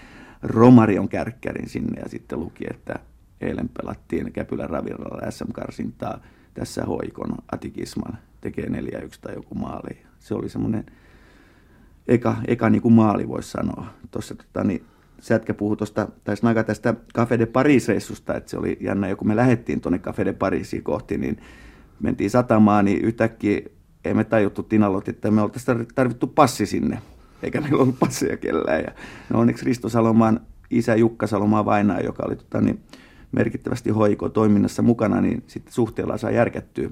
Romarion 0.43 1.09
kärkkärin 1.09 1.69
sinne 1.69 2.01
ja 2.01 2.09
sitten 2.09 2.41
luki, 2.41 2.65
että 2.71 2.95
eilen 3.41 3.69
pelattiin 3.69 4.33
Käpylän 4.33 4.71
ravintolalla 4.71 5.31
SM-karsintaa 5.31 6.21
tässä 6.55 6.85
hoikon 6.85 7.35
Atikisman 7.53 8.19
tekee 8.41 8.67
4-1 8.67 8.71
tai 9.21 9.35
joku 9.35 9.55
maali. 9.55 9.99
Se 10.19 10.35
oli 10.35 10.49
semmoinen 10.49 10.87
eka, 12.09 12.37
eka 12.49 12.71
niin 12.71 12.83
kuin 12.83 12.95
maali 12.95 13.29
voisi 13.29 13.51
sanoa. 13.51 13.87
Tuossa 14.11 14.35
tota, 14.35 14.65
niin, 14.65 14.83
Sätkä 15.21 15.55
puhui 15.55 15.77
tuosta, 15.77 16.09
tai 16.25 16.37
Snaga 16.37 16.65
tästä 16.65 16.95
Café 17.19 17.39
de 17.39 17.47
Paris-reissusta, 17.47 18.35
että 18.37 18.51
se 18.51 18.59
oli 18.59 18.79
jännä, 18.81 19.17
kun 19.17 19.29
me 19.29 19.37
lähdettiin 19.37 19.81
tuonne 19.81 20.01
Café 20.07 20.25
de 20.25 20.33
Parisiin 20.33 20.83
kohti, 20.83 21.19
niin 21.19 21.41
mentiin 22.01 22.31
satamaan, 22.31 22.85
niin 22.85 23.01
yhtäkkiä 23.01 23.61
ei 24.05 24.15
me 24.15 24.25
tajuttu 24.25 24.63
Tinalot, 24.63 25.09
että 25.09 25.31
me 25.31 25.43
oltaisiin 25.43 25.87
tarvittu 25.95 26.27
passi 26.27 26.67
sinne, 26.67 26.99
eikä 27.43 27.61
meillä 27.61 27.83
ollut 27.83 27.99
passeja 27.99 28.37
kellään. 28.37 28.81
Ja 28.81 28.93
no 29.31 29.41
onneksi 29.41 29.65
Risto 29.65 29.89
Salomaan 29.89 30.41
isä 30.71 30.95
Jukka 30.95 31.27
Salomaa 31.27 31.65
Vainaa, 31.65 32.01
joka 32.01 32.23
oli 32.27 32.37
tota, 32.37 32.61
niin, 32.61 32.81
merkittävästi 33.33 33.91
hoiko 33.91 34.29
toiminnassa 34.29 34.83
mukana, 34.83 35.21
niin 35.21 35.43
sitten 35.47 35.73
suhteella 35.73 36.19
saa 36.19 36.31
järkättyä 36.31 36.91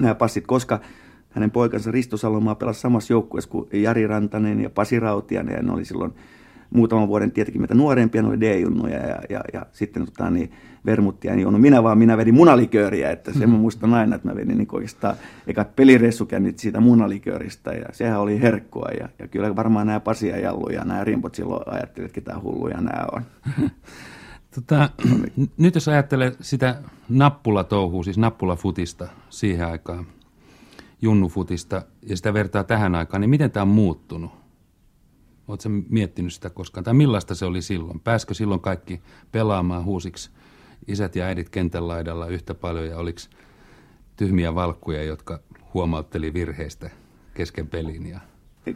nämä 0.00 0.14
passit, 0.14 0.46
koska 0.46 0.80
hänen 1.30 1.50
poikansa 1.50 1.90
Risto 1.90 2.16
Salomaa 2.16 2.54
pelasi 2.54 2.80
samassa 2.80 3.12
joukkueessa 3.12 3.50
kuin 3.50 3.68
Jari 3.72 4.06
Rantanen 4.06 4.60
ja 4.60 4.70
Pasi 4.70 5.00
Rautianen, 5.00 5.56
ja 5.56 5.62
ne 5.62 5.72
oli 5.72 5.84
silloin 5.84 6.12
muutaman 6.70 7.08
vuoden 7.08 7.30
tietenkin 7.30 7.62
meitä 7.62 7.74
nuorempia, 7.74 8.22
ne 8.22 8.28
oli 8.28 8.40
D-junnuja, 8.40 8.98
ja, 8.98 9.18
ja, 9.30 9.40
ja 9.52 9.66
sitten 9.72 10.04
tota, 10.04 10.30
niin, 10.30 10.52
vermuttia 10.86 11.34
juonut 11.34 11.60
minä, 11.60 11.82
vaan 11.82 11.98
minä 11.98 12.16
vedin 12.16 12.34
munalikööriä, 12.34 13.10
että 13.10 13.32
sen 13.32 13.50
mä 13.50 13.56
muistan 13.56 13.94
aina, 13.94 14.16
että 14.16 14.28
mä 14.28 14.36
vedin 14.36 14.58
niin 14.58 14.68
oikeastaan 14.72 15.16
ekat 15.46 15.76
peliressukännit 15.76 16.58
siitä 16.58 16.80
munalikööristä, 16.80 17.72
ja 17.72 17.86
sehän 17.92 18.20
oli 18.20 18.40
herkkua, 18.40 18.88
ja, 19.00 19.08
ja 19.18 19.28
kyllä 19.28 19.56
varmaan 19.56 19.86
nämä 19.86 20.00
Pasi 20.00 20.28
ja 20.28 20.38
Jallu 20.38 20.68
ja 20.68 20.84
nämä 20.84 21.04
Rimpot 21.04 21.34
silloin 21.34 21.62
ajattelivat, 21.66 22.10
että 22.10 22.20
ketä 22.20 22.40
hulluja 22.40 22.80
nämä 22.80 23.06
on. 23.12 23.22
Tota, 24.54 24.90
nyt 25.56 25.74
jos 25.74 25.88
ajattelee 25.88 26.32
sitä 26.40 26.82
nappulatouhua, 27.08 28.02
siis 28.02 28.18
nappulafutista 28.18 29.08
siihen 29.28 29.66
aikaan, 29.66 30.06
junnufutista, 31.02 31.82
ja 32.02 32.16
sitä 32.16 32.34
vertaa 32.34 32.64
tähän 32.64 32.94
aikaan, 32.94 33.20
niin 33.20 33.30
miten 33.30 33.50
tämä 33.50 33.62
on 33.62 33.68
muuttunut? 33.68 34.30
Oletko 35.48 35.68
miettinyt 35.88 36.32
sitä 36.32 36.50
koskaan? 36.50 36.84
Tai 36.84 36.94
millaista 36.94 37.34
se 37.34 37.44
oli 37.44 37.62
silloin? 37.62 38.00
Pääskö 38.00 38.34
silloin 38.34 38.60
kaikki 38.60 39.02
pelaamaan 39.32 39.84
huusiksi 39.84 40.30
isät 40.86 41.16
ja 41.16 41.24
äidit 41.24 41.48
kentän 41.48 41.88
laidalla 41.88 42.26
yhtä 42.26 42.54
paljon, 42.54 42.88
ja 42.88 42.96
oliko 42.96 43.20
tyhmiä 44.16 44.54
valkkuja, 44.54 45.02
jotka 45.02 45.40
huomautteli 45.74 46.34
virheistä 46.34 46.90
kesken 47.34 47.66
pelin? 47.66 48.06
Ja... 48.06 48.20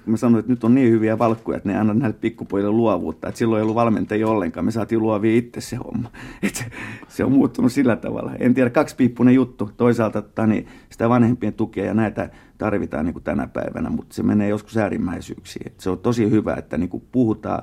Mä 0.07 0.17
sanoin, 0.17 0.41
että 0.41 0.53
nyt 0.53 0.65
on 0.65 0.75
niin 0.75 0.91
hyviä 0.91 1.19
valkkuja, 1.19 1.57
että 1.57 1.69
ne 1.69 1.79
anna 1.79 1.95
näille 1.95 2.17
pikkupojille 2.21 2.71
luovuutta. 2.71 3.29
Että 3.29 3.39
silloin 3.39 3.59
ei 3.59 3.63
ollut 3.63 3.75
valmentajia 3.75 4.29
ollenkaan. 4.29 4.65
Me 4.65 4.71
saatiin 4.71 5.03
luovia 5.03 5.37
itse 5.37 5.61
se 5.61 5.77
homma. 5.77 6.11
Et 6.43 6.71
se, 7.09 7.25
on 7.25 7.33
muuttunut 7.33 7.73
sillä 7.73 7.97
tavalla. 7.97 8.33
En 8.39 8.55
tiedä, 8.55 8.71
kaksipiippunen 8.71 9.35
juttu. 9.35 9.71
Toisaalta 9.77 10.19
että 10.19 10.47
niin 10.47 10.67
sitä 10.91 11.09
vanhempien 11.09 11.53
tukea 11.53 11.85
ja 11.85 11.95
näitä 11.95 12.31
tarvitaan 12.59 13.05
niin 13.05 13.13
kuin 13.13 13.23
tänä 13.25 13.47
päivänä, 13.47 13.91
mutta 13.91 14.15
se 14.15 14.23
menee 14.23 14.49
joskus 14.49 14.77
äärimmäisyyksiin. 14.77 15.67
Et 15.67 15.81
se 15.81 15.91
on 15.91 15.99
tosi 15.99 16.31
hyvä, 16.31 16.55
että 16.55 16.79
niin 16.79 16.89
kuin 16.89 17.03
puhutaan 17.13 17.63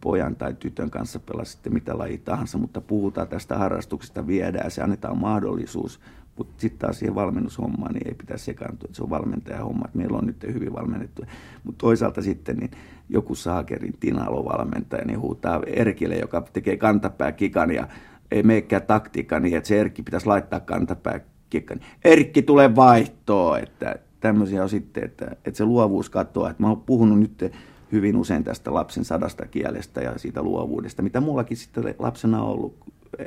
pojan 0.00 0.36
tai 0.36 0.54
tytön 0.54 0.90
kanssa 0.90 1.18
pelaa 1.18 1.44
sitten 1.44 1.74
mitä 1.74 1.98
laji 1.98 2.18
tahansa, 2.18 2.58
mutta 2.58 2.80
puhutaan 2.80 3.28
tästä 3.28 3.58
harrastuksesta, 3.58 4.26
viedään 4.26 4.70
se, 4.70 4.82
annetaan 4.82 5.18
mahdollisuus. 5.18 6.00
Mutta 6.40 6.60
sitten 6.60 6.78
taas 6.78 6.98
siihen 6.98 7.14
valmennushommaan 7.14 7.94
niin 7.94 8.08
ei 8.08 8.14
pitäisi 8.14 8.44
sekaantua, 8.44 8.86
että 8.86 8.96
se 8.96 9.02
on 9.02 9.10
valmentajan 9.10 9.64
homma, 9.64 9.84
että 9.84 9.98
meillä 9.98 10.18
on 10.18 10.26
nyt 10.26 10.42
hyvin 10.42 10.72
valmennettu. 10.72 11.22
Mutta 11.64 11.78
toisaalta 11.78 12.22
sitten 12.22 12.56
niin 12.56 12.70
joku 13.08 13.34
Saakerin 13.34 13.94
Tinalo 14.00 14.44
valmentaja 14.44 15.04
niin 15.04 15.20
huutaa 15.20 15.60
Erkille, 15.66 16.16
joka 16.16 16.44
tekee 16.52 16.76
kantapää 16.76 17.32
kikan 17.32 17.70
ja 17.70 17.88
ei 18.30 18.42
meikään 18.42 18.82
taktiikka 18.82 19.40
niin, 19.40 19.56
että 19.56 19.68
se 19.68 19.80
Erkki 19.80 20.02
pitäisi 20.02 20.26
laittaa 20.26 20.60
kantapää 20.60 21.20
kikan. 21.50 21.80
Erkki 22.04 22.42
tulee 22.42 22.76
vaihtoon, 22.76 23.58
että 23.58 23.96
tämmöisiä 24.20 24.62
on 24.62 24.68
sitten, 24.68 25.04
että, 25.04 25.36
että 25.44 25.58
se 25.58 25.64
luovuus 25.64 26.10
katoaa. 26.10 26.50
Että 26.50 26.62
mä 26.62 26.68
oon 26.68 26.80
puhunut 26.80 27.20
nyt 27.20 27.52
hyvin 27.92 28.16
usein 28.16 28.44
tästä 28.44 28.74
lapsen 28.74 29.04
sadasta 29.04 29.46
kielestä 29.46 30.00
ja 30.00 30.18
siitä 30.18 30.42
luovuudesta, 30.42 31.02
mitä 31.02 31.20
mullakin 31.20 31.56
sitten 31.56 31.94
lapsena 31.98 32.42
on 32.42 32.48
ollut 32.48 32.76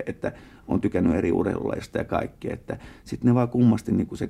että 0.05 0.31
on 0.67 0.81
tykännyt 0.81 1.15
eri 1.15 1.31
urheilulaista 1.31 1.97
ja 1.97 2.03
kaikkea. 2.03 2.53
Että 2.53 2.77
sitten 3.03 3.27
ne 3.27 3.35
vaan 3.35 3.49
kummasti 3.49 3.91
niin 3.91 4.07
kuin 4.07 4.17
se 4.17 4.29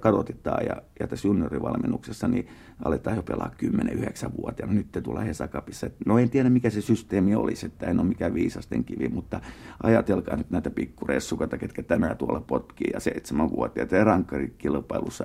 kadotetaan 0.00 0.66
ja, 0.66 0.82
ja 1.00 1.06
tässä 1.06 1.28
juniorivalmennuksessa 1.28 2.28
niin 2.28 2.48
aletaan 2.84 3.16
jo 3.16 3.22
pelaa 3.22 3.50
10-9-vuotiaana. 3.64 4.74
Nyt 4.74 4.92
te 4.92 5.00
tulee 5.00 5.26
Hesakapissa. 5.26 5.90
No 6.06 6.18
en 6.18 6.30
tiedä 6.30 6.50
mikä 6.50 6.70
se 6.70 6.80
systeemi 6.80 7.34
olisi, 7.34 7.66
että 7.66 7.86
en 7.86 8.00
ole 8.00 8.08
mikään 8.08 8.34
viisasten 8.34 8.84
kivi, 8.84 9.08
mutta 9.08 9.40
ajatelkaa 9.82 10.36
nyt 10.36 10.50
näitä 10.50 10.70
pikkuressukata, 10.70 11.58
ketkä 11.58 11.82
tänään 11.82 12.16
tuolla 12.16 12.40
potkii 12.40 12.90
ja 12.94 13.00
seitsemänvuotiaat 13.00 13.92
ja 13.92 14.04
rankkarikilpailussa 14.04 15.24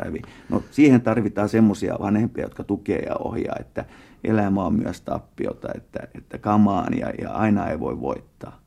No 0.50 0.64
siihen 0.72 1.02
tarvitaan 1.02 1.50
semmoisia 1.50 1.96
vanhempia, 2.00 2.44
jotka 2.44 2.64
tukee 2.64 3.00
ja 3.00 3.16
ohjaa, 3.16 3.56
että 3.60 3.86
elämä 4.24 4.64
on 4.64 4.76
myös 4.76 5.02
tappiota, 5.02 5.68
että, 5.76 6.00
että 6.16 6.38
kamaan 6.38 6.98
ja, 6.98 7.10
ja 7.22 7.32
aina 7.32 7.68
ei 7.68 7.80
voi 7.80 8.02
voittaa. 8.02 8.63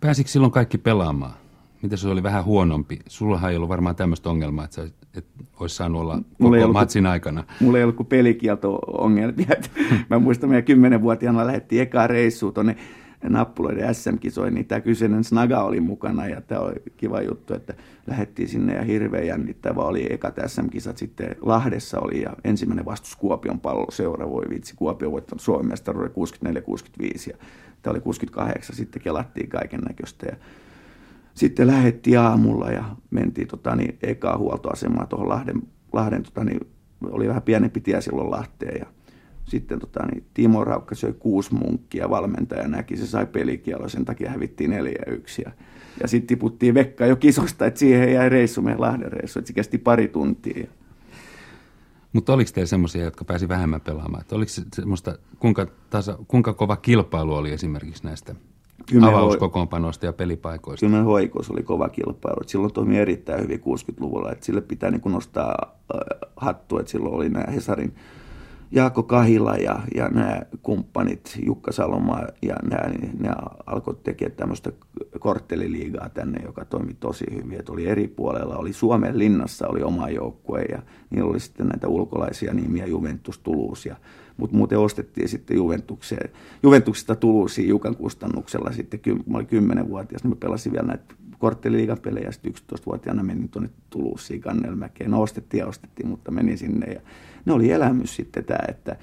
Pääsikö 0.00 0.30
silloin 0.30 0.52
kaikki 0.52 0.78
pelaamaan? 0.78 1.34
Mitä 1.82 1.96
se 1.96 2.08
oli 2.08 2.22
vähän 2.22 2.44
huonompi? 2.44 2.98
Sulla 3.06 3.50
ei 3.50 3.56
ollut 3.56 3.68
varmaan 3.68 3.96
tämmöistä 3.96 4.30
ongelmaa, 4.30 4.64
että 4.64 4.74
sä 4.74 4.88
et 5.14 5.26
olisi 5.60 5.76
saanut 5.76 6.02
olla 6.02 6.22
koko 6.42 6.56
ollut, 6.56 6.72
matsin 6.72 7.06
aikana. 7.06 7.44
Mulla 7.60 7.78
ei 7.78 7.84
ollut 7.84 7.96
kuin 7.96 8.06
pelikielto-ongelmia. 8.06 9.46
Mä 10.10 10.18
muistan, 10.18 10.50
meidän 10.50 10.64
kymmenenvuotiaana 10.64 11.46
lähdettiin 11.46 11.82
ekaa 11.82 12.06
reissuun 12.06 12.54
tuonne 12.54 12.76
nappuloiden 13.22 13.94
SM-kisoihin, 13.94 14.54
niin 14.54 14.66
tämä 14.66 14.80
kyseinen 14.80 15.24
Snaga 15.24 15.62
oli 15.62 15.80
mukana 15.80 16.26
ja 16.26 16.40
tämä 16.40 16.60
oli 16.60 16.74
kiva 16.96 17.22
juttu, 17.22 17.54
että 17.54 17.74
lähdettiin 18.06 18.48
sinne 18.48 18.74
ja 18.74 18.82
hirveän 18.82 19.26
jännittävä 19.26 19.82
oli. 19.82 20.06
Ekat 20.10 20.36
SM-kisat 20.46 20.96
sitten 20.96 21.36
Lahdessa 21.40 22.00
oli 22.00 22.22
ja 22.22 22.36
ensimmäinen 22.44 22.84
vastus 22.84 23.16
Kuopion 23.16 23.60
palloseura, 23.60 24.30
voi 24.30 24.44
vitsi, 24.50 24.76
Kuopio 24.76 25.12
voittanut 25.12 25.42
Suomen 25.42 25.66
mestaruuden 25.66 26.10
64-65 26.10 27.30
ja 27.30 27.36
tämä 27.82 27.92
oli 27.92 28.00
68, 28.00 28.76
sitten 28.76 29.02
kelattiin 29.02 29.48
kaiken 29.48 29.80
näköistä 29.80 30.26
ja 30.26 30.36
sitten 31.34 31.66
lähettiin 31.66 32.18
aamulla 32.18 32.70
ja 32.70 32.84
mentiin 33.10 33.48
tota, 33.48 33.76
niin, 33.76 33.98
ekaa 34.02 34.38
huoltoasemaa 34.38 35.06
tuohon 35.06 35.28
Lahden, 35.28 35.62
Lahden 35.92 36.22
tota, 36.22 36.44
niin, 36.44 36.60
oli 37.10 37.28
vähän 37.28 37.42
pienempi 37.42 37.80
tie 37.80 38.00
silloin 38.00 38.30
Lahteen 38.30 38.80
ja 38.80 38.86
sitten 39.48 39.78
tota, 39.78 40.06
niin 40.06 40.24
Timo 40.34 40.64
Raukka 40.64 40.94
söi 40.94 41.12
kuusi 41.12 41.54
munkkia, 41.54 42.10
valmentaja 42.10 42.68
näki, 42.68 42.96
se 42.96 43.06
sai 43.06 43.26
pelikielo, 43.26 43.88
sen 43.88 44.04
takia 44.04 44.30
hävittiin 44.30 44.70
neljä 44.70 45.02
yksi. 45.06 45.42
Ja, 45.42 45.52
ja 46.02 46.08
sitten 46.08 46.26
tiputtiin 46.26 46.74
Vekka 46.74 47.06
jo 47.06 47.16
kisosta, 47.16 47.66
että 47.66 47.80
siihen 47.80 48.12
jäi 48.12 48.28
reissu, 48.28 48.62
meidän 48.62 48.80
Lahden 48.80 49.12
reissu, 49.12 49.38
että 49.38 49.46
se 49.46 49.52
kesti 49.52 49.78
pari 49.78 50.08
tuntia. 50.08 50.66
Mutta 52.12 52.32
oliko 52.32 52.50
teillä 52.54 52.66
semmoisia, 52.66 53.04
jotka 53.04 53.24
pääsi 53.24 53.48
vähemmän 53.48 53.80
pelaamaan? 53.80 54.20
Että 54.20 54.36
oliko 54.36 54.48
se 54.48 54.62
semmoista, 54.74 55.18
kuinka, 55.38 55.66
tasa, 55.90 56.18
kuinka 56.28 56.54
kova 56.54 56.76
kilpailu 56.76 57.34
oli 57.34 57.52
esimerkiksi 57.52 58.04
näistä 58.04 58.34
Kyllä 58.86 59.08
avauskokoonpanoista 59.08 60.06
ja 60.06 60.12
pelipaikoista? 60.12 60.86
Kyllä 60.86 61.02
hoikos 61.02 61.50
oli 61.50 61.62
kova 61.62 61.88
kilpailu. 61.88 62.42
Silloin 62.46 62.72
toimi 62.72 62.98
erittäin 62.98 63.42
hyvin 63.42 63.60
60-luvulla. 63.60 64.32
Että 64.32 64.46
sille 64.46 64.60
pitää 64.60 64.90
niin 64.90 65.02
nostaa 65.04 65.78
hattu, 66.36 66.78
että 66.78 66.92
silloin 66.92 67.14
oli 67.14 67.28
nämä 67.28 67.52
Hesarin 67.52 67.94
Jaakko 68.70 69.02
Kahila 69.02 69.56
ja, 69.56 69.80
ja 69.94 70.08
nämä 70.08 70.40
kumppanit, 70.62 71.38
Jukka 71.46 71.72
Saloma 71.72 72.20
ja 72.42 72.56
nämä, 72.70 72.88
niin 72.88 73.10
ne 73.18 73.30
alkoi 73.66 73.96
tekemään 74.04 74.36
tämmöistä 74.36 74.72
kortteliliigaa 75.18 76.08
tänne, 76.08 76.42
joka 76.44 76.64
toimi 76.64 76.94
tosi 76.94 77.24
hyvin. 77.34 77.60
Et 77.60 77.68
oli 77.68 77.86
eri 77.86 78.08
puolella, 78.08 78.56
oli 78.56 78.72
Suomen 78.72 79.18
linnassa 79.18 79.68
oli 79.68 79.82
oma 79.82 80.10
joukkue 80.10 80.62
ja 80.62 80.82
niillä 81.10 81.30
oli 81.30 81.40
sitten 81.40 81.66
näitä 81.66 81.88
ulkolaisia 81.88 82.54
nimiä, 82.54 82.86
Juventus, 82.86 83.38
Toulouse 83.38 83.88
ja 83.88 83.96
mutta 84.36 84.56
muuten 84.56 84.78
ostettiin 84.78 85.28
sitten 85.28 85.56
Juventukseen, 85.56 86.30
Juventuksesta 86.62 87.16
Tuluusiin 87.16 87.68
Jukan 87.68 87.96
kustannuksella 87.96 88.72
sitten, 88.72 89.00
kun 89.00 89.24
mä 89.26 89.38
olin 89.38 89.48
10-vuotias, 89.84 90.22
niin 90.22 90.30
mä 90.30 90.36
pelasin 90.40 90.72
vielä 90.72 90.86
näitä 90.86 91.14
kortteliigan 91.38 91.98
pelejä, 91.98 92.32
sitten 92.32 92.52
11-vuotiaana 92.52 93.22
menin 93.22 93.48
tuonne 93.48 93.70
Tuluusiin 93.90 94.40
Kannelmäkeen. 94.40 95.10
No 95.10 95.22
ostettiin 95.22 95.58
ja 95.58 95.66
ostettiin, 95.66 96.08
mutta 96.08 96.30
menin 96.30 96.58
sinne 96.58 96.92
ja 96.92 97.00
ne 97.44 97.52
oli 97.52 97.70
elämys 97.70 98.16
sitten 98.16 98.44
tämä, 98.44 98.58
että, 98.68 98.96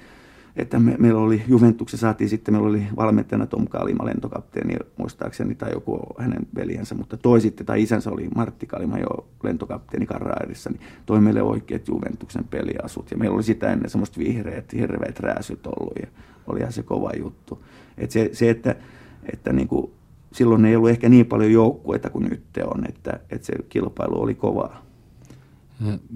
että 0.56 0.78
me, 0.78 0.96
meillä 0.98 1.20
oli 1.20 1.42
Juventuksen 1.48 1.98
saatiin 1.98 2.30
sitten, 2.30 2.54
meillä 2.54 2.68
oli 2.68 2.82
valmentajana 2.96 3.46
Tom 3.46 3.68
Kalima, 3.68 4.06
lentokapteeni 4.06 4.76
muistaakseni, 4.96 5.54
tai 5.54 5.72
joku 5.72 6.00
hänen 6.18 6.46
veljensä, 6.54 6.94
mutta 6.94 7.16
toi 7.16 7.40
sitten, 7.40 7.66
tai 7.66 7.82
isänsä 7.82 8.10
oli 8.10 8.28
Martti 8.34 8.66
Kalima 8.66 8.98
jo 8.98 9.28
lentokapteeni 9.42 10.06
Karraerissa, 10.06 10.70
niin 10.70 10.80
toi 11.06 11.20
meille 11.20 11.42
oikeat 11.42 11.88
Juventuksen 11.88 12.44
peliasut, 12.44 13.10
ja 13.10 13.16
meillä 13.16 13.34
oli 13.34 13.42
sitä 13.42 13.72
ennen 13.72 13.90
semmoista 13.90 14.18
vihreät, 14.18 14.72
hirveät 14.72 15.20
rääsyt 15.20 15.66
ollut, 15.66 15.94
ja 16.02 16.08
olihan 16.46 16.72
se 16.72 16.82
kova 16.82 17.10
juttu. 17.18 17.64
Et 17.98 18.10
se, 18.10 18.30
se, 18.32 18.50
että, 18.50 18.76
että 19.32 19.52
niin 19.52 19.68
kuin, 19.68 19.90
silloin 20.36 20.64
ei 20.64 20.76
ollut 20.76 20.90
ehkä 20.90 21.08
niin 21.08 21.26
paljon 21.26 21.52
joukkueita 21.52 22.10
kuin 22.10 22.24
nyt 22.24 22.42
on, 22.64 22.84
että, 22.88 23.20
että 23.30 23.46
se 23.46 23.52
kilpailu 23.68 24.22
oli 24.22 24.34
kovaa. 24.34 24.86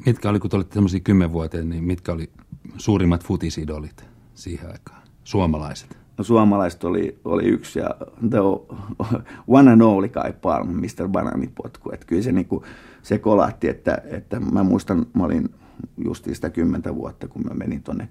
Mitkä 0.06 0.28
oli, 0.28 0.40
kun 0.40 0.50
te 0.50 0.56
olitte 0.56 0.74
tämmöisiä 0.74 1.00
kymmenvuoteen, 1.00 1.68
niin 1.68 1.84
mitkä 1.84 2.12
oli 2.12 2.30
suurimmat 2.76 3.24
futisidolit 3.24 4.04
siihen 4.34 4.70
aikaan? 4.70 5.02
Suomalaiset? 5.24 5.98
No 6.18 6.24
suomalaiset 6.24 6.84
oli, 6.84 7.18
oli 7.24 7.44
yksi 7.44 7.78
ja 7.78 7.90
the 8.30 8.38
one 9.46 9.70
and 9.70 9.80
only 9.80 10.08
Kai 10.08 10.32
Palm, 10.32 10.68
Mr. 10.68 11.08
Bananipotku. 11.08 11.90
Että 11.92 12.06
kyllä 12.06 12.22
se, 12.22 12.32
niinku, 12.32 12.64
se 13.02 13.18
kolahti, 13.18 13.68
että, 13.68 14.02
että 14.04 14.40
mä 14.40 14.62
muistan, 14.62 15.06
mä 15.14 15.24
olin 15.24 15.48
justiin 16.04 16.34
sitä 16.34 16.50
kymmentä 16.50 16.94
vuotta, 16.94 17.28
kun 17.28 17.42
mä 17.48 17.54
menin 17.54 17.82
tuonne 17.82 18.08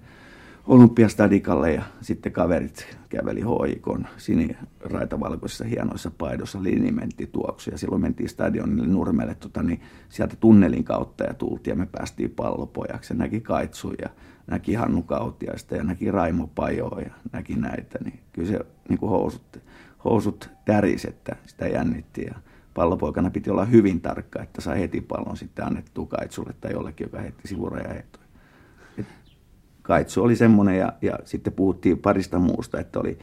Olympiastadikalle 0.66 1.72
ja 1.72 1.82
sitten 2.00 2.32
kaverit 2.32 2.96
käveli 3.08 3.40
hoikon 3.40 4.06
siniraitavalkoisissa 4.16 5.64
hienoissa 5.64 6.10
paidossa 6.18 6.62
linimenttituoksu 6.62 7.70
ja 7.70 7.78
silloin 7.78 8.02
mentiin 8.02 8.28
stadionille 8.28 8.86
Nurmelle 8.86 9.34
tota, 9.34 9.62
niin 9.62 9.80
sieltä 10.08 10.36
tunnelin 10.36 10.84
kautta 10.84 11.24
ja 11.24 11.34
tultiin 11.34 11.72
ja 11.72 11.76
me 11.76 11.86
päästiin 11.86 12.30
pallopojaksi. 12.30 13.14
Ja 13.14 13.18
näki 13.18 13.40
Kaitsu 13.40 13.92
ja 14.02 14.08
näki 14.46 14.74
Hannu 14.74 15.02
Kautiaista 15.02 15.76
ja 15.76 15.84
näki 15.84 16.10
Raimo 16.10 16.46
Pajoa 16.54 17.00
ja 17.00 17.10
näki 17.32 17.56
näitä, 17.56 17.98
niin 18.04 18.20
kyllä 18.32 18.48
se 18.48 18.58
niin 18.88 18.98
kuin 18.98 19.10
housut, 19.10 19.60
housut 20.04 20.50
täris, 20.64 21.04
että 21.04 21.36
sitä 21.46 21.66
jännitti. 21.66 22.24
Ja 22.24 22.34
pallopoikana 22.74 23.30
piti 23.30 23.50
olla 23.50 23.64
hyvin 23.64 24.00
tarkka, 24.00 24.42
että 24.42 24.60
sai 24.60 24.80
heti 24.80 25.00
pallon 25.00 25.36
sitten 25.36 25.66
annettua 25.66 26.06
Kaitsulle 26.06 26.54
tai 26.60 26.72
jollekin, 26.72 27.04
joka 27.04 27.20
heitti 27.20 27.48
sivuraja. 27.48 28.02
Kaitsu 29.90 30.22
oli 30.22 30.36
semmoinen 30.36 30.78
ja, 30.78 30.92
ja 31.02 31.18
sitten 31.24 31.52
puhuttiin 31.52 31.98
parista 31.98 32.38
muusta, 32.38 32.80
että 32.80 33.00
oli 33.00 33.18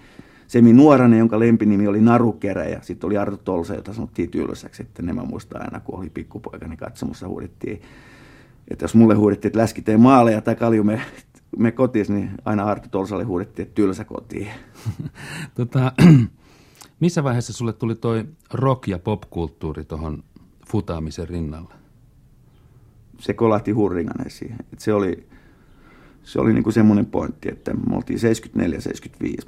Semi 0.47 0.73
Nuoranen, 0.73 1.19
jonka 1.19 1.39
lempinimi 1.39 1.87
oli 1.87 2.01
Narukerä 2.01 2.65
ja 2.65 2.79
sitten 2.81 3.07
oli 3.07 3.17
Arto 3.17 3.37
Tolsa, 3.37 3.75
jota 3.75 3.93
sanottiin 3.93 4.29
tylsäksi, 4.29 4.81
että 4.83 5.01
ne 5.01 5.13
mä 5.13 5.23
muistan 5.23 5.61
aina, 5.61 5.79
kun 5.79 5.99
oli 5.99 6.09
pikkupoika, 6.09 6.67
niin 6.67 6.77
katsomussa 6.77 7.27
huudettiin, 7.27 7.81
että 8.67 8.83
jos 8.83 8.95
mulle 8.95 9.15
huudettiin, 9.15 9.49
että 9.49 9.59
läski 9.59 9.81
tee 9.81 9.97
maaleja 9.97 10.41
tai 10.41 10.55
kalju 10.55 10.83
me, 10.83 11.01
me 11.57 11.71
kotiin, 11.71 12.05
niin 12.09 12.31
aina 12.45 12.63
Arto 12.63 12.87
Tolsalle 12.91 13.23
huudettiin, 13.23 13.63
että 13.63 13.75
tylsä 13.75 14.05
kotiin. 14.05 14.47
tota, 15.55 15.91
missä 16.99 17.23
vaiheessa 17.23 17.53
sulle 17.53 17.73
tuli 17.73 17.95
toi 17.95 18.25
rock- 18.53 18.87
ja 18.87 18.99
popkulttuuri 18.99 19.85
tuohon 19.85 20.23
futaamisen 20.69 21.29
rinnalle? 21.29 21.73
Se 23.19 23.33
kolahti 23.33 23.71
hurringan 23.71 24.27
esiin. 24.27 24.55
Et 24.73 24.79
se 24.79 24.93
oli, 24.93 25.27
se 26.27 26.39
oli 26.39 26.53
niinku 26.53 26.71
semmoinen 26.71 27.05
pointti, 27.05 27.49
että 27.49 27.73
me 27.73 27.95
oltiin 27.95 28.19
74-75, 28.19 28.23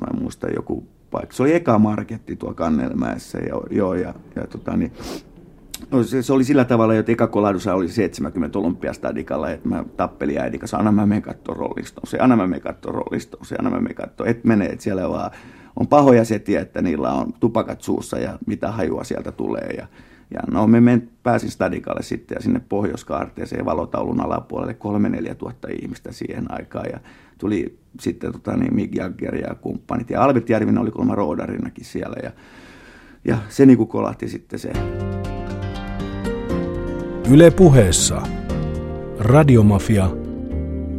mä 0.02 0.20
muista 0.20 0.48
joku 0.56 0.88
paikka. 1.12 1.36
Se 1.36 1.44
oli 1.44 1.54
eka 1.54 1.80
marketti 1.80 2.36
tuolla 2.36 2.56
Kannelmäessä, 2.56 3.38
ja, 3.38 3.62
joo, 3.70 3.94
ja, 3.94 4.14
ja 4.36 4.48
tota, 4.48 4.78
niin, 4.78 4.92
No, 5.92 6.04
se, 6.04 6.22
se, 6.22 6.34
oli 6.34 6.44
sillä 6.44 6.66
tavalla, 6.66 6.96
että 6.96 7.12
eka 7.12 7.28
kolahdussa 7.28 7.74
oli 7.74 7.90
70 7.90 8.60
olympiastadikalla, 8.60 9.50
että 9.50 9.70
mä 9.70 9.86
tappelin 9.98 10.40
äidin 10.40 10.60
kanssa, 10.60 10.78
anna 10.78 10.92
mä 10.92 11.06
menen 11.06 11.22
katsoa 11.22 11.56
rolliston, 11.56 12.08
se 12.08 12.18
anna 12.22 12.36
mä 12.36 12.48
menen 12.48 12.62
katsoa 12.62 12.92
rolliston, 12.92 13.46
se 13.46 13.56
anna 13.60 13.70
mä 13.70 13.80
menen 13.80 13.96
katsoa, 13.96 14.28
et 14.28 14.44
mene, 14.44 14.66
että 14.66 14.84
siellä 14.84 15.10
vaan 15.10 15.32
on 15.76 15.88
pahoja 15.88 16.26
setiä, 16.26 16.62
että 16.62 16.82
niillä 16.82 17.12
on 17.12 17.34
tupakat 17.40 17.82
suussa 17.82 18.20
ja 18.20 18.40
mitä 18.46 18.72
hajua 18.72 19.04
sieltä 19.04 19.32
tulee. 19.32 19.70
Ja, 19.78 19.88
ja 20.32 20.40
no 20.52 20.68
me 20.68 20.82
men, 20.82 21.10
pääsin 21.24 21.52
stadikalle 21.52 22.04
sitten 22.04 22.36
ja 22.36 22.42
sinne 22.42 22.62
pohjoiskaarteeseen 22.70 23.66
valotaulun 23.66 24.22
alapuolelle 24.22 24.74
kolme 24.74 25.10
neljä 25.10 25.36
tuhatta 25.36 25.68
ihmistä 25.82 26.12
siihen 26.12 26.52
aikaan. 26.52 26.86
Ja 26.92 27.00
tuli 27.38 27.80
sitten 28.00 28.32
tota, 28.32 28.58
niin 28.58 28.76
Mick 28.76 28.96
Jagger 28.96 29.36
ja 29.36 29.56
kumppanit. 29.56 30.10
Ja 30.10 30.24
Albert 30.24 30.50
Järvinen 30.50 30.82
oli 30.82 30.92
kolma 30.92 31.16
roodarinakin 31.16 31.86
siellä. 31.86 32.16
Ja, 32.24 32.32
ja 33.26 33.38
se 33.50 33.66
niin 33.66 33.78
kuin 33.78 33.90
kolahti 33.90 34.28
sitten 34.28 34.60
se. 34.60 34.72
Yle 37.32 37.52
puheessa. 37.52 38.22
Radiomafia. 39.20 40.10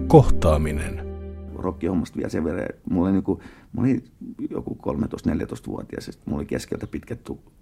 Kohtaaminen. 0.06 1.00
Rokkihommasta 1.54 2.16
vielä 2.16 2.28
sen 2.28 2.44
verran. 2.44 2.66
Mulla 2.90 3.08
oli, 3.08 3.12
niin 3.12 3.24
kuin, 3.24 3.40
mulla 3.72 3.88
oli 3.88 4.04
joku 4.50 4.78
13-14-vuotias, 4.86 6.06
ja 6.06 6.12
mulla 6.24 6.38
oli 6.38 6.46
keskeltä 6.46 6.86
pitkä 6.86 7.16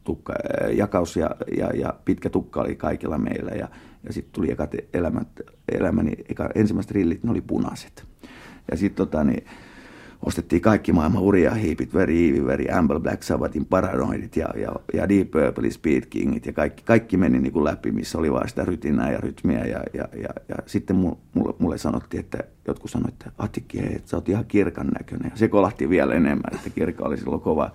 tukka, 0.05 0.35
jakaus 0.73 1.17
ja, 1.17 1.31
ja, 1.57 1.71
ja, 1.75 1.95
pitkä 2.05 2.31
tukka 2.31 2.61
oli 2.61 2.77
kaikilla 2.77 3.19
meillä. 3.19 3.51
Ja, 3.51 3.69
ja 4.05 4.13
sitten 4.13 4.33
tuli 4.33 4.51
ekat 4.51 4.71
elämät, 4.95 5.29
elämäni, 5.69 6.13
eka, 6.29 6.51
ensimmäiset 6.55 6.93
rillit, 6.93 7.25
ne 7.25 7.31
oli 7.31 7.41
punaiset. 7.41 8.05
Ja 8.71 8.77
sitten 8.77 9.07
tota, 9.07 9.25
niin, 9.25 9.45
ostettiin 10.23 10.63
kaikki 10.63 10.93
maailman 10.93 11.23
uria 11.23 11.55
hiipit, 11.55 11.95
Very 11.95 12.29
Evil, 12.29 12.47
Very 12.47 12.65
Amble, 12.73 13.01
Black 13.01 13.23
Sabbathin 13.23 13.65
Paranoidit 13.65 14.37
ja, 14.37 14.49
ja, 14.57 14.73
ja 14.95 15.09
Deep 15.09 15.31
Purple, 15.31 15.71
Speed 15.71 16.03
Kingit 16.11 16.47
ja 16.47 16.53
kaikki, 16.53 16.83
kaikki 16.85 17.17
meni 17.17 17.39
niin 17.39 17.53
kuin 17.53 17.65
läpi, 17.65 17.93
missä 17.93 18.19
oli 18.19 18.33
vaan 18.33 18.49
sitä 18.49 18.65
rytinää 18.65 19.13
ja 19.13 19.21
rytmiä 19.21 19.65
ja, 19.65 19.83
ja, 19.95 20.09
ja, 20.23 20.29
ja 20.49 20.57
sitten 20.67 20.97
mulle, 20.97 21.55
mulle 21.59 21.79
sanottiin, 21.79 22.21
että 22.21 22.39
jotkut 22.67 22.91
sanoivat, 22.91 23.15
että 23.15 23.31
Atikki, 23.39 23.81
hei, 23.81 23.95
että 23.97 24.11
sä 24.11 24.17
oot 24.17 24.29
ihan 24.29 24.45
kirkan 24.49 24.87
näköinen. 24.87 25.31
Ja 25.31 25.37
se 25.39 25.49
kolahti 25.49 25.89
vielä 25.89 26.15
enemmän, 26.15 26.55
että 26.55 26.71
kirka 26.71 27.05
oli 27.05 27.17
silloin 27.17 27.41
kova, 27.41 27.71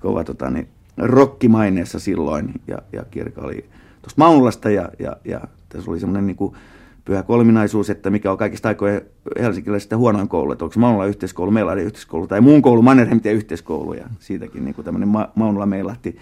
kova 0.00 0.24
tota, 0.24 0.50
niin, 0.50 0.68
rokkimaineessa 0.96 1.98
silloin 1.98 2.52
ja, 2.66 2.78
ja 2.92 3.04
kirka 3.10 3.40
oli 3.40 3.64
tuosta 4.02 4.18
Maunulasta 4.18 4.70
ja, 4.70 4.88
ja, 4.98 5.16
ja 5.24 5.40
tässä 5.68 5.90
oli 5.90 6.00
semmoinen 6.00 6.26
niin 6.26 6.36
kuin, 6.36 6.56
pyhä 7.04 7.22
kolminaisuus, 7.22 7.90
että 7.90 8.10
mikä 8.10 8.32
on 8.32 8.38
kaikista 8.38 8.68
aikojen 8.68 9.02
helsinkiläisestä 9.40 9.96
huonoin 9.96 10.28
koulu, 10.28 10.52
että 10.52 10.64
onko 10.64 10.72
se 10.72 10.80
Maunulla 10.80 11.06
yhteiskoulu, 11.06 11.50
Meilahden 11.50 11.84
yhteiskoulu 11.84 12.26
tai 12.26 12.40
muun 12.40 12.62
koulu, 12.62 12.82
Mannerheimtien 12.82 13.34
yhteiskoulu 13.34 13.94
ja 13.94 14.06
siitäkin 14.18 14.64
niin 14.64 14.74
kuin 14.74 14.84
tämmöinen 14.84 15.08
Ma- 15.08 15.28
Maunulla 15.34 15.66
Meilahti 15.66 16.18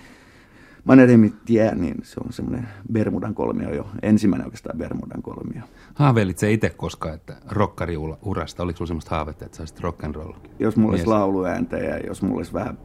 Mannerheimitie, 0.85 1.75
niin 1.75 1.95
se 2.03 2.21
on 2.25 2.33
semmoinen 2.33 2.69
Bermudan 2.93 3.35
kolmio 3.35 3.75
jo, 3.75 3.87
ensimmäinen 4.03 4.47
oikeastaan 4.47 4.79
Bermudan 4.79 5.23
kolmio. 5.23 5.63
Haaveilit 5.95 6.39
se 6.39 6.53
itse 6.53 6.71
koskaan, 6.71 7.15
että 7.15 7.37
rokkariurasta, 7.51 8.63
oliko 8.63 8.77
sinulla 8.77 8.89
semmoista 8.89 9.11
haavetta, 9.11 9.45
että 9.45 9.57
saisit 9.57 9.81
rock 9.81 10.05
and 10.05 10.15
roll? 10.15 10.33
Jos 10.59 10.77
mulla 10.77 10.93
olisi 10.93 11.07
lauluääntä 11.07 11.77
ja 11.77 11.99
jos 11.99 12.23
mulla 12.23 12.37
olisi 12.37 12.53
vähän 12.53 12.79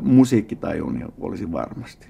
musiikkitaju, 0.00 0.90
niin 0.90 1.08
olisi 1.20 1.52
varmasti. 1.52 2.08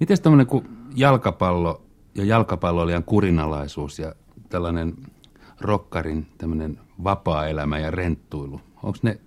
Miten 0.00 0.22
tämmöinen 0.22 0.46
kuin 0.46 0.68
jalkapallo 0.96 1.85
ja 2.16 2.24
jalkapalloilijan 2.24 3.04
kurinalaisuus 3.04 3.98
ja 3.98 4.14
tällainen 4.48 4.94
rokkarin 5.60 6.26
tämmöinen 6.38 6.78
vapaa-elämä 7.04 7.78
ja 7.78 7.90
renttuilu, 7.90 8.60
onko 8.82 8.98
ne 9.02 9.18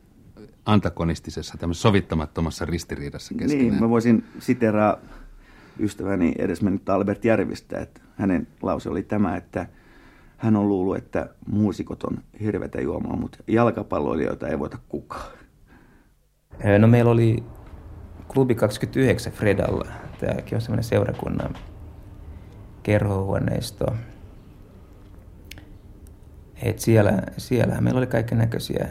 antagonistisessa, 0.65 1.57
tämmöisessä 1.57 1.87
sovittamattomassa 1.87 2.65
ristiriidassa 2.65 3.33
keskenään? 3.33 3.69
Niin, 3.69 3.81
mä 3.81 3.89
voisin 3.89 4.23
siteraa 4.39 4.97
ystäväni 5.79 6.33
edesmennyt 6.37 6.89
Albert 6.89 7.25
Järvistä, 7.25 7.79
että 7.79 8.01
hänen 8.15 8.47
lause 8.61 8.89
oli 8.89 9.03
tämä, 9.03 9.37
että 9.37 9.67
hän 10.37 10.55
on 10.55 10.69
luullut, 10.69 10.97
että 10.97 11.29
muusikot 11.47 12.03
on 12.03 12.17
hirveätä 12.41 12.81
juomaa, 12.81 13.15
mutta 13.15 13.37
jalkapalloilijoita 13.47 14.47
ei 14.47 14.59
voita 14.59 14.77
kukaan. 14.89 15.31
No 16.79 16.87
meillä 16.87 17.11
oli 17.11 17.43
klubi 18.27 18.55
29 18.55 19.33
Fredalla. 19.33 19.87
Tämäkin 20.19 20.55
on 20.55 20.61
semmoinen 20.61 20.83
seurakunnan 20.83 21.55
kerhohuoneisto. 22.83 23.85
Et 26.61 26.79
siellä, 26.79 27.21
siellä 27.37 27.81
meillä 27.81 27.97
oli 27.97 28.07
kaiken 28.07 28.37
näköisiä 28.37 28.87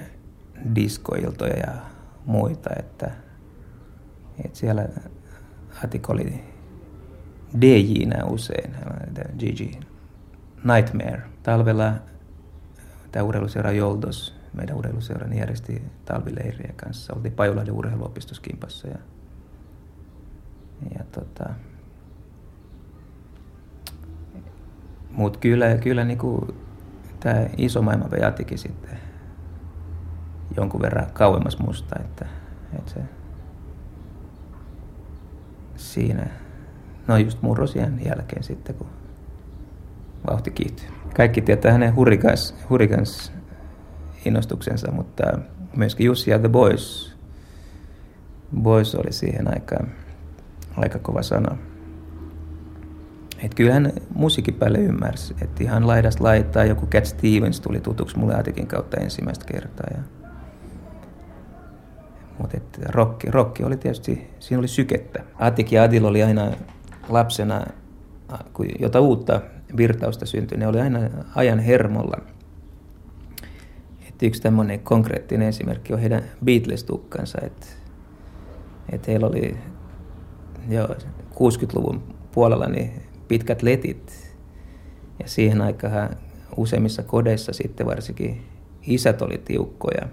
diskoiltoja 0.75 1.57
ja 1.57 1.73
muita, 2.25 2.71
että 2.79 3.11
et 4.45 4.55
siellä 4.55 4.89
Atik 5.85 6.11
oli 6.11 6.45
DJ-nä 7.61 8.25
usein, 8.25 8.77
Gigi 9.39 9.81
Nightmare. 10.65 11.23
Talvella 11.43 11.95
tämä 13.13 13.23
urheiluseura 13.23 13.73
Joldos, 13.73 14.35
meidän 14.53 14.77
urheiluseurani 14.77 15.39
järjesti 15.39 15.83
talvileiriä 16.05 16.73
kanssa. 16.77 17.15
Oltiin 17.15 17.35
Pajulahden 17.35 17.75
urheiluopistossa 17.75 18.43
kimpassa 18.43 18.89
ja, 18.89 18.99
ja 20.99 21.05
tota, 21.13 21.51
Mutta 25.11 25.39
kyllä, 25.39 25.77
kyllä 25.77 26.05
niinku, 26.05 26.55
tämä 27.21 27.47
iso 27.57 27.83
maailma 27.83 28.11
vei 28.11 28.25
Atikin 28.25 28.59
sitten 28.59 28.99
jonkun 30.57 30.83
verran 30.83 31.07
kauemmas 31.13 31.59
musta, 31.59 31.97
että, 32.01 32.27
että 32.79 32.93
se 32.93 33.01
siinä, 35.77 36.27
no 37.07 37.17
just 37.17 37.43
murrosien 37.43 38.01
jälkeen 38.05 38.43
sitten, 38.43 38.75
kun 38.75 38.87
vauhti 40.27 40.51
kiihtyy. 40.51 40.89
Kaikki 41.15 41.41
tietää 41.41 41.73
hänen 41.73 41.95
hurrikans, 41.95 42.55
hurrikans 42.71 43.33
innostuksensa, 44.25 44.91
mutta 44.91 45.25
myöskin 45.77 46.07
Jussi 46.07 46.31
ja 46.31 46.39
The 46.39 46.49
Boys. 46.49 47.17
Boys 48.61 48.95
oli 48.95 49.13
siihen 49.13 49.49
aikaan 49.49 49.89
aika 50.77 50.99
kova 50.99 51.23
sana. 51.23 51.57
Et 53.43 53.55
kyllähän 53.55 53.93
musiikin 54.15 54.55
päälle 54.55 54.79
ymmärsi, 54.79 55.35
että 55.43 55.65
ihan 55.65 55.87
laidasta 55.87 56.25
laittaa 56.25 56.65
joku 56.65 56.87
Cat 56.87 57.07
Stevens 57.07 57.61
tuli 57.61 57.81
tutuksi 57.81 58.19
mulle 58.19 58.35
Atikin 58.35 58.67
kautta 58.67 58.97
ensimmäistä 58.97 59.45
kertaa. 59.53 59.87
Ja... 59.97 60.03
Mutta 62.39 62.59
rokki, 62.89 63.31
rokki 63.31 63.65
oli 63.65 63.77
tietysti, 63.77 64.31
siinä 64.39 64.59
oli 64.59 64.69
sykettä. 64.69 65.25
Atik 65.39 65.73
ja 65.73 65.83
Adil 65.83 66.05
oli 66.05 66.23
aina 66.23 66.53
lapsena, 67.09 67.67
kun 68.53 68.67
jota 68.81 69.01
uutta 69.01 69.41
virtausta 69.77 70.27
syntyi, 70.27 70.59
ne 70.59 70.67
oli 70.67 70.81
aina 70.81 71.01
ajan 71.35 71.59
hermolla. 71.59 72.17
Et 74.09 74.23
yksi 74.23 74.43
tämmöinen 74.43 74.81
konkreettinen 74.81 75.49
esimerkki 75.49 75.93
on 75.93 75.99
heidän 75.99 76.23
Beatles-tukkansa, 76.45 77.39
että 77.43 77.67
et 78.93 79.07
heillä 79.07 79.27
oli 79.27 79.57
jo 80.69 80.87
60-luvun 81.35 82.03
puolella 82.33 82.67
niin 82.67 83.08
pitkät 83.29 83.63
letit. 83.63 84.35
Ja 85.23 85.29
siihen 85.29 85.61
aikaan 85.61 86.17
useimmissa 86.57 87.03
kodeissa 87.03 87.53
sitten 87.53 87.87
varsinkin 87.87 88.43
isät 88.87 89.23
oli 89.23 89.39
tiukkoja 89.39 90.09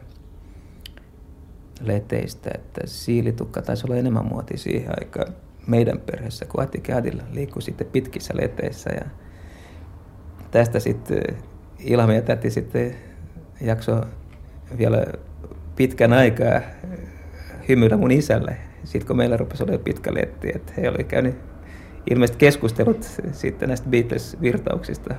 leteistä, 1.82 2.52
että 2.56 2.82
siilitukka 2.86 3.62
taisi 3.62 3.88
olla 3.88 3.96
enemmän 3.96 4.26
muoti 4.26 4.58
siihen 4.58 4.94
aikaan 5.00 5.34
meidän 5.68 6.00
perheessä, 6.00 6.46
kun 6.46 6.64
Atti 6.64 6.82
Kädillä 6.82 7.24
liikkui 7.32 7.62
sitten 7.62 7.88
pitkissä 7.88 8.34
leteissä 8.38 8.90
ja 8.90 9.06
tästä 10.52 10.80
sitten 10.80 11.22
Ilmi 11.80 12.16
ja 12.16 12.22
täti 12.22 12.50
sitten 12.50 12.96
jakso 13.62 14.02
vielä 14.78 15.06
pitkän 15.76 16.14
aikaa 16.14 16.62
hymyillä 17.70 17.98
mun 17.98 18.12
isälle. 18.12 18.58
Sitten 18.84 19.08
kun 19.08 19.18
meillä 19.18 19.38
rupesi 19.38 19.64
olemaan 19.64 19.84
pitkä 19.84 20.14
letti, 20.14 20.52
että 20.56 20.74
he 20.78 20.90
oli 20.90 21.04
käynyt 21.04 21.36
ilmeisesti 22.10 22.38
keskustelut 22.38 23.22
sitten 23.32 23.68
näistä 23.70 23.90
Beatles-virtauksista 23.90 25.16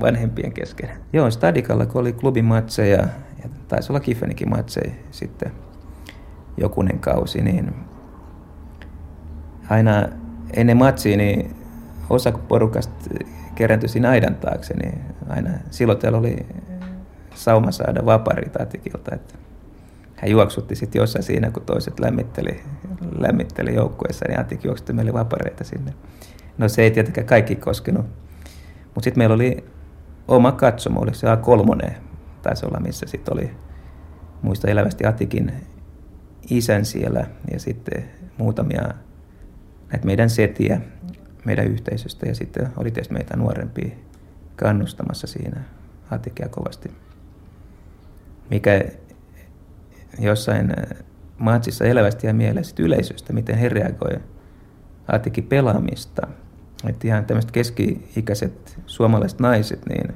vanhempien 0.00 0.52
kesken. 0.52 0.90
Joo, 1.12 1.30
Stadikalla 1.30 1.86
kun 1.86 2.00
oli 2.00 2.12
klubin 2.12 2.44
matseja, 2.44 2.98
ja 3.42 3.48
taisi 3.68 3.92
olla 3.92 4.00
Kiffenikin 4.00 4.50
matseja 4.50 4.92
sitten 5.10 5.52
jokunen 6.56 6.98
kausi, 6.98 7.42
niin 7.42 7.74
aina 9.70 10.08
ennen 10.52 10.76
matsia 10.76 11.16
niin 11.16 11.56
osa 12.10 12.32
porukasta 12.32 13.14
kerääntyi 13.54 13.88
siinä 13.88 14.10
aidan 14.10 14.34
taakse, 14.34 14.74
niin 14.74 15.00
aina 15.28 15.50
silloin 15.70 16.14
oli 16.14 16.46
sauma 17.34 17.70
saada 17.70 18.06
vapari 18.06 18.48
Tatikilta, 18.50 19.14
että 19.14 19.34
hän 20.22 20.30
juoksutti 20.30 20.74
sitten 20.74 21.00
jossain 21.00 21.22
siinä, 21.22 21.50
kun 21.50 21.62
toiset 21.62 22.00
lämmitteli, 22.00 22.60
lämmitteli 23.18 23.74
joukkueessa, 23.74 24.24
niin 24.28 24.40
Atik 24.40 24.64
juoksutti 24.64 24.92
meille 24.92 25.12
vapareita 25.12 25.64
sinne. 25.64 25.94
No 26.58 26.68
se 26.68 26.82
ei 26.82 26.90
tietenkään 26.90 27.26
kaikki 27.26 27.56
koskenut. 27.56 28.06
Mutta 28.84 29.04
sitten 29.04 29.20
meillä 29.20 29.34
oli 29.34 29.64
oma 30.28 30.52
katsomo, 30.52 31.00
oli 31.00 31.14
se 31.14 31.26
A3, 31.26 31.92
taisi 32.42 32.66
olla, 32.66 32.80
missä 32.80 33.06
sitten 33.06 33.34
oli, 33.34 33.50
muista 34.42 34.70
elävästi 34.70 35.06
Atikin 35.06 35.52
isän 36.50 36.84
siellä 36.84 37.26
ja 37.52 37.60
sitten 37.60 38.04
muutamia 38.38 38.82
näitä 39.92 40.06
meidän 40.06 40.30
setiä 40.30 40.80
meidän 41.44 41.66
yhteisöstä 41.66 42.26
ja 42.26 42.34
sitten 42.34 42.68
oli 42.76 42.90
tietysti 42.90 43.14
meitä 43.14 43.36
nuorempia 43.36 43.96
kannustamassa 44.56 45.26
siinä 45.26 45.60
Atikia 46.10 46.48
kovasti. 46.48 46.90
Mikä 48.50 48.84
jossain 50.18 50.72
matsissa 51.38 51.84
elävästi 51.84 52.26
ja 52.26 52.34
mielessä 52.34 52.76
yleisöstä, 52.78 53.32
miten 53.32 53.58
he 53.58 53.68
reagoivat 53.68 54.22
Atikin 55.08 55.44
pelaamista– 55.44 56.26
että 56.86 57.06
ihan 57.06 57.24
tämmöiset 57.24 57.50
keski-ikäiset 57.50 58.78
suomalaiset 58.86 59.40
naiset, 59.40 59.86
niin 59.86 60.14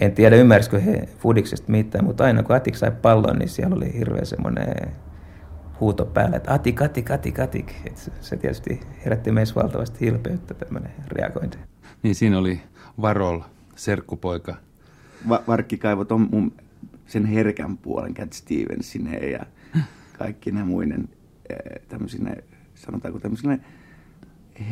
en 0.00 0.12
tiedä 0.12 0.36
ymmärsikö 0.36 0.80
he 0.80 1.08
fudiksesta 1.18 1.72
mitään, 1.72 2.04
mutta 2.04 2.24
aina 2.24 2.42
kun 2.42 2.56
Atik 2.56 2.76
sai 2.76 2.90
pallon, 2.90 3.38
niin 3.38 3.48
siellä 3.48 3.76
oli 3.76 3.94
hirveä 3.94 4.24
semmoinen 4.24 4.92
huuto 5.80 6.06
päällä, 6.06 6.36
että 6.36 6.54
Atik, 6.54 6.82
Atik, 6.82 7.10
Atik, 7.10 7.40
Atik. 7.40 7.72
Et 7.86 8.12
se 8.20 8.36
tietysti 8.36 8.80
herätti 9.04 9.32
meissä 9.32 9.54
valtavasti 9.54 10.00
hilpeyttä 10.00 10.54
tämmöinen 10.54 10.92
reagointi. 11.08 11.58
Niin 12.02 12.14
siinä 12.14 12.38
oli 12.38 12.60
Varol, 13.00 13.40
serkkupoika. 13.76 14.56
Va- 15.28 15.42
Varkkikaivot 15.48 16.12
on 16.12 16.28
mun 16.32 16.52
sen 17.10 17.26
herkän 17.26 17.76
puolen 17.78 18.14
Cat 18.14 18.32
Stevensineen 18.32 19.32
ja 19.32 19.46
kaikki 20.18 20.52
ne 20.52 20.64
muinen 20.64 21.08
eh, 21.50 21.80
tämmöisinä, 21.88 22.36
sanotaanko 22.74 23.20
tämmöisinä 23.20 23.58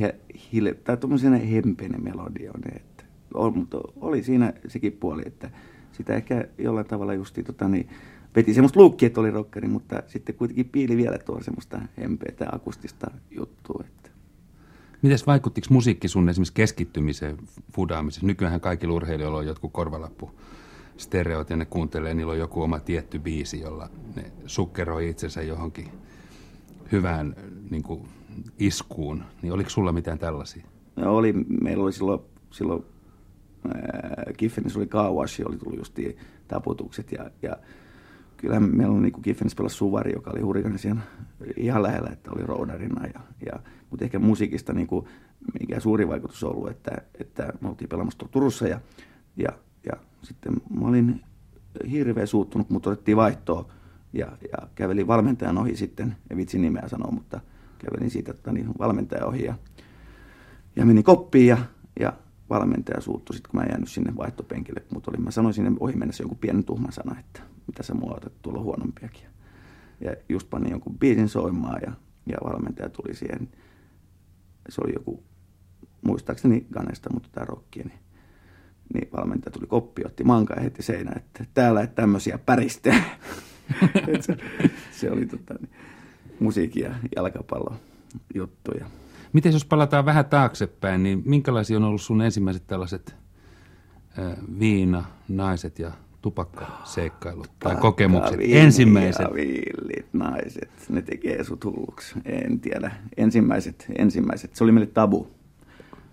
he, 0.01 0.15
hile, 0.53 0.75
tai 0.75 0.97
tuommoisena 0.97 1.37
hempeinen 1.37 2.05
melodioinen. 2.05 2.77
Että, 2.77 3.05
on, 3.35 3.59
mutta 3.59 3.79
oli 4.01 4.23
siinä 4.23 4.53
sekin 4.69 4.93
puoli, 4.93 5.23
että 5.27 5.51
sitä 5.93 6.15
ehkä 6.15 6.45
jollain 6.59 6.87
tavalla 6.87 7.15
justi 7.15 7.43
tota, 7.43 7.69
niin, 7.69 7.89
veti 8.37 8.55
semmoista 8.55 8.81
luukkia, 8.81 9.07
että 9.07 9.21
oli 9.21 9.31
rockeri, 9.31 9.69
mutta 9.69 10.03
sitten 10.07 10.35
kuitenkin 10.35 10.69
piili 10.69 10.97
vielä 10.97 11.19
tuolla 11.19 11.45
semmoista 11.45 11.81
hempeätä 12.01 12.47
akustista 12.53 13.11
juttua. 13.31 13.85
Että. 13.87 14.11
Miten 15.03 15.19
vaikuttiko 15.27 15.67
musiikki 15.71 16.09
sun 16.09 16.29
esimerkiksi 16.29 16.55
keskittymiseen 16.55 17.37
fudaamisessa? 17.73 18.27
Nykyään 18.27 18.61
kaikilla 18.61 18.95
urheilijoilla 18.95 19.39
on 19.39 19.47
jotkut 19.47 19.73
korvalappu 19.73 20.31
stereot 20.99 21.51
ja 21.51 21.57
ne 21.57 21.65
kuuntelee, 21.65 22.15
niillä 22.15 22.33
on 22.33 22.39
joku 22.39 22.63
oma 22.63 22.81
tietty 22.81 23.19
biisi, 23.19 23.61
jolla 23.61 23.89
ne 24.17 24.33
sukkeroi 24.47 25.09
itsensä 25.09 25.43
johonkin 25.43 25.89
hyvään 26.93 27.37
niin 27.71 27.83
kuin, 27.83 28.09
iskuun. 28.59 29.25
Niin 29.43 29.53
oliko 29.53 29.71
sulla 29.71 29.93
mitään 29.93 30.19
tällaisia? 30.19 30.65
No 30.97 31.17
oli, 31.17 31.33
meillä 31.63 31.85
oli 31.85 31.93
silloin, 31.93 32.21
silloin 32.51 32.85
Kiffenissä 34.37 34.79
oli 34.79 34.87
Kawashi, 34.87 35.45
oli 35.45 35.57
tullut 35.57 35.79
just 35.79 35.99
taputukset 36.49 37.13
ja, 37.13 37.31
ja 37.43 37.57
kyllä 38.37 38.61
meillä 38.61 38.95
on 38.95 39.03
niin 39.03 39.23
Kiffenissä 39.23 39.57
pelasi 39.57 39.77
Suvari, 39.77 40.13
joka 40.15 40.31
oli 40.31 40.41
hurrikaani 40.41 40.79
ihan 41.57 41.83
lähellä, 41.83 42.11
että 42.13 42.31
oli 42.31 42.47
roudarina. 42.47 43.07
Ja, 43.07 43.21
ja, 43.47 43.61
mutta 43.91 44.05
ehkä 44.05 44.19
musiikista 44.19 44.73
niin 44.73 44.87
kuin, 44.87 45.07
mikä 45.61 45.81
suuri 45.81 46.09
vaikutus 46.09 46.45
on 46.45 46.57
ollut, 46.57 46.71
että, 46.71 46.91
että 47.21 47.53
me 47.61 47.69
oltiin 47.69 47.89
pelaamassa 47.89 48.29
Turussa 48.31 48.69
ja, 48.69 48.81
ja, 49.37 49.49
ja 49.93 50.01
sitten 50.23 50.53
mä 50.81 50.89
olin 50.89 51.21
hirveän 51.91 52.27
suuttunut, 52.27 52.71
mutta 52.71 52.91
otettiin 52.91 53.17
vaihtoa 53.17 53.73
ja, 54.13 54.27
ja 54.27 54.69
kävelin 54.75 55.07
valmentajan 55.07 55.59
ohi 55.59 55.77
sitten, 55.77 56.17
en 56.31 56.37
vitsi 56.37 56.59
nimeä 56.59 56.89
sanoa, 56.89 57.11
mutta 57.13 57.41
kävelin 57.79 58.11
siitä 58.11 58.31
että 58.31 58.53
niin 58.53 58.71
valmentajan 58.79 59.29
ohi 59.29 59.45
ja, 59.45 59.55
ja 60.77 60.87
menin 60.87 61.05
koppiin 61.05 61.47
ja, 61.47 61.59
ja 62.01 62.13
valmentaja 62.51 63.01
suuttui 63.01 63.35
sitten, 63.35 63.51
kun 63.51 63.61
mä 63.61 63.65
en 63.65 63.71
jäänyt 63.71 63.89
sinne 63.89 64.17
vaihtopenkille. 64.17 64.83
Mutta 64.93 65.11
olin, 65.11 65.23
mä 65.23 65.31
sanoin 65.31 65.55
sinne 65.55 65.73
ohi 65.81 65.97
mennessä 65.97 66.23
jonkun 66.23 66.39
pienen 66.39 66.65
tuhman 66.65 66.93
sana, 66.93 67.21
että 67.21 67.41
mitä 67.67 67.83
sä 67.83 67.95
mua 67.95 68.15
otat, 68.17 68.33
tuolla 68.43 68.61
huonompiakin. 68.61 69.27
Ja 70.01 70.15
just 70.29 70.51
panin 70.51 70.71
jonkun 70.71 70.99
biisin 70.99 71.29
soimaan 71.29 71.81
ja, 71.87 71.93
ja 72.27 72.37
valmentaja 72.45 72.89
tuli 72.89 73.15
siihen. 73.15 73.49
Se 74.69 74.81
oli 74.85 74.93
joku, 74.95 75.23
muistaakseni 76.03 76.67
Ganesta, 76.73 77.13
mutta 77.13 77.29
tämä 77.33 77.45
rokki, 77.45 77.83
niin, 77.83 77.99
niin 78.95 79.09
valmentaja 79.17 79.53
tuli 79.53 79.67
koppi, 79.67 80.03
otti 80.07 80.25
manka 80.25 80.55
ja 80.55 80.63
heti 80.63 80.83
seinä, 80.83 81.13
että 81.17 81.45
täällä 81.55 81.83
et 81.83 81.95
tämmöisiä 81.95 82.39
päristää. 82.39 83.05
se, 84.21 84.37
se, 84.91 85.11
oli 85.11 85.27
tota, 85.27 85.55
niin, 85.55 85.71
musiikki 86.41 86.81
ja 86.81 86.95
jalkapallo 87.17 87.75
juttuja. 88.35 88.87
Miten 89.33 89.53
jos 89.53 89.65
palataan 89.65 90.05
vähän 90.05 90.25
taaksepäin, 90.25 91.03
niin 91.03 91.23
minkälaisia 91.25 91.77
on 91.77 91.85
ollut 91.85 92.03
sun 92.03 92.23
ensimmäiset 92.23 92.67
tällaiset 92.67 93.17
äh, 94.19 94.37
viina, 94.59 95.05
naiset 95.29 95.79
ja 95.79 95.93
tupakkaseikkailut 96.23 97.51
tai 97.59 97.77
kokemukset? 97.77 98.41
Ensimmäiset. 98.43 99.27
villit 99.35 100.07
naiset, 100.13 100.71
ne 100.89 101.03
tekee 101.03 101.45
sut 101.45 101.65
hulluksi. 101.65 102.15
En 102.25 102.61
tiedä. 102.61 102.91
Ensimmäiset, 103.17 103.87
ensimmäiset. 103.99 104.57
Se 104.57 104.65
oli 104.65 104.73
meille 104.73 104.91
tabu. 104.91 105.29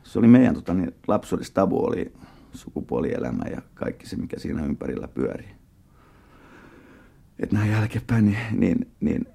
Se 0.04 0.20
oli 0.20 0.28
meidän 0.28 0.56
tota, 0.56 0.74
niin, 0.74 0.94
lapsuudessa 1.08 1.54
tabu, 1.54 1.86
oli 1.86 2.14
sukupuolielämä 2.56 3.44
ja 3.52 3.62
kaikki 3.74 4.08
se, 4.08 4.16
mikä 4.16 4.40
siinä 4.40 4.66
ympärillä 4.66 5.08
pyörii. 5.08 5.56
Että 7.40 7.56
näin 7.56 7.72
jälkeenpäin, 7.72 8.26
niin, 8.26 8.38
niin, 8.52 8.88
niin 9.00 9.26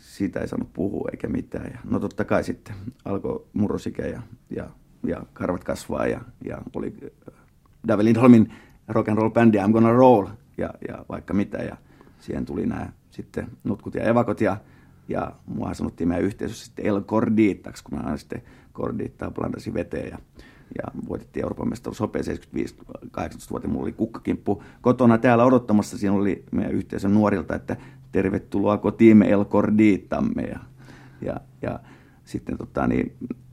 siitä 0.00 0.40
ei 0.40 0.48
saanut 0.48 0.72
puhua 0.72 1.08
eikä 1.12 1.28
mitään. 1.28 1.70
Ja, 1.72 1.78
no 1.84 2.00
totta 2.00 2.24
kai 2.24 2.44
sitten 2.44 2.74
alkoi 3.04 3.46
murrosikä 3.52 4.06
ja, 4.06 4.22
ja, 4.50 4.70
ja 5.06 5.22
karvat 5.32 5.64
kasvaa 5.64 6.06
ja, 6.06 6.20
ja 6.44 6.58
oli 6.74 6.94
äh, 7.02 7.34
David 7.88 8.04
Lindholmin 8.04 8.52
rock 8.88 9.08
and 9.08 9.18
roll 9.18 9.30
bändi 9.30 9.58
I'm 9.58 9.72
Gonna 9.72 9.92
Roll 9.92 10.26
ja, 10.58 10.70
ja 10.88 11.04
vaikka 11.08 11.34
mitä. 11.34 11.58
Ja 11.58 11.76
siihen 12.18 12.44
tuli 12.46 12.66
nämä 12.66 12.92
sitten 13.10 13.46
nutkut 13.64 13.94
ja 13.94 14.02
evakot 14.02 14.40
ja, 14.40 14.56
ja 15.08 15.32
mua 15.46 15.74
sanottiin 15.74 16.08
meidän 16.08 16.24
yhteisössä 16.24 16.64
sitten 16.64 16.86
El 16.86 17.00
Cordittaksi, 17.00 17.84
kun 17.84 17.98
mä 17.98 18.16
sitten 18.16 18.42
Cordiittaa 18.74 19.30
blandasin 19.30 19.74
veteen 19.74 20.08
ja, 20.08 20.18
ja 20.78 20.84
voitettiin 21.08 21.42
Euroopan 21.42 21.68
mestaruus 21.68 22.00
hopea 22.00 22.22
75 22.22 22.74
18 23.10 23.50
vuotta. 23.50 23.68
Mulla 23.68 23.82
oli 23.82 23.92
kukkakimppu 23.92 24.62
kotona 24.80 25.18
täällä 25.18 25.44
odottamassa. 25.44 25.98
Siinä 25.98 26.16
oli 26.16 26.44
meidän 26.52 26.72
yhteisön 26.72 27.14
nuorilta, 27.14 27.54
että 27.54 27.76
tervetuloa 28.12 28.78
kotiimme 28.78 29.30
El 29.30 29.44
Cordittamme. 29.44 30.42
Ja, 30.42 30.58
ja, 31.20 31.36
ja 31.62 31.80
sitten 32.24 32.58
tota, 32.58 32.86
niin, 32.86 33.12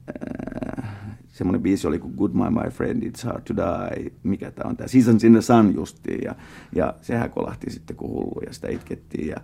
äh, 0.10 0.90
semmoinen 1.28 1.62
biisi 1.62 1.88
oli 1.88 2.00
kuin 2.00 2.14
Good 2.18 2.32
My 2.34 2.50
My 2.50 2.70
Friend, 2.70 3.04
It's 3.04 3.26
Hard 3.26 3.42
to 3.42 3.54
Die, 3.56 4.12
mikä 4.24 4.52
tämä 4.52 4.70
on, 4.70 4.78
tämä 4.78 4.88
Seasons 4.88 5.24
in 5.24 5.32
the 5.32 5.42
Sun 5.42 5.74
justiin, 5.76 6.22
ja, 6.24 6.36
ja 6.76 6.94
sehän 7.02 7.30
kolahti 7.30 7.72
sitten 7.72 7.96
kuin 7.96 8.12
hullu, 8.12 8.42
ja 8.46 8.54
sitä 8.54 8.70
itkettiin, 8.70 9.28
ja, 9.28 9.38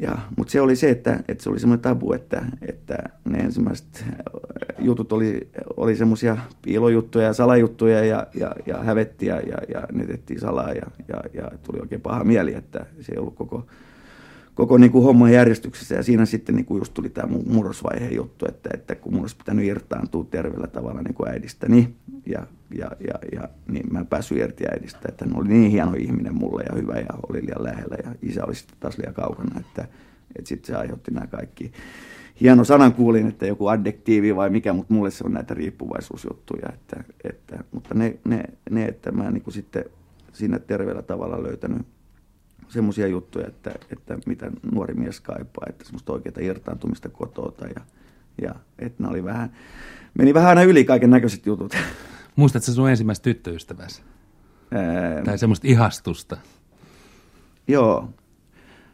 ja, 0.00 0.18
mutta 0.36 0.50
se 0.50 0.60
oli 0.60 0.76
se, 0.76 0.90
että, 0.90 1.20
että 1.28 1.44
se 1.44 1.50
oli 1.50 1.60
semmoinen 1.60 1.82
tabu, 1.82 2.12
että, 2.12 2.44
että 2.62 2.98
ne 3.24 3.38
ensimmäiset 3.38 4.04
jutut 4.78 5.12
oli, 5.12 5.48
oli 5.76 5.96
semmoisia 5.96 6.36
piilojuttuja 6.62 7.24
ja 7.26 7.32
salajuttuja 7.32 8.04
ja, 8.04 8.26
ja, 8.34 8.54
ja 8.66 8.78
hävettiä 8.78 9.40
ja, 9.40 9.58
ja 9.74 9.86
ne 9.92 10.06
tehtiin 10.06 10.40
salaa 10.40 10.72
ja, 10.72 10.86
ja, 11.08 11.22
ja 11.34 11.50
tuli 11.62 11.80
oikein 11.80 12.00
paha 12.00 12.24
mieli, 12.24 12.54
että 12.54 12.86
se 13.00 13.12
ei 13.12 13.18
ollut 13.18 13.34
koko, 13.34 13.66
koko 14.60 14.78
niin 14.78 14.92
kuin 14.92 15.04
homman 15.04 15.32
järjestyksessä. 15.32 15.94
Ja 15.94 16.02
siinä 16.02 16.26
sitten 16.26 16.54
niin 16.54 16.64
kuin 16.64 16.78
just 16.78 16.94
tuli 16.94 17.08
tämä 17.08 17.36
murrosvaiheen 17.46 18.16
juttu, 18.16 18.46
että, 18.48 18.70
että 18.74 18.94
kun 18.94 19.12
mun 19.12 19.20
olisi 19.20 19.36
pitänyt 19.36 19.64
irtaantua 19.64 20.26
terveellä 20.30 20.66
tavalla 20.66 21.02
niin 21.02 21.14
kuin 21.14 21.30
äidistäni 21.30 21.94
ja, 22.26 22.46
ja, 22.78 22.90
ja, 23.08 23.14
ja 23.32 23.48
niin 23.68 23.92
mä 23.92 23.98
en 23.98 24.06
päässyt 24.06 24.38
irti 24.38 24.64
äidistä, 24.72 24.98
että 25.08 25.24
hän 25.24 25.38
oli 25.38 25.48
niin 25.48 25.70
hieno 25.70 25.94
ihminen 25.98 26.34
mulle 26.34 26.62
ja 26.62 26.76
hyvä 26.76 26.94
ja 26.94 27.06
oli 27.28 27.42
liian 27.42 27.64
lähellä 27.64 27.96
ja 28.04 28.14
isä 28.22 28.44
oli 28.44 28.54
sitten 28.54 28.76
taas 28.80 28.98
liian 28.98 29.14
kaukana, 29.14 29.60
että, 29.60 29.82
että 30.38 30.48
sitten 30.48 30.66
se 30.66 30.74
aiheutti 30.80 31.10
nämä 31.10 31.26
kaikki. 31.26 31.72
Hieno 32.40 32.64
sanan 32.64 32.92
kuulin, 32.92 33.28
että 33.28 33.46
joku 33.46 33.66
addektiivi 33.66 34.36
vai 34.36 34.50
mikä, 34.50 34.72
mutta 34.72 34.94
mulle 34.94 35.10
se 35.10 35.24
on 35.24 35.32
näitä 35.32 35.54
riippuvaisuusjuttuja, 35.54 36.68
että, 36.74 37.04
että, 37.24 37.64
mutta 37.72 37.94
ne, 37.94 38.18
ne, 38.24 38.42
ne, 38.70 38.84
että 38.84 39.12
mä 39.12 39.30
niin 39.30 39.42
kuin 39.42 39.54
sitten 39.54 39.84
siinä 40.32 40.58
terveellä 40.58 41.02
tavalla 41.02 41.42
löytänyt 41.42 41.86
semmoisia 42.70 43.06
juttuja, 43.06 43.46
että, 43.46 43.70
että 43.90 44.18
mitä 44.26 44.50
nuori 44.72 44.94
mies 44.94 45.20
kaipaa, 45.20 45.66
että 45.68 45.84
semmoista 45.84 46.12
oikeaa 46.12 46.36
irtaantumista 46.40 47.08
kotota 47.08 47.66
ja, 47.66 47.80
ja 48.42 48.54
että 48.78 49.08
oli 49.08 49.24
vähän, 49.24 49.52
meni 50.18 50.34
vähän 50.34 50.48
aina 50.48 50.62
yli 50.62 50.84
kaiken 50.84 51.10
näköiset 51.10 51.46
jutut. 51.46 51.76
Muistatko 52.36 52.72
sun 52.72 52.90
ensimmäistä 52.90 53.24
tyttöystäväsi? 53.24 54.02
Ää... 54.70 55.22
Tai 55.24 55.38
semmoista 55.38 55.68
ihastusta? 55.68 56.36
Joo. 57.68 58.08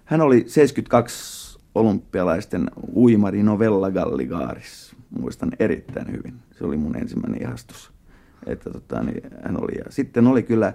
Hän 0.04 0.20
oli 0.20 0.44
72 0.46 1.58
olympialaisten 1.74 2.70
uimari 2.94 3.42
Novella 3.42 3.90
Galligaaris. 3.90 4.96
Muistan 5.20 5.50
erittäin 5.58 6.12
hyvin. 6.12 6.34
Se 6.58 6.64
oli 6.64 6.76
mun 6.76 6.96
ensimmäinen 6.96 7.42
ihastus. 7.42 7.92
Että 8.46 8.70
tota, 8.70 9.02
niin 9.02 9.22
hän 9.44 9.62
oli. 9.62 9.78
Ja 9.78 9.84
sitten 9.88 10.26
oli 10.26 10.42
kyllä 10.42 10.74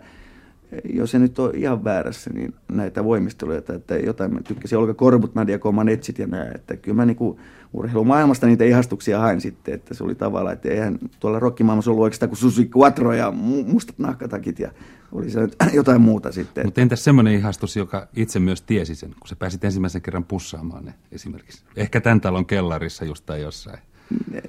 jos 0.93 1.11
se 1.11 1.19
nyt 1.19 1.39
on 1.39 1.55
ihan 1.55 1.83
väärässä, 1.83 2.29
niin 2.33 2.53
näitä 2.71 3.03
voimisteluja, 3.03 3.61
että 3.75 3.95
jotain, 3.95 4.33
mä 4.33 4.39
tykkäsin 4.47 4.77
Olga 4.77 4.93
Korbut, 4.93 5.35
Nadia 5.35 5.59
Comanetsit 5.59 6.19
ja 6.19 6.27
näin, 6.27 6.55
että 6.55 6.77
kyllä 6.77 6.95
mä 6.95 7.05
niinku 7.05 7.39
urheilumaailmasta 7.73 8.47
niitä 8.47 8.63
ihastuksia 8.63 9.19
hain 9.19 9.41
sitten, 9.41 9.73
että 9.73 9.93
se 9.93 10.03
oli 10.03 10.15
tavallaan, 10.15 10.53
että 10.53 10.69
eihän 10.69 10.99
tuolla 11.19 11.39
rockimaailmassa 11.39 11.91
ollut 11.91 12.03
oikeastaan 12.03 12.29
kuin 12.29 12.37
Susi 12.37 12.69
Quattro 12.77 13.13
ja 13.13 13.31
mustat 13.65 13.99
nahkatakit 13.99 14.59
ja 14.59 14.71
oli 15.11 15.29
se 15.29 15.41
nyt 15.41 15.55
jotain 15.73 16.01
muuta 16.01 16.31
sitten. 16.31 16.65
Mutta 16.65 16.81
entäs 16.81 17.03
semmoinen 17.03 17.33
ihastus, 17.33 17.75
joka 17.75 18.07
itse 18.15 18.39
myös 18.39 18.61
tiesi 18.61 18.95
sen, 18.95 19.09
kun 19.19 19.27
sä 19.27 19.35
pääsit 19.35 19.63
ensimmäisen 19.63 20.01
kerran 20.01 20.23
pussaamaan 20.23 20.85
ne 20.85 20.93
esimerkiksi? 21.11 21.63
Ehkä 21.75 22.01
tämän 22.01 22.21
talon 22.21 22.45
kellarissa 22.45 23.05
just 23.05 23.25
tai 23.25 23.41
jossain. 23.41 23.79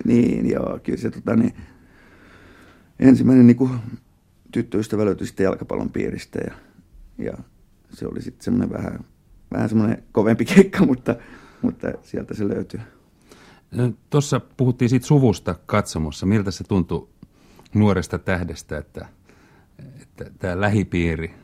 Niin, 0.05 0.51
joo, 0.51 0.81
kyllä 0.83 0.99
se 0.99 1.11
tota, 1.11 1.37
niin, 1.37 1.55
ensimmäinen 3.01 3.47
niin 3.47 3.57
kuin, 3.57 3.71
tyttöystävä 4.53 5.05
löytyi 5.05 5.27
sitten 5.27 5.45
jalkapallon 5.45 5.91
piiristä 5.91 6.39
ja, 6.47 6.55
ja 7.19 7.39
se 7.91 8.07
oli 8.07 8.23
sitten 8.23 8.45
semmoinen 8.45 8.71
vähän, 8.71 9.05
vähän 9.53 9.69
semmoinen 9.69 10.03
kovempi 10.13 10.45
keikka, 10.45 10.87
mutta, 10.87 11.17
mutta 11.63 11.89
sieltä 12.03 12.35
se 12.35 12.49
löytyi. 12.49 12.81
Tuossa 14.11 14.41
puhuttiin 14.57 14.89
siitä 14.89 15.07
suvusta 15.07 15.55
katsomossa. 15.67 16.27
Miltä 16.27 16.51
se 16.51 16.65
tuntui 16.65 17.09
nuoresta 17.75 18.19
tähdestä, 18.19 18.79
että, 18.79 19.07
että 20.03 20.31
tämä 20.39 20.61
lähipiiri 20.61 21.35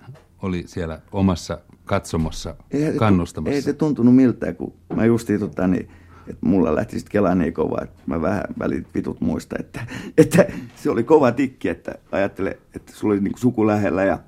oli 0.43 0.65
siellä 0.67 1.01
omassa 1.13 1.59
katsomossa 1.85 2.57
kannustamassa? 2.97 3.55
Ei 3.55 3.63
se 3.63 3.73
tuntunut 3.73 4.17
miltään, 4.17 4.57
kun 4.57 4.73
mä 4.95 5.05
justiin 5.05 5.41
tota, 5.41 5.69
niin, 5.69 5.91
että 6.31 6.47
mulla 6.47 6.75
lähti 6.75 6.99
sitten 6.99 7.13
Kela 7.13 7.35
niin 7.35 7.55
kova, 7.55 7.79
että 7.83 8.03
mä 8.07 8.23
vähän 8.23 8.45
välit 8.59 8.87
vitut 8.95 9.21
muista, 9.21 9.57
että, 9.59 9.87
että 10.19 10.47
se 10.77 10.91
oli 10.91 11.05
kova 11.05 11.33
tikki, 11.33 11.69
että 11.69 11.95
ajattele, 12.13 12.59
että 12.75 12.93
sulla 12.93 13.15
oli 13.15 13.21
niinku 13.21 13.39
suku 13.39 13.67
lähellä 13.67 14.05
ja 14.05 14.19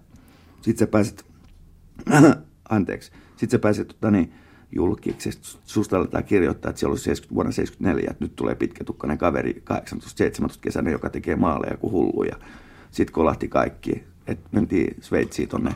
sit 0.60 0.78
sä 0.78 0.86
pääset, 0.86 1.24
anteeksi, 2.68 3.12
sit 3.36 3.50
sä 3.50 3.58
pääset 3.58 3.88
tota 3.88 4.10
niin, 4.10 4.32
julkiksi, 4.72 5.30
susta 5.64 5.98
aletaan 5.98 6.24
kirjoittaa, 6.24 6.70
että 6.70 6.80
siellä 6.80 6.92
oli 6.92 6.98
70, 6.98 7.34
vuonna 7.34 7.52
74, 7.52 8.10
että 8.10 8.24
nyt 8.24 8.36
tulee 8.36 8.54
pitkätukkainen 8.54 9.18
kaveri 9.18 9.62
18-17 10.44 10.58
kesänä, 10.60 10.90
joka 10.90 11.10
tekee 11.10 11.36
maaleja 11.36 11.76
kuin 11.76 11.92
hullu 11.92 12.22
ja 12.22 12.36
sitten 12.90 13.14
kolahti 13.14 13.48
kaikki, 13.48 14.04
että 14.26 14.48
mentiin 14.52 14.96
Sveitsiin 15.00 15.48
tonne 15.48 15.74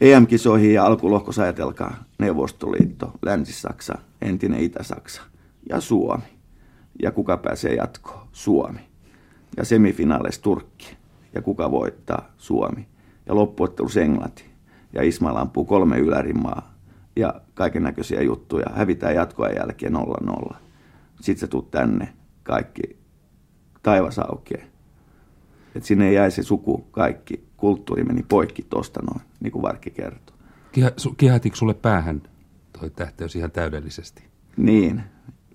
EM-kisoihin 0.00 0.74
ja 0.74 0.86
alkulohkossa 0.86 1.42
ajatelkaa 1.42 2.04
Neuvostoliitto, 2.18 3.12
Länsi-Saksa, 3.22 3.98
entinen 4.22 4.60
Itä-Saksa 4.60 5.31
ja 5.68 5.80
Suomi. 5.80 6.24
Ja 7.02 7.10
kuka 7.10 7.36
pääsee 7.36 7.74
jatkoon? 7.74 8.28
Suomi. 8.32 8.80
Ja 9.56 9.64
semifinaaleissa 9.64 10.42
Turkki. 10.42 10.96
Ja 11.34 11.42
kuka 11.42 11.70
voittaa? 11.70 12.28
Suomi. 12.38 12.86
Ja 13.26 13.34
loppuottelussa 13.34 14.00
Englanti. 14.00 14.44
Ja 14.92 15.02
Ismail 15.02 15.36
ampuu 15.36 15.64
kolme 15.64 15.98
ylärimaa 15.98 16.74
ja 17.16 17.40
kaiken 17.54 17.82
näköisiä 17.82 18.22
juttuja. 18.22 18.66
Hävitään 18.74 19.14
jatkoa 19.14 19.48
jälkeen 19.48 19.92
0-0. 19.92 20.54
Sitten 21.20 21.40
se 21.40 21.46
tuu 21.46 21.62
tänne, 21.62 22.12
kaikki 22.42 22.82
taivas 23.82 24.18
aukeaa. 24.18 24.66
Että 25.74 25.86
sinne 25.86 26.12
jäi 26.12 26.30
se 26.30 26.42
suku, 26.42 26.78
kaikki, 26.90 27.44
kulttuuri 27.56 28.04
meni 28.04 28.22
poikki 28.28 28.62
tosta 28.62 29.00
noin, 29.02 29.20
niin 29.40 29.52
kuin 29.52 29.62
Varkki 29.62 29.90
kertoo. 29.90 30.36
Kihatiko 31.16 31.56
sulle 31.56 31.74
päähän 31.74 32.22
toi 32.80 32.90
tähteys 32.90 33.36
ihan 33.36 33.50
täydellisesti? 33.50 34.24
Niin, 34.56 35.02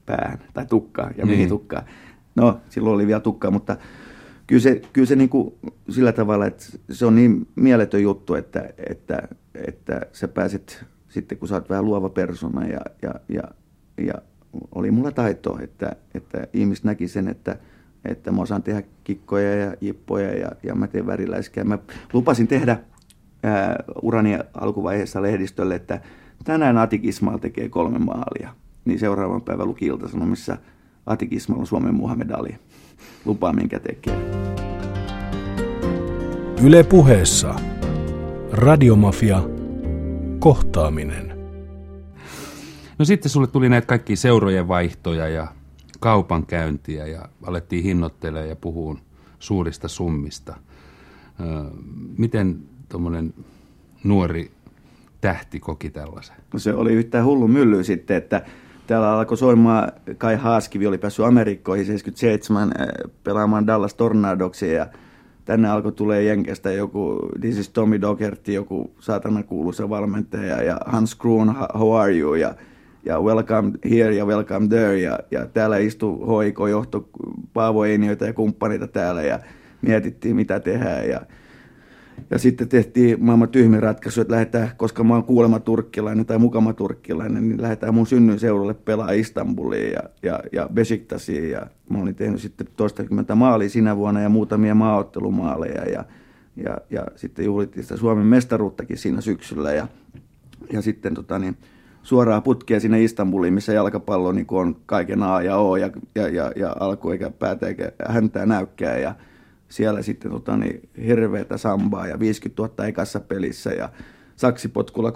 päähän, 0.08 0.40
tai 0.54 0.66
tukkaa 0.66 1.12
ja 1.18 1.26
niin. 1.26 1.50
tukkaa. 1.50 1.84
No, 2.36 2.60
silloin 2.70 2.96
oli 2.96 3.08
vielä 3.08 3.20
tukkaa, 3.20 3.52
mutta 3.52 3.78
kyllä 4.48 4.62
se, 4.62 4.82
kyllä 4.94 5.06
se 5.06 5.16
niin 5.16 5.30
kuin 5.30 5.54
sillä 5.90 6.12
tavalla, 6.12 6.46
että 6.46 6.64
se 6.92 7.06
on 7.06 7.16
niin 7.16 7.48
mieletön 7.56 8.02
juttu, 8.02 8.36
että, 8.36 8.70
että, 8.90 9.28
että 9.56 10.02
sä 10.12 10.28
pääset 10.28 10.86
sitten, 11.10 11.38
kun 11.38 11.48
sä 11.48 11.56
oot 11.56 11.70
vähän 11.70 11.86
luova 11.86 12.10
persona 12.10 12.68
ja, 12.68 12.82
ja, 13.02 13.14
ja, 13.30 13.44
ja 13.98 14.14
oli 14.76 14.92
mulla 14.92 15.12
taito, 15.12 15.60
että, 15.62 15.96
että 16.14 16.48
ihmiset 16.54 16.86
näki 16.86 17.08
sen, 17.08 17.28
että, 17.28 17.58
että 18.06 18.32
mä 18.32 18.42
osaan 18.42 18.64
tehdä 18.64 18.84
kikkoja 19.04 19.56
ja 19.56 19.74
jippoja 19.82 20.38
ja, 20.38 20.52
ja 20.64 20.76
mä 20.76 20.88
teen 20.88 21.08
väriläiskää. 21.08 21.64
Mä 21.64 21.78
lupasin 22.14 22.48
tehdä 22.48 22.80
ää, 23.44 23.84
urani 24.02 24.40
alkuvaiheessa 24.54 25.22
lehdistölle, 25.22 25.76
että 25.76 26.02
tänään 26.44 26.78
Atik 26.78 27.06
Ismail 27.06 27.38
tekee 27.38 27.70
kolme 27.70 28.00
maalia. 28.00 28.56
Niin 28.88 29.00
seuraavan 29.00 29.42
päivän 29.42 29.68
luki 29.68 29.86
Ilta-Sanomissa 29.86 30.58
Atik 31.06 31.34
Ismail 31.34 31.60
on 31.60 31.68
Suomen 31.68 31.96
Muhammed 31.96 32.30
Ali. 32.30 32.56
Lupaa 33.26 33.54
minkä 33.54 33.80
tekee. 33.80 34.32
Yle 36.64 36.84
puheessa. 36.84 37.56
Radiomafia. 38.52 39.44
Kohtaaminen. 40.40 41.38
No 43.00 43.06
sitten 43.06 43.30
sulle 43.30 43.48
tuli 43.48 43.70
näitä 43.70 43.88
kaikki 43.88 44.16
seurojen 44.16 44.68
vaihtoja 44.68 45.28
ja 45.28 45.48
kaupankäyntiä 46.00 47.08
ja 47.08 47.30
alettiin 47.44 47.84
hinnoittelemaan 47.84 48.50
ja 48.50 48.56
puhua 48.56 48.98
suurista 49.40 49.88
summista. 49.88 50.58
Miten 52.18 52.60
tuommoinen 52.90 53.34
nuori 54.04 54.52
tähti 55.22 55.60
koki 55.60 55.90
tällaisen? 55.90 56.36
No 56.54 56.60
se 56.60 56.74
oli 56.74 56.94
yhtään 56.94 57.26
hullu 57.26 57.48
mylly 57.48 57.84
sitten, 57.84 58.18
että 58.18 58.46
täällä 58.88 59.12
alkoi 59.12 59.38
soimaan, 59.38 59.92
Kai 60.18 60.36
Haaskivi 60.36 60.88
oli 60.88 60.98
päässyt 60.98 61.26
Amerikkoihin 61.26 61.86
77 61.86 62.72
pelaamaan 63.24 63.68
Dallas 63.68 63.94
Tornadoksia 63.94 64.74
ja 64.74 64.88
tänne 65.46 65.70
alkoi 65.70 65.92
tulee 65.92 66.24
Jenkestä 66.24 66.72
joku, 66.72 67.30
this 67.42 67.58
is 67.58 67.70
Tommy 67.70 68.02
Doherty, 68.02 68.54
joku 68.54 68.92
saatana 69.00 69.44
kuuluisa 69.44 69.90
valmentaja 69.90 70.64
ja 70.64 70.78
Hans 70.86 71.16
Kroon, 71.16 71.56
how 71.74 71.96
are 71.96 72.18
you? 72.18 72.34
Ja 72.34 72.56
ja 73.06 73.22
welcome 73.22 73.72
here 73.90 74.16
ja 74.16 74.26
welcome 74.26 74.68
there 74.68 75.00
ja, 75.00 75.20
ja 75.32 75.46
täällä 75.46 75.78
istui 75.78 76.46
HIK-johto 76.46 77.10
Paavo 77.54 77.86
Einioita 77.86 78.26
ja 78.26 78.34
kumppaneita 78.34 78.88
täällä 78.88 79.22
ja 79.22 79.40
mietittiin 79.82 80.36
mitä 80.36 80.60
tehdään 80.60 81.10
ja, 81.10 81.22
ja 82.30 82.40
sitten 82.40 82.70
tehtiin 82.70 83.24
maailman 83.24 83.50
tyhmin 83.50 83.84
ratkaisu, 83.84 84.22
että 84.22 84.34
lähdetään, 84.34 84.72
koska 84.78 85.04
mä 85.04 85.14
oon 85.14 85.24
kuulema 85.24 85.60
turkkilainen 85.60 86.26
tai 86.26 86.38
mukama 86.38 86.74
turkkilainen, 86.74 87.50
niin 87.50 87.62
lähdetään 87.62 87.94
mun 87.94 88.08
synnyin 88.08 88.40
seudulle 88.40 88.74
pelaa 88.74 89.12
Istanbuliin 89.12 89.92
ja, 89.92 90.00
ja, 90.24 90.40
ja 90.52 90.70
Besiktassiin. 90.74 91.50
Ja 91.50 91.68
mä 91.90 92.02
olin 92.02 92.16
tehnyt 92.16 92.42
sitten 92.42 92.68
toistakymmentä 92.78 93.36
maalia 93.36 93.70
sinä 93.70 93.98
vuonna 93.98 94.22
ja 94.22 94.30
muutamia 94.30 94.76
maaottelumaaleja 94.76 95.84
ja, 95.84 96.06
ja, 96.56 96.78
ja 96.90 97.06
sitten 97.16 97.46
juhlittiin 97.46 97.84
sitä 97.84 97.98
Suomen 97.98 98.26
mestaruuttakin 98.26 98.98
siinä 98.98 99.22
syksyllä 99.22 99.72
ja, 99.72 99.88
ja 100.74 100.82
sitten 100.82 101.14
tota 101.14 101.40
niin, 101.40 101.58
suoraa 102.04 102.42
putkea 102.42 102.80
sinne 102.80 103.04
Istanbuliin, 103.04 103.54
missä 103.54 103.74
jalkapallo 103.74 104.32
niin 104.32 104.48
on 104.50 104.76
kaiken 104.86 105.24
A 105.24 105.42
ja 105.42 105.58
O 105.58 105.76
ja, 105.76 105.90
ja, 106.16 106.28
ja, 106.28 106.52
ja 106.56 106.76
alku 106.80 107.10
eikä 107.10 107.30
päätä 107.30 107.68
eikä 107.68 107.92
häntää 108.10 108.46
näykkää 108.46 108.98
ja 108.98 109.16
siellä 109.70 110.02
sitten 110.02 110.32
tota, 110.32 110.58
niin, 110.58 110.90
hirveätä 111.06 111.58
sambaa 111.58 112.08
ja 112.08 112.20
50 112.20 112.62
000 112.64 112.86
ekassa 112.86 113.20
pelissä 113.20 113.70
ja 113.70 113.90
saksipotkulla 114.36 115.10
3-1 115.10 115.14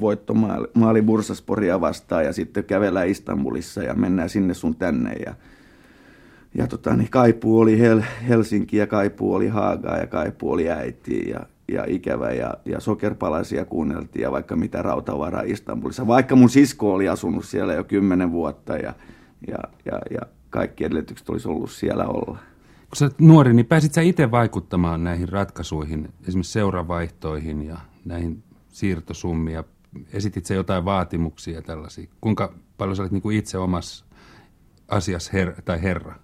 voitto 0.00 0.34
maali 0.74 1.02
Bursasporia 1.02 1.80
vastaan 1.80 2.24
ja 2.24 2.32
sitten 2.32 2.64
kävellään 2.64 3.08
Istanbulissa 3.08 3.82
ja 3.82 3.94
mennään 3.94 4.28
sinne 4.28 4.54
sun 4.54 4.76
tänne 4.76 5.12
ja, 5.12 5.34
ja 6.54 6.66
tota, 6.66 6.96
niin 6.96 7.10
Kaipuu 7.10 7.60
oli 7.60 7.78
Hel- 7.78 8.28
Helsinki 8.28 8.76
ja 8.76 8.86
Kaipuu 8.86 9.34
oli 9.34 9.48
Haagaa 9.48 9.98
ja 9.98 10.06
Kaipuu 10.06 10.52
oli 10.52 10.70
äiti 10.70 11.30
ja, 11.30 11.40
ja 11.68 11.84
ikävä 11.86 12.30
ja, 12.30 12.54
ja 12.64 12.80
sokerpalaisia 12.80 13.64
kuunneltiin 13.64 14.22
ja 14.22 14.32
vaikka 14.32 14.56
mitä 14.56 14.82
rautavaraa 14.82 15.42
Istanbulissa. 15.46 16.06
Vaikka 16.06 16.36
mun 16.36 16.50
sisko 16.50 16.94
oli 16.94 17.08
asunut 17.08 17.44
siellä 17.44 17.74
jo 17.74 17.84
kymmenen 17.84 18.32
vuotta 18.32 18.76
ja, 18.76 18.94
ja, 19.48 19.58
ja, 19.84 19.98
ja 20.10 20.20
kaikki 20.50 20.84
edellytykset 20.84 21.28
olisi 21.28 21.48
ollut 21.48 21.70
siellä 21.70 22.06
olla. 22.06 22.38
Sä 22.94 23.10
nuori, 23.18 23.52
niin 23.52 23.66
pääsit 23.66 23.92
sä 23.92 24.00
itse 24.00 24.30
vaikuttamaan 24.30 25.04
näihin 25.04 25.28
ratkaisuihin, 25.28 26.08
esimerkiksi 26.28 26.52
seuravaihtoihin 26.52 27.62
ja 27.62 27.76
näihin 28.04 28.42
siirtosummia? 28.68 29.64
Esitit 30.12 30.46
sä 30.46 30.54
jotain 30.54 30.84
vaatimuksia 30.84 31.62
tällaisia? 31.62 32.08
Kuinka 32.20 32.54
paljon 32.78 32.96
sä 32.96 33.02
olet 33.02 33.12
niin 33.12 33.22
kuin 33.22 33.36
itse 33.36 33.58
omassa 33.58 34.04
asiassa 34.88 35.32
her- 35.32 35.62
tai 35.64 35.82
herra? 35.82 36.14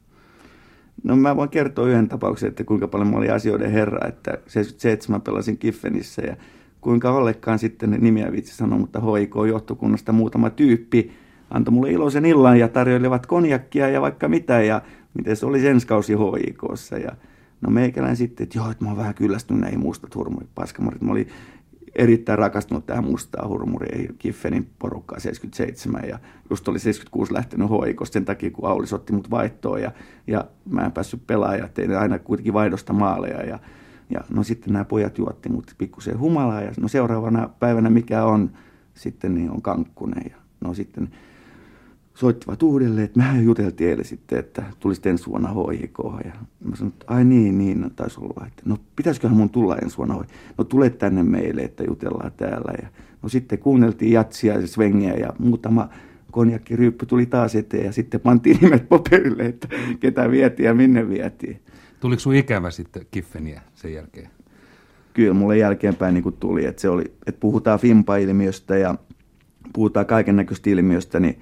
No 1.02 1.16
mä 1.16 1.36
voin 1.36 1.48
kertoa 1.48 1.88
yhden 1.88 2.08
tapauksen, 2.08 2.48
että 2.48 2.64
kuinka 2.64 2.88
paljon 2.88 3.10
mä 3.10 3.16
olin 3.16 3.32
asioiden 3.32 3.70
herra, 3.70 4.08
että 4.08 4.30
77 4.30 5.20
pelasin 5.20 5.58
Kiffenissä 5.58 6.22
ja 6.22 6.36
kuinka 6.80 7.12
ollekaan 7.12 7.58
sitten 7.58 7.90
nimiä 7.90 8.32
vitsi 8.32 8.56
sanoa, 8.56 8.78
mutta 8.78 9.00
HIK-johtokunnasta 9.00 10.12
muutama 10.12 10.50
tyyppi 10.50 11.12
antoi 11.50 11.72
mulle 11.72 11.90
iloisen 11.90 12.24
illan 12.24 12.58
ja 12.58 12.68
tarjoilivat 12.68 13.26
konjakkia 13.26 13.88
ja 13.88 14.00
vaikka 14.00 14.28
mitä 14.28 14.62
ja 14.62 14.82
miten 15.14 15.36
se 15.36 15.46
oli 15.46 15.66
ensi 15.66 15.86
kausi 15.86 16.12
HIKssa 16.12 16.98
ja 16.98 17.12
no 17.60 17.70
meikälän 17.70 18.16
sitten, 18.16 18.44
että 18.44 18.58
joo, 18.58 18.70
että 18.70 18.84
mä 18.84 18.90
oon 18.90 18.98
vähän 18.98 19.14
kyllästynyt 19.14 19.60
näihin 19.60 19.80
mustat 19.80 20.14
hurmurit, 20.14 20.50
paskamurit. 20.54 21.02
Mä 21.02 21.12
olin 21.12 21.28
erittäin 21.94 22.38
rakastunut 22.38 22.86
tähän 22.86 23.04
mustaan 23.04 23.48
hurmuriin, 23.48 24.14
Kiffenin 24.18 24.70
porukkaa 24.78 25.20
77 25.20 26.08
ja 26.08 26.18
just 26.50 26.68
oli 26.68 26.78
76 26.78 27.32
lähtenyt 27.32 27.70
hoikosta 27.70 28.12
sen 28.12 28.24
takia, 28.24 28.50
kun 28.50 28.68
Aulis 28.68 28.92
otti 28.92 29.12
mut 29.12 29.30
vaihtoon. 29.30 29.82
Ja, 29.82 29.92
ja 30.26 30.44
mä 30.70 30.84
en 30.84 30.92
päässyt 30.92 31.26
pelaamaan 31.26 31.70
tein 31.74 31.98
aina 31.98 32.18
kuitenkin 32.18 32.54
vaihdosta 32.54 32.92
maaleja. 32.92 33.42
Ja, 33.42 33.58
ja 34.10 34.20
no 34.30 34.42
sitten 34.42 34.72
nämä 34.72 34.84
pojat 34.84 35.18
juotti 35.18 35.48
mut 35.48 35.74
pikkusen 35.78 36.18
humalaa. 36.18 36.62
Ja 36.62 36.72
no 36.80 36.88
seuraavana 36.88 37.48
päivänä 37.58 37.90
mikä 37.90 38.24
on? 38.24 38.50
Sitten 38.94 39.34
niin 39.34 39.50
on 39.50 39.62
kankkunen. 39.62 40.24
Ja 40.30 40.36
no 40.60 40.74
sitten 40.74 41.08
soittivat 42.14 42.62
uudelleen, 42.62 43.04
että 43.04 43.18
mehän 43.18 43.44
juteltiin 43.44 43.90
eilen 43.90 44.04
sitten, 44.04 44.38
että 44.38 44.62
tulisi 44.80 45.08
ensi 45.08 45.26
vuonna 45.26 45.48
HIK. 45.48 45.98
Ja 46.24 46.32
mä 46.64 46.76
sanoin, 46.76 46.92
että 46.92 47.04
ai 47.08 47.24
niin, 47.24 47.58
niin, 47.58 47.80
no 47.80 47.90
taisi 47.96 48.20
olla, 48.20 48.46
että 48.46 48.62
no 48.64 48.76
pitäisiköhän 48.96 49.36
mun 49.36 49.50
tulla 49.50 49.76
ensi 49.76 49.96
vuonna 49.96 50.14
HIK. 50.14 50.28
No 50.58 50.64
tule 50.64 50.90
tänne 50.90 51.22
meille, 51.22 51.62
että 51.62 51.84
jutellaan 51.84 52.32
täällä. 52.36 52.72
Ja 52.82 52.88
no 53.22 53.28
sitten 53.28 53.58
kuunneltiin 53.58 54.12
jatsia 54.12 54.60
ja 54.60 54.66
svengiä 54.66 55.14
ja 55.14 55.32
muutama 55.38 55.88
konjakkiryyppy 56.30 57.06
tuli 57.06 57.26
taas 57.26 57.54
eteen 57.54 57.84
ja 57.84 57.92
sitten 57.92 58.20
pantiin 58.20 58.58
nimet 58.60 58.88
paperille, 58.88 59.42
että 59.42 59.68
ketä 60.00 60.30
vietiin 60.30 60.66
ja 60.66 60.74
minne 60.74 61.08
vietiin. 61.08 61.60
Tuliko 62.00 62.20
sun 62.20 62.34
ikävä 62.34 62.70
sitten 62.70 63.06
Kiffeniä 63.10 63.62
sen 63.74 63.92
jälkeen? 63.92 64.30
Kyllä 65.14 65.34
mulle 65.34 65.58
jälkeenpäin 65.58 66.14
niin 66.14 66.22
kuin 66.22 66.36
tuli, 66.40 66.64
että, 66.64 66.82
se 66.82 66.88
oli, 66.88 67.04
että 67.26 67.40
puhutaan 67.40 67.78
Fimpa-ilmiöstä 67.78 68.76
ja 68.76 68.94
puhutaan 69.72 70.06
kaiken 70.06 70.36
näköistä 70.36 70.70
ilmiöstä, 70.70 71.20
niin 71.20 71.40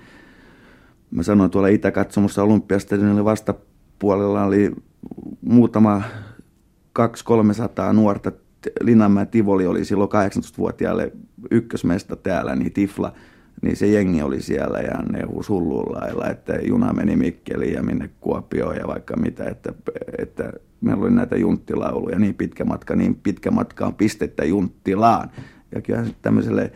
mä 1.12 1.22
sanoin 1.22 1.50
tuolla 1.50 1.68
Itäkatsomussa 1.68 2.42
Olympiastadionilla 2.42 3.24
vastapuolella 3.24 4.44
oli 4.44 4.72
muutama 5.40 6.02
200-300 6.98 7.92
nuorta. 7.92 8.32
Linnanmäen 8.80 9.28
Tivoli 9.28 9.66
oli 9.66 9.84
silloin 9.84 10.10
18-vuotiaalle 10.10 11.12
ykkösmesta 11.50 12.16
täällä, 12.16 12.56
niin 12.56 12.72
Tifla, 12.72 13.12
niin 13.62 13.76
se 13.76 13.86
jengi 13.86 14.22
oli 14.22 14.42
siellä 14.42 14.78
ja 14.78 15.02
ne 15.02 15.22
huus 15.22 15.48
hulluun 15.48 15.92
lailla, 15.92 16.26
että 16.26 16.54
juna 16.54 16.92
meni 16.92 17.16
Mikkeliin 17.16 17.74
ja 17.74 17.82
minne 17.82 18.10
Kuopioon 18.20 18.76
ja 18.76 18.86
vaikka 18.86 19.16
mitä, 19.16 19.44
että, 19.44 19.72
että 20.18 20.52
meillä 20.80 21.02
oli 21.02 21.10
näitä 21.10 21.36
junttilauluja, 21.36 22.18
niin 22.18 22.34
pitkä 22.34 22.64
matka, 22.64 22.96
niin 22.96 23.14
pitkä 23.14 23.50
matka 23.50 23.86
on 23.86 23.94
pistettä 23.94 24.44
junttilaan. 24.44 25.30
Ja 25.74 25.80
kyllä 25.80 26.04
tämmöiselle 26.22 26.72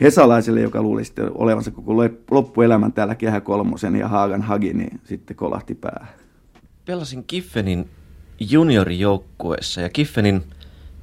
hesalaiselle, 0.00 0.60
joka 0.60 0.82
luuli 0.82 1.04
sitten 1.04 1.30
olevansa 1.34 1.70
koko 1.70 1.92
loppuelämän 2.30 2.92
täällä 2.92 3.14
Kehä 3.14 3.40
Kolmosen 3.40 3.96
ja 3.96 4.08
Haagan 4.08 4.42
Hagi, 4.42 4.72
niin 4.72 5.00
sitten 5.04 5.36
kolahti 5.36 5.74
päähän. 5.74 6.08
Pelasin 6.84 7.24
Kiffenin 7.24 7.90
juniorijoukkueessa 8.40 9.80
ja 9.80 9.88
Kiffenin 9.88 10.42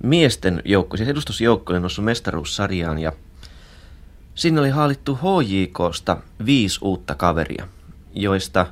miesten 0.03 0.61
joukko, 0.65 0.97
siis 0.97 1.09
edustusjoukko 1.09 1.73
oli 1.73 1.79
noussut 1.79 2.05
mestaruussarjaan 2.05 2.99
ja 2.99 3.11
sinne 4.35 4.61
oli 4.61 4.69
haalittu 4.69 5.15
HJKsta 5.15 6.17
viisi 6.45 6.79
uutta 6.81 7.15
kaveria, 7.15 7.67
joista 8.13 8.67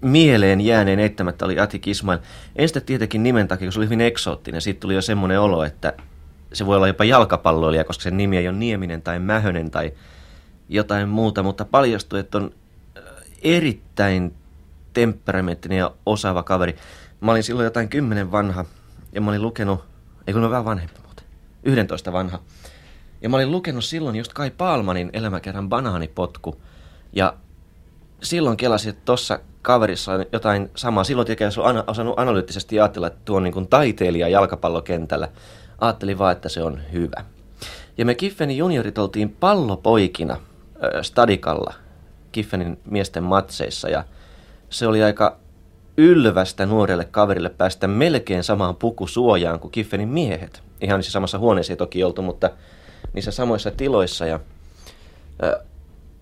mieleen 0.00 0.60
jääneen 0.60 0.98
eittämättä 0.98 1.44
oli 1.44 1.58
Atik 1.58 1.88
Ismail. 1.88 2.18
En 2.56 2.68
sitä 2.68 2.80
tietenkin 2.80 3.22
nimen 3.22 3.48
takia, 3.48 3.66
kun 3.66 3.72
se 3.72 3.78
oli 3.78 3.86
hyvin 3.86 4.00
eksoottinen. 4.00 4.60
Siitä 4.60 4.80
tuli 4.80 4.94
jo 4.94 5.02
semmoinen 5.02 5.40
olo, 5.40 5.64
että 5.64 5.92
se 6.52 6.66
voi 6.66 6.76
olla 6.76 6.86
jopa 6.86 7.04
jalkapalloilija, 7.04 7.84
koska 7.84 8.02
sen 8.02 8.16
nimi 8.16 8.36
ei 8.36 8.48
ole 8.48 8.56
Nieminen 8.56 9.02
tai 9.02 9.18
Mähönen 9.18 9.70
tai 9.70 9.92
jotain 10.68 11.08
muuta, 11.08 11.42
mutta 11.42 11.64
paljastui, 11.64 12.20
että 12.20 12.38
on 12.38 12.50
äh, 12.98 13.04
erittäin 13.42 14.34
temperamenttinen 14.92 15.78
ja 15.78 15.92
osaava 16.06 16.42
kaveri. 16.42 16.76
Mä 17.20 17.30
olin 17.30 17.42
silloin 17.42 17.64
jotain 17.64 17.88
kymmenen 17.88 18.32
vanha 18.32 18.64
ja 19.12 19.20
mä 19.20 19.30
olin 19.30 19.42
lukenut, 19.42 19.84
ei 20.26 20.32
kun 20.32 20.42
mä 20.42 20.50
vähän 20.50 20.64
vanhempi 20.64 21.00
muuten, 21.04 21.24
11 21.62 22.12
vanha. 22.12 22.38
Ja 23.22 23.28
mä 23.28 23.36
olin 23.36 23.50
lukenut 23.50 23.84
silloin 23.84 24.16
just 24.16 24.32
Kai 24.32 24.50
Paalmanin 24.50 25.10
elämäkerran 25.12 25.68
Banaanipotku. 25.68 26.60
Ja 27.12 27.34
silloin 28.22 28.56
kelasin, 28.56 28.90
että 28.90 29.02
tuossa 29.04 29.38
kaverissa 29.62 30.12
on 30.12 30.26
jotain 30.32 30.70
samaa. 30.76 31.04
Silloin 31.04 31.26
tietenkin 31.26 31.60
olisi 31.60 31.84
osannut 31.86 32.18
analyyttisesti 32.18 32.80
ajatella, 32.80 33.06
että 33.06 33.20
tuo 33.24 33.36
on 33.36 33.42
niin 33.42 33.52
kuin 33.52 33.68
taiteilija 33.68 34.28
jalkapallokentällä. 34.28 35.28
Ajattelin 35.82 36.18
vaan, 36.18 36.32
että 36.32 36.48
se 36.48 36.62
on 36.62 36.80
hyvä. 36.92 37.24
Ja 37.98 38.04
me 38.04 38.14
Kiffenin 38.14 38.56
juniorit 38.56 38.98
oltiin 38.98 39.36
pallopoikina 39.40 40.32
äh, 40.34 40.40
Stadikalla 41.02 41.74
Kiffenin 42.32 42.78
miesten 42.84 43.22
matseissa 43.22 43.88
ja 43.88 44.04
se 44.70 44.86
oli 44.86 45.02
aika 45.02 45.36
ylvästä 45.96 46.66
nuorelle 46.66 47.04
kaverille 47.04 47.48
päästä 47.48 47.88
melkein 47.88 48.44
samaan 48.44 48.76
pukusuojaan 48.76 49.60
kuin 49.60 49.70
Kiffenin 49.70 50.08
miehet. 50.08 50.62
Ihan 50.80 50.98
niissä 50.98 51.12
samassa 51.12 51.38
huoneessa 51.38 51.72
ei 51.72 51.76
toki 51.76 52.04
oltu, 52.04 52.22
mutta 52.22 52.50
niissä 53.12 53.30
samoissa 53.30 53.70
tiloissa. 53.70 54.26
Ja, 54.26 54.40
ö, 55.42 55.60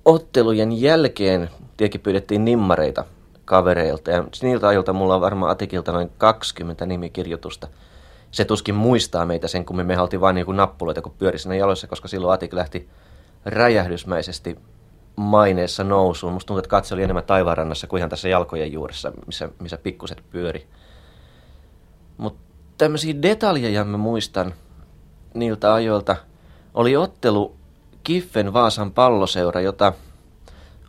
ottelujen 0.05 0.81
jälkeen 0.81 1.51
tietenkin 1.77 2.01
pyydettiin 2.01 2.45
nimmareita 2.45 3.05
kavereilta. 3.45 4.11
Ja 4.11 4.25
niiltä 4.43 4.69
ajoilta 4.69 4.93
mulla 4.93 5.15
on 5.15 5.21
varmaan 5.21 5.53
Atikilta 5.53 5.93
noin 5.93 6.11
20 6.19 6.87
nimikirjoitusta. 6.87 7.69
Se 8.31 8.45
tuskin 8.45 8.75
muistaa 8.75 9.27
meitä 9.27 9.49
sen, 9.49 9.65
kun 9.65 9.77
me, 9.77 9.85
me 9.85 9.97
vain 10.21 10.35
niin 10.35 10.57
nappuloita, 10.57 11.03
kun 11.03 11.15
pyöri 11.19 11.39
siinä 11.39 11.55
jaloissa, 11.55 11.87
koska 11.87 12.09
silloin 12.09 12.35
Atik 12.35 12.53
lähti 12.53 12.89
räjähdysmäisesti 13.45 14.59
maineessa 15.17 15.85
nousuun. 15.85 16.33
Musta 16.33 16.47
tuntuu, 16.47 16.59
että 16.59 16.69
katse 16.69 16.95
oli 16.95 17.03
enemmän 17.03 17.25
taivaanrannassa 17.25 17.87
kuin 17.87 17.99
ihan 17.99 18.11
tässä 18.11 18.29
jalkojen 18.29 18.73
juuressa, 18.73 19.13
missä, 19.27 19.49
missä 19.59 19.79
pikkuset 19.79 20.23
pyöri. 20.31 20.67
Mutta 22.17 22.41
tämmöisiä 22.79 23.23
detaljeja 23.23 23.85
mä 23.85 23.97
muistan 23.97 24.55
niiltä 25.35 25.75
ajoilta. 25.75 26.17
Oli 26.75 26.97
ottelu 26.97 27.57
Kiffen 28.05 28.53
Vaasan 28.53 28.93
palloseura, 28.93 29.61
jota 29.61 29.93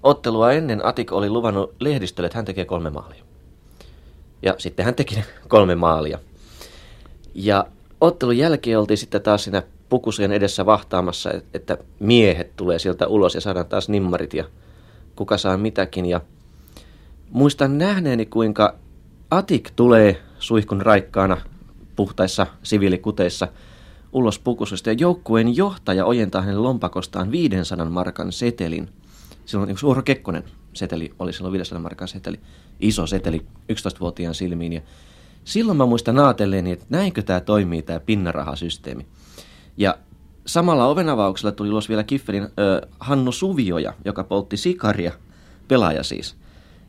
ottelua 0.04 0.52
ennen 0.52 0.86
Atik 0.86 1.12
oli 1.12 1.30
luvannut 1.30 1.76
lehdistölle, 1.80 2.26
että 2.26 2.38
hän 2.38 2.46
tekee 2.46 2.66
kolme 2.66 2.90
maalia. 2.90 3.24
Ja 4.42 4.56
sitten 4.58 4.86
hän 4.86 4.96
teki 4.96 5.24
kolme 5.48 5.76
maalia. 5.76 6.20
Ja 7.34 7.66
ottelun 8.02 8.38
jälkeen 8.38 8.80
oltiin 8.80 8.98
sitten 8.98 9.22
taas 9.22 9.44
siinä 9.44 9.64
pukusien 9.90 10.32
edessä 10.32 10.66
vahtaamassa, 10.66 11.32
että 11.54 11.78
miehet 12.00 12.56
tulee 12.56 12.80
sieltä 12.80 13.08
ulos 13.08 13.36
ja 13.36 13.42
saadaan 13.42 13.66
taas 13.66 13.90
nimmarit 13.90 14.34
ja 14.34 14.44
kuka 15.16 15.38
saa 15.38 15.58
mitäkin. 15.58 16.06
Ja 16.06 16.22
muistan 17.30 17.78
nähneeni, 17.78 18.26
kuinka 18.26 18.76
Atik 19.32 19.72
tulee 19.76 20.22
suihkun 20.40 20.82
raikkaana 20.82 21.38
puhtaissa 21.96 22.48
siviilikuteissa 22.64 23.48
ulos 24.14 24.40
pukusesta 24.40 24.90
ja 24.90 24.96
joukkueen 25.00 25.56
johtaja 25.56 26.06
ojentaa 26.06 26.42
hänen 26.42 26.64
lompakostaan 26.64 27.32
500 27.32 27.86
markan 27.86 28.32
setelin. 28.32 28.90
Silloin 29.46 29.68
niin 29.68 29.78
Suoro 29.78 30.02
Kekkonen 30.02 30.44
seteli 30.74 31.14
oli 31.20 31.34
silloin 31.34 31.52
500 31.54 31.80
markan 31.80 32.08
seteli, 32.08 32.40
iso 32.80 33.08
seteli 33.08 33.46
11-vuotiaan 33.72 34.36
silmiin. 34.36 34.74
Ja 34.74 34.82
silloin 35.44 35.78
mä 35.78 35.86
muistan 35.86 36.16
naatelleeni, 36.16 36.72
että 36.72 36.86
näinkö 36.90 37.22
tämä 37.22 37.40
toimii 37.40 37.82
tämä 37.82 38.00
pinnarahasysteemi. 38.00 39.06
Ja 39.78 39.98
samalla 40.46 40.88
ovenavauksella 40.88 41.52
tuli 41.52 41.70
ulos 41.70 41.90
vielä 41.90 42.04
Kifferin 42.04 42.44
ö, 42.44 42.88
Hannu 43.00 43.32
Suvioja, 43.32 43.94
joka 44.06 44.24
poltti 44.24 44.58
sikaria, 44.58 45.12
pelaaja 45.68 46.04
siis. 46.04 46.36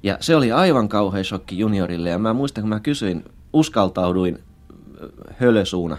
Ja 0.02 0.16
se 0.20 0.36
oli 0.36 0.52
aivan 0.52 0.88
kauhean 0.88 1.24
shokki 1.24 1.58
juniorille. 1.58 2.10
Ja 2.10 2.18
mä 2.18 2.32
muistan, 2.32 2.62
kun 2.62 2.68
mä 2.68 2.80
kysyin, 2.80 3.24
uskaltauduin 3.52 4.38
hölösuuna 5.38 5.98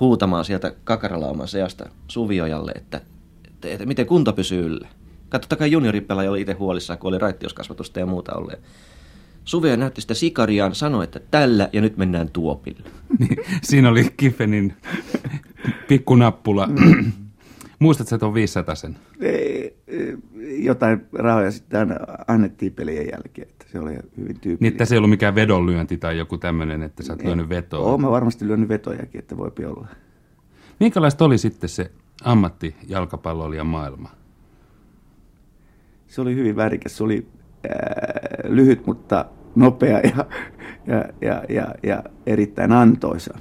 huutamaan 0.00 0.44
sieltä 0.44 0.72
kakaralauman 0.84 1.48
seasta 1.48 1.88
Suviojalle, 2.08 2.72
että, 2.74 3.00
että, 3.48 3.68
että 3.68 3.86
miten 3.86 4.06
kunto 4.06 4.32
pysyy 4.32 4.66
yllä. 4.66 4.88
Katsotaan 5.28 5.70
junioripelaaja 5.70 6.30
oli 6.30 6.40
itse 6.40 6.52
huolissaan, 6.52 6.98
kun 6.98 7.08
oli 7.08 7.18
raittioskasvatusta 7.18 8.00
ja 8.00 8.06
muuta 8.06 8.34
ollut. 8.34 8.52
Suvio 9.48 9.76
näytti 9.76 10.00
sitä 10.00 10.14
sikariaan, 10.14 10.74
sanoi, 10.74 11.04
että 11.04 11.20
tällä 11.30 11.68
ja 11.72 11.80
nyt 11.80 11.96
mennään 11.96 12.30
tuopille. 12.30 12.82
Niin, 13.18 13.36
siinä 13.62 13.88
oli 13.88 14.06
Kiffenin 14.16 14.74
pikkunappula. 15.88 16.68
Muistatko 17.78 18.14
että 18.14 18.26
on 18.26 18.34
500 18.34 18.74
sen? 18.74 18.96
Jotain 20.58 21.06
rahoja 21.12 21.50
sitten 21.50 21.88
annettiin 22.26 22.72
pelien 22.72 23.06
jälkeen, 23.12 23.48
että 23.48 23.64
se 23.72 23.78
oli 23.78 23.90
hyvin 23.90 24.40
tyypillistä. 24.40 24.56
Niin, 24.60 24.72
että 24.72 24.84
se 24.84 24.94
ei 24.94 24.96
ollut 24.96 25.10
mikään 25.10 25.34
vedonlyönti 25.34 25.98
tai 25.98 26.18
joku 26.18 26.38
tämmöinen, 26.38 26.82
että 26.82 27.02
sä 27.02 27.12
oot 27.12 27.24
lyönyt 27.24 27.48
vetoa. 27.48 27.86
Oon 27.86 28.00
mä 28.00 28.10
varmasti 28.10 28.46
lyönyt 28.46 28.68
vetojakin, 28.68 29.18
että 29.18 29.36
voipi 29.36 29.64
olla. 29.64 29.88
Minkälaista 30.80 31.24
oli 31.24 31.38
sitten 31.38 31.68
se 31.68 31.90
ammatti 32.24 32.76
jalkapalloilijan 32.88 33.66
maailma? 33.66 34.10
Se 36.06 36.20
oli 36.20 36.34
hyvin 36.34 36.56
värikäs. 36.56 36.96
Se 36.96 37.04
oli 37.04 37.26
äh, 37.66 38.50
lyhyt, 38.50 38.86
mutta 38.86 39.24
nopea 39.54 39.98
ja, 39.98 40.26
ja, 40.86 41.04
ja, 41.20 41.44
ja, 41.48 41.74
ja 41.82 42.02
erittäin 42.26 42.72
antoisa. 42.72 43.38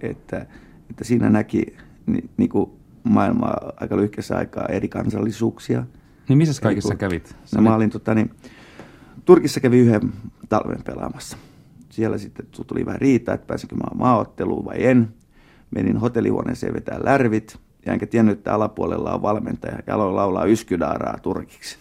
Että 0.00 0.46
että 0.90 1.04
siinä 1.04 1.30
näki 1.30 1.76
ni, 2.06 2.24
niin 2.36 2.50
kuin 2.50 2.70
maailmaa 3.04 3.72
aika 3.76 3.96
lyhkässä 3.96 4.36
aikaa 4.36 4.66
eri 4.66 4.88
kansallisuuksia. 4.88 5.84
Niin 6.28 6.38
missä 6.38 6.62
kaikissa 6.62 6.88
kun, 6.88 6.98
kävit? 6.98 7.36
No, 7.54 7.62
mä 7.62 7.74
olin, 7.74 7.90
tota, 7.90 8.14
niin, 8.14 8.30
Turkissa 9.24 9.60
kävi 9.60 9.78
yhden 9.78 10.12
talven 10.48 10.82
pelaamassa. 10.84 11.36
Siellä 11.90 12.18
sitten 12.18 12.46
tuli 12.66 12.86
vähän 12.86 13.00
riita, 13.00 13.32
että 13.32 13.46
pääsinkö 13.46 13.76
mä 13.76 13.84
maaotteluun 13.94 14.64
vai 14.64 14.84
en. 14.84 15.08
Menin 15.70 15.96
hotellihuoneeseen 15.96 16.74
vetää 16.74 16.98
lärvit, 17.04 17.58
ja 17.86 17.92
enkä 17.92 18.06
tiennyt, 18.06 18.38
että 18.38 18.54
alapuolella 18.54 19.14
on 19.14 19.22
valmentaja, 19.22 19.78
ja 19.86 19.94
aloin 19.94 20.16
laulaa 20.16 20.44
yskydaaraa 20.44 21.18
turkiksi. 21.22 21.78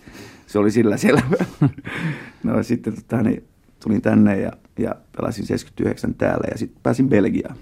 Se 0.48 0.60
oli 0.60 0.72
sillä 0.72 0.98
selvä. 0.98 1.46
no 2.44 2.64
sitten 2.64 2.96
tota, 2.96 3.24
niin, 3.24 3.44
tulin 3.88 4.02
tänne 4.02 4.40
ja, 4.40 4.52
ja 4.80 4.96
pelasin 5.18 5.46
79 5.46 6.14
täällä, 6.14 6.48
ja 6.52 6.58
sitten 6.58 6.80
pääsin 6.84 7.10
Belgiaan 7.10 7.58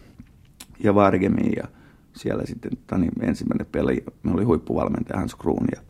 ja 0.83 0.95
Vargemiin 0.95 1.53
ja 1.57 1.67
siellä 2.13 2.45
sitten 2.45 2.71
tani, 2.87 3.07
ensimmäinen 3.21 3.67
peli, 3.71 4.03
me 4.23 4.31
oli 4.31 4.43
huippuvalmentaja 4.43 5.19
Hans 5.19 5.35
Kruun 5.35 5.67
ja 5.75 5.81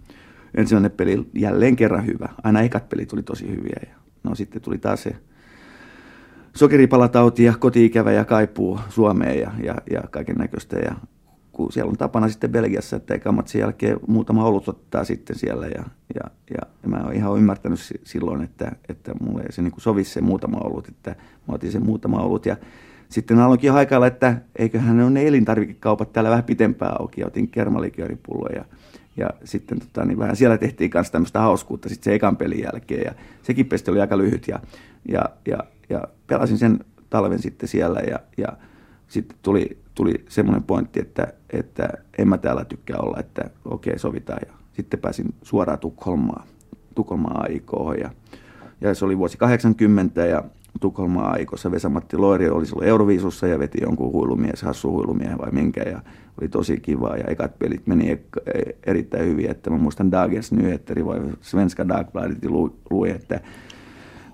ensimmäinen 0.56 0.92
peli 0.92 1.28
jälleen 1.34 1.76
kerran 1.76 2.06
hyvä. 2.06 2.30
Aina 2.44 2.62
ekat 2.62 2.90
pelit 2.90 3.08
tuli 3.08 3.24
tosi 3.24 3.50
hyviä 3.50 3.80
ja 3.90 3.96
no 4.24 4.36
sitten 4.36 4.62
tuli 4.62 4.78
taas 4.78 5.04
se 5.04 5.16
sokeripalatauti 6.56 7.44
ja 7.44 7.54
kotiikävä 7.60 8.12
ja 8.12 8.26
kaipuu 8.26 8.80
Suomeen 8.90 9.40
ja, 9.40 9.52
ja, 9.64 9.76
ja 9.92 10.02
kaiken 10.12 10.36
näköistä 10.36 10.80
ja 10.80 10.96
kun 11.56 11.72
siellä 11.72 11.90
on 11.90 11.98
tapana 11.98 12.30
sitten 12.30 12.52
Belgiassa, 12.52 12.96
että 12.96 13.14
eikä 13.14 13.32
matsin 13.32 13.62
jälkeen 13.62 14.00
muutama 14.08 14.46
olut 14.46 14.68
ottaa 14.68 15.04
sitten 15.04 15.36
siellä 15.36 15.66
ja, 15.66 15.84
ja, 16.16 16.32
ja, 16.50 16.90
mä 16.90 17.02
oon 17.04 17.14
ihan 17.14 17.38
ymmärtänyt 17.38 17.80
silloin, 18.04 18.42
että, 18.42 18.72
että 18.90 19.14
mulle 19.22 19.42
ei 19.42 19.52
se 19.52 19.62
niin 19.62 19.74
sovi 19.78 20.04
se 20.04 20.22
muutama 20.22 20.58
olut, 20.58 20.88
että 20.88 21.16
mä 21.48 21.54
otin 21.54 21.72
sen 21.72 21.86
muutama 21.86 22.18
olut 22.18 22.46
ja 22.46 22.58
sitten 23.10 23.40
aloinkin 23.40 23.72
haikailla, 23.72 24.08
että 24.08 24.38
eiköhän 24.56 24.98
ne 24.98 25.04
ole 25.04 25.12
ne 25.12 25.28
elintarvikekaupat 25.28 26.14
täällä 26.14 26.30
vähän 26.30 26.44
pitempään 26.44 27.02
auki. 27.02 27.22
Ja 27.22 27.28
otin 27.28 27.48
kermalikööripulloja. 27.48 28.56
Ja, 28.56 28.66
ja 29.18 29.30
sitten 29.44 29.80
tota, 29.80 30.06
niin 30.06 30.20
vähän 30.20 30.36
siellä 30.36 30.58
tehtiin 30.58 30.92
myös 30.94 31.12
tämmöistä 31.12 31.40
hauskuutta 31.40 31.90
sitten 31.90 32.04
se 32.04 32.16
ekan 32.16 32.38
pelin 32.38 32.64
jälkeen. 32.64 33.02
Ja 33.06 33.12
sekin 33.42 33.66
pesti 33.66 33.92
oli 33.92 34.02
aika 34.02 34.18
lyhyt. 34.18 34.48
Ja, 34.48 34.60
ja, 35.08 35.30
ja, 35.48 35.58
ja 35.90 36.04
pelasin 36.28 36.58
sen 36.58 36.80
talven 37.10 37.42
sitten 37.42 37.70
siellä. 37.70 38.00
Ja, 38.00 38.20
ja 38.38 38.48
sitten 39.08 39.38
tuli, 39.42 39.78
tuli 39.96 40.14
semmoinen 40.30 40.64
pointti, 40.64 41.00
että, 41.00 41.34
että 41.50 41.90
en 42.18 42.28
mä 42.28 42.38
täällä 42.38 42.66
tykkää 42.66 42.98
olla, 42.98 43.20
että 43.20 43.50
okei 43.66 43.92
okay, 43.92 44.00
sovitaan. 44.00 44.40
Ja 44.48 44.54
sitten 44.74 45.00
pääsin 45.00 45.34
suoraan 45.42 45.80
Tukholmaan, 45.80 46.48
Tukholmaan 46.96 47.52
aikoon. 47.52 48.00
Ja, 48.00 48.12
ja 48.82 48.96
se 48.96 49.06
oli 49.06 49.18
vuosi 49.18 49.38
80 49.38 50.26
ja 50.26 50.44
Tukholmaa 50.82 51.32
aikoissa. 51.32 51.72
Vesamatti 51.72 52.18
Loiri 52.18 52.50
oli 52.50 52.66
silloin 52.66 52.88
Euroviisussa 52.88 53.48
ja 53.48 53.60
veti 53.60 53.78
jonkun 53.82 54.12
huilumies, 54.12 54.62
hassu 54.62 54.92
huilumiehen 54.92 55.38
vai 55.38 55.52
minkä. 55.52 55.82
Ja 55.82 56.02
oli 56.42 56.50
tosi 56.50 56.80
kiva 56.80 57.18
ja 57.18 57.24
ekat 57.28 57.60
pelit 57.60 57.88
meni 57.88 58.12
e- 58.12 58.76
erittäin 58.86 59.26
hyvin. 59.26 59.50
Että 59.50 59.70
mä 59.70 59.78
muistan 59.78 60.12
Dagens 60.12 60.52
Nyheter 60.52 61.06
vai 61.06 61.20
Svenska 61.42 61.88
Dagbladet 61.88 62.38
luin, 62.90 63.16
että 63.16 63.40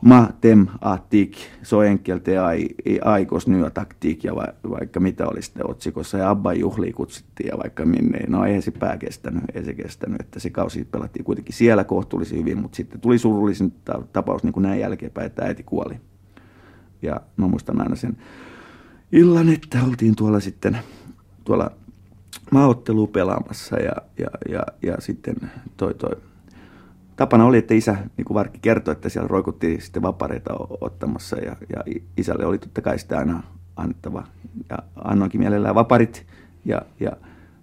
ma 0.02 0.30
tem 0.42 0.68
atik, 0.82 1.38
så 1.64 1.82
enkelt 1.82 2.28
är 2.28 2.54
i, 2.54 2.76
i 2.86 3.00
aikos 3.00 3.48
nya 3.48 3.70
taktiik 3.70 4.24
ja 4.24 4.36
va, 4.36 4.48
vaikka 4.70 5.00
mitä 5.00 5.28
oli 5.28 5.42
sitten 5.42 5.70
otsikossa 5.70 6.18
ja 6.18 6.30
Abba 6.30 6.54
juhli 6.54 6.94
kutsittiin 6.94 7.48
ja 7.48 7.58
vaikka 7.58 7.86
minne, 7.86 8.20
no 8.28 8.46
ei 8.46 8.62
se 8.62 8.72
pää 8.72 8.98
kestänyt, 8.98 9.44
ei 9.54 9.66
se 9.66 9.74
kestänyt, 9.74 10.22
että 10.22 10.40
se 10.40 10.50
kausi 10.50 10.86
pelattiin 10.86 11.26
kuitenkin 11.26 11.54
siellä 11.54 11.84
kohtuullisen 11.84 12.40
hyvin, 12.40 12.62
mutta 12.62 12.76
sitten 12.76 13.02
tuli 13.02 13.18
surullisin 13.18 13.74
tapaus 14.14 14.44
niin 14.44 14.54
kuin 14.54 14.64
näin 14.64 14.80
jälkeenpäin, 14.80 15.28
että 15.28 15.44
äiti 15.46 15.64
kuoli. 15.64 15.96
Ja 17.02 17.22
mä 17.38 17.48
muistan 17.48 17.82
aina 17.82 17.96
sen 17.96 18.18
illan, 19.12 19.50
että 19.50 19.84
oltiin 19.84 20.16
tuolla 20.16 20.40
sitten 20.40 20.78
tuolla 21.44 21.72
maaottelu 22.52 23.08
pelaamassa 23.08 23.80
ja, 23.80 23.94
ja, 24.20 24.28
ja, 24.50 24.64
ja 24.82 24.96
sitten 25.00 25.36
toi, 25.78 25.94
toi 25.94 26.16
tapana 27.16 27.46
oli, 27.46 27.58
että 27.58 27.74
isä, 27.74 27.98
niin 28.18 28.26
kuin 28.26 28.36
Varkki 28.36 28.60
kertoi, 28.62 28.92
että 28.92 29.10
siellä 29.10 29.28
roikuttiin 29.28 29.82
sitten 29.82 30.02
vapareita 30.02 30.54
ottamassa 30.82 31.38
ja, 31.38 31.56
ja 31.76 32.02
isälle 32.18 32.46
oli 32.46 32.58
totta 32.58 32.82
kai 32.82 33.00
sitä 33.00 33.18
aina 33.18 33.44
annettava. 33.76 34.24
Ja 34.70 34.78
annoinkin 34.96 35.42
mielellään 35.42 35.76
vaparit 35.76 36.26
ja, 36.66 36.82
ja 37.00 37.12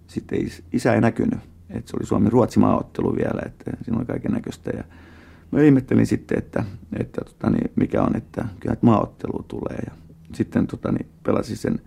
sitten 0.06 0.38
isä 0.72 0.94
ei 0.94 1.00
näkynyt. 1.00 1.40
Että 1.70 1.90
se 1.90 1.96
oli 1.96 2.06
Suomen-Ruotsi 2.06 2.58
maaottelu 2.58 3.16
vielä, 3.16 3.42
että 3.46 3.70
siinä 3.82 3.98
oli 3.98 4.06
kaiken 4.06 4.32
näköistä. 4.32 4.70
Ja 4.76 4.84
mä 5.50 5.60
ihmettelin 5.60 6.06
sitten, 6.06 6.38
että, 6.38 6.64
että 7.00 7.20
tota, 7.24 7.50
niin 7.50 7.70
mikä 7.76 8.02
on, 8.02 8.16
että 8.16 8.44
kyllä 8.60 8.72
että 8.72 8.86
maaottelu 8.86 9.44
tulee. 9.48 9.78
Ja 9.86 9.92
sitten 10.34 10.66
tota, 10.66 10.92
niin 10.92 11.06
pelasin 11.22 11.56
sen 11.56 11.80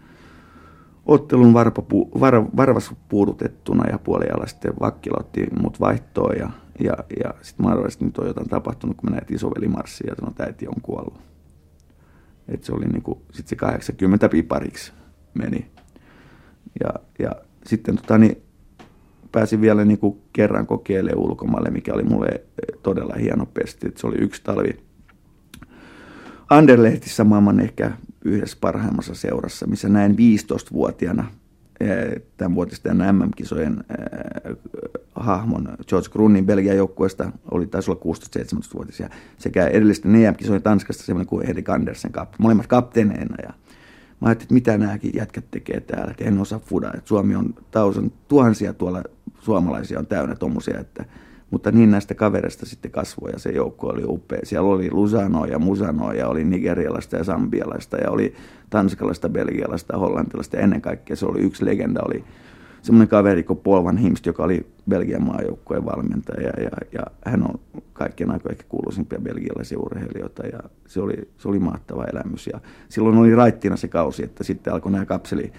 ottelun 1.06 1.54
varpapu, 1.54 2.10
var, 2.20 2.46
varvas 2.58 2.94
puudutettuna 3.10 3.90
ja 3.92 4.00
puoliala 4.00 4.48
sitten 4.48 4.74
Vakkila 4.80 5.18
otti 5.20 5.48
mut 5.62 5.80
vaihtoon 5.80 6.38
ja 6.40 6.50
ja, 6.84 6.94
ja 7.24 7.34
sitten 7.42 7.66
että 7.88 8.06
nyt 8.06 8.18
on 8.18 8.28
jotain 8.28 8.50
tapahtunut, 8.50 8.98
kun 8.98 9.10
mä 9.10 9.16
näin 9.16 9.34
isovelimarssia 9.34 10.10
ja 10.10 10.16
sanoin, 10.16 10.32
että 10.32 10.44
äiti 10.44 10.68
on 10.68 10.82
kuollut. 10.82 11.20
Et 12.48 12.64
se 12.64 12.74
oli 12.74 12.86
niinku, 12.86 13.22
sit 13.32 13.48
se 13.48 13.56
80 13.56 14.30
pipariksi 14.30 14.94
meni. 15.34 15.72
Ja, 16.84 16.90
ja 17.20 17.32
sitten 17.66 17.96
tota, 17.96 18.18
niin, 18.18 18.42
pääsin 19.32 19.62
vielä 19.62 19.86
niinku 19.86 20.22
kerran 20.34 20.68
kokeilemaan 20.68 21.26
ulkomaille, 21.26 21.70
mikä 21.70 21.94
oli 21.94 22.04
mulle 22.04 22.44
todella 22.84 23.16
hieno 23.20 23.46
pesti. 23.46 23.88
Et 23.88 23.98
se 23.98 24.08
oli 24.08 24.16
yksi 24.18 24.44
talvi 24.44 24.78
Anderlehtissä 26.50 27.24
maailman 27.24 27.60
ehkä 27.60 27.92
yhdessä 28.26 28.58
parhaimmassa 28.62 29.16
seurassa, 29.16 29.68
missä 29.68 29.90
näin 29.90 30.12
15-vuotiaana 30.12 31.32
tämän 32.38 32.56
vuotisten 32.56 32.98
MM-kisojen 32.98 33.84
äh, 33.92 34.56
hahmon 35.16 35.70
George 35.88 36.10
Grunnin 36.10 36.46
Belgian 36.46 36.78
joukkueesta 36.78 37.32
oli 37.52 37.68
taisi 37.68 37.92
olla 37.92 38.02
16-17-vuotias 38.04 39.12
sekä 39.38 39.68
edellisten 39.68 40.16
EM-kisojen 40.16 40.62
Tanskasta 40.62 41.04
semmoinen 41.04 41.28
kuin 41.28 41.50
Erik 41.50 41.70
Andersen, 41.70 42.12
kap, 42.12 42.34
molemmat 42.38 42.68
kapteeneina 42.68 43.36
ja 43.44 43.54
Mä 44.22 44.28
ajattelin, 44.28 44.46
että 44.46 44.54
mitä 44.54 44.78
nämäkin 44.78 45.12
jätkät 45.16 45.46
tekee 45.52 45.80
täällä, 45.80 46.12
että 46.12 46.24
en 46.24 46.40
osaa 46.40 46.60
fuda. 46.60 46.92
Että 46.94 47.08
Suomi 47.08 47.36
on 47.36 47.54
tausan, 47.72 48.12
tuhansia 48.28 48.74
tuolla 48.74 49.04
suomalaisia 49.40 50.00
on 50.00 50.08
täynnä 50.08 50.36
tuommoisia, 50.36 50.80
että 50.80 51.06
mutta 51.52 51.72
niin 51.72 51.92
näistä 51.92 52.16
kavereista 52.16 52.66
sitten 52.66 52.92
kasvoi 52.92 53.32
ja 53.32 53.40
se 53.40 53.50
joukko 53.50 53.88
oli 53.88 54.04
upea. 54.06 54.40
Siellä 54.44 54.70
oli 54.70 54.92
Lusano 54.92 55.46
ja 55.46 55.60
Musano 55.60 56.12
ja 56.12 56.28
oli 56.28 56.44
nigerialaista 56.44 57.16
ja 57.16 57.24
sambialaista 57.24 57.98
ja 57.98 58.10
oli 58.10 58.34
tanskalaista, 58.70 59.30
belgialaista, 59.30 59.98
hollantilaista 59.98 60.56
ja 60.56 60.64
ennen 60.64 60.82
kaikkea 60.82 61.16
se 61.16 61.26
oli 61.26 61.40
yksi 61.40 61.66
legenda, 61.66 62.00
oli 62.06 62.24
semmoinen 62.82 63.08
kaveri 63.08 63.44
kuin 63.44 63.60
Polvan 63.60 63.98
Himst, 63.98 64.26
joka 64.26 64.44
oli 64.44 64.66
Belgian 64.90 65.24
maajoukkojen 65.24 65.86
valmentaja 65.86 66.48
ja, 66.48 66.64
ja, 66.64 66.70
ja 66.92 67.32
hän 67.32 67.44
on 67.44 67.60
kaikkien 67.94 68.32
aikojen 68.32 68.54
ehkä 68.54 68.66
kuuluisimpia 68.70 69.20
belgialaisia 69.20 69.80
urheilijoita 69.80 70.48
ja 70.48 70.60
se 70.88 71.02
oli, 71.02 71.30
se 71.38 71.48
oli 71.48 71.60
mahtava 71.60 72.06
elämys 72.06 72.48
ja 72.48 72.60
silloin 72.90 73.18
oli 73.18 73.36
raittina 73.36 73.76
se 73.76 73.88
kausi, 73.88 74.24
että 74.24 74.44
sitten 74.44 74.74
alkoi 74.74 74.92
nämä 74.92 75.06
kapseli 75.06 75.52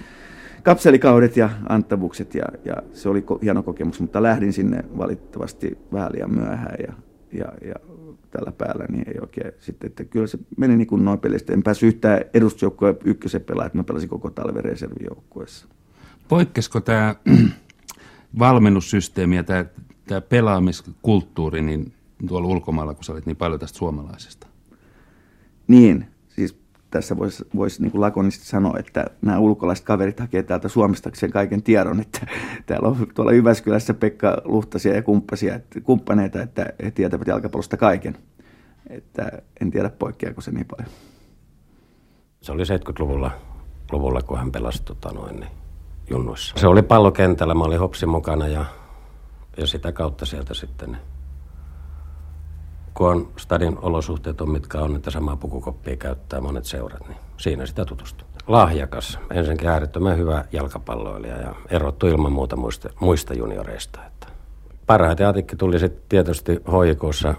kapselikaudet 0.62 1.36
ja 1.36 1.50
antabukset 1.68 2.34
ja, 2.34 2.44
ja 2.64 2.74
se 2.92 3.08
oli 3.08 3.20
ko- 3.20 3.38
hieno 3.42 3.62
kokemus, 3.62 4.00
mutta 4.00 4.22
lähdin 4.22 4.52
sinne 4.52 4.84
valitettavasti 4.98 5.78
vähän 5.92 6.12
liian 6.12 6.34
myöhään 6.34 6.76
ja, 6.88 6.92
ja, 7.32 7.68
ja 7.68 7.74
tällä 8.30 8.52
päällä, 8.52 8.84
niin 8.88 9.08
ei 9.08 9.20
oikein 9.20 9.52
sitten, 9.58 9.86
että 9.86 10.04
kyllä 10.04 10.26
se 10.26 10.38
meni 10.56 10.76
niin 10.76 10.86
kuin 10.86 11.04
noin 11.04 11.18
pelistä. 11.18 11.52
En 11.52 11.62
päässyt 11.62 11.94
yhtään 11.94 12.20
edustusjoukkoja 12.34 12.94
ykkösen 13.04 13.40
pelaa, 13.40 13.66
että 13.66 13.78
mä 13.78 13.84
pelasin 13.84 14.08
koko 14.08 14.30
talven 14.30 14.64
reservijoukkueessa. 14.64 15.66
Poikkesko 16.28 16.80
tämä 16.80 17.14
valmennussysteemi 18.38 19.36
ja 19.36 19.44
tämä, 19.44 19.64
tämä 20.06 20.20
pelaamiskulttuuri 20.20 21.62
niin 21.62 21.92
tuolla 22.28 22.48
ulkomailla, 22.48 22.94
kun 22.94 23.04
sä 23.04 23.12
olit 23.12 23.26
niin 23.26 23.36
paljon 23.36 23.60
tästä 23.60 23.78
suomalaisesta? 23.78 24.46
Niin, 25.68 26.06
tässä 26.92 27.16
voisi 27.16 27.44
vois 27.56 27.80
niin 27.80 28.00
lakonisesti 28.00 28.46
sanoa, 28.46 28.78
että 28.78 29.04
nämä 29.22 29.38
ulkolaiset 29.38 29.84
kaverit 29.84 30.20
hakee 30.20 30.42
täältä 30.42 30.68
sen 31.14 31.30
kaiken 31.30 31.62
tiedon, 31.62 32.00
että 32.00 32.26
täällä 32.66 32.88
on 32.88 33.06
tuolla 33.14 33.32
Jyväskylässä 33.32 33.94
Pekka 33.94 34.36
Luhtasia 34.44 34.94
ja 34.94 35.02
kumppasia, 35.02 35.54
että, 35.54 35.80
kumppaneita, 35.80 36.42
että 36.42 36.66
he 36.84 36.90
tietävät 36.90 37.26
jalkapallosta 37.26 37.76
kaiken. 37.76 38.16
Että 38.90 39.42
en 39.60 39.70
tiedä 39.70 39.90
poikkeako 39.90 40.40
se 40.40 40.50
niin 40.50 40.66
paljon. 40.66 40.92
Se 42.40 42.52
oli 42.52 42.62
70-luvulla, 42.62 43.30
luvulla, 43.92 44.22
kun 44.22 44.38
hän 44.38 44.52
pelasi 44.52 44.82
tota 44.82 45.12
noin, 45.12 45.40
niin, 45.40 45.52
junnuissa. 46.10 46.54
Se 46.58 46.66
oli 46.66 46.82
pallokentällä, 46.82 47.54
mä 47.54 47.64
olin 47.64 47.78
Hopsin 47.78 48.08
mukana 48.08 48.48
ja, 48.48 48.64
ja 49.56 49.66
sitä 49.66 49.92
kautta 49.92 50.26
sieltä 50.26 50.54
sitten 50.54 50.96
kun 52.94 53.10
on 53.10 53.28
stadin 53.36 53.78
olosuhteet 53.82 54.40
on 54.40 54.50
mitkä 54.50 54.78
on, 54.78 54.96
että 54.96 55.10
samaa 55.10 55.36
pukukoppia 55.36 55.96
käyttää 55.96 56.40
monet 56.40 56.64
seurat, 56.64 57.08
niin 57.08 57.18
siinä 57.36 57.66
sitä 57.66 57.84
tutustuu. 57.84 58.28
Lahjakas, 58.46 59.18
ensinnäkin 59.30 59.68
äärettömän 59.68 60.18
hyvä 60.18 60.44
jalkapalloilija 60.52 61.36
ja 61.36 61.54
erottu 61.70 62.06
ilman 62.06 62.32
muuta 62.32 62.56
muista, 62.56 62.90
muista 63.00 63.34
junioreista. 63.34 64.06
Että 64.06 64.26
parhaiten 64.86 65.26
Atikki 65.26 65.56
tuli 65.56 65.78
sitten 65.78 66.02
tietysti 66.08 66.60
hoikossa 66.72 67.34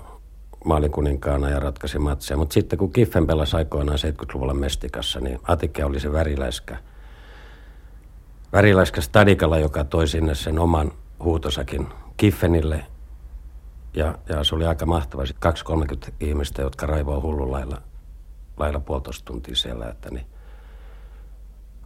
maalikuninkaana 0.65 1.49
ja 1.49 1.59
ratkaisi 1.59 1.99
matseja, 1.99 2.37
mutta 2.37 2.53
sitten 2.53 2.79
kun 2.79 2.93
Kiffen 2.93 3.27
pelasi 3.27 3.55
aikoinaan 3.55 3.97
70-luvulla 3.99 4.53
Mestikassa, 4.53 5.19
niin 5.19 5.39
Atikki 5.43 5.83
oli 5.83 5.99
se 5.99 6.11
väriläiskä, 6.11 6.77
väriläiskä 8.53 9.01
stadikalla, 9.01 9.59
joka 9.59 9.83
toi 9.83 10.07
sinne 10.07 10.35
sen 10.35 10.59
oman 10.59 10.91
huutosakin 11.23 11.87
Kiffenille 12.17 12.85
ja, 13.93 14.17
ja 14.29 14.43
se 14.43 14.55
oli 14.55 14.65
aika 14.65 14.85
mahtava. 14.85 15.23
2-30 15.23 16.11
ihmistä, 16.19 16.61
jotka 16.61 16.85
raivoo 16.85 17.21
hullu 17.21 17.51
lailla, 17.51 17.81
lailla 18.57 18.79
puolitoista 18.79 19.25
tuntia 19.25 19.55
siellä. 19.55 19.89
Että 19.89 20.09
niin. 20.09 20.25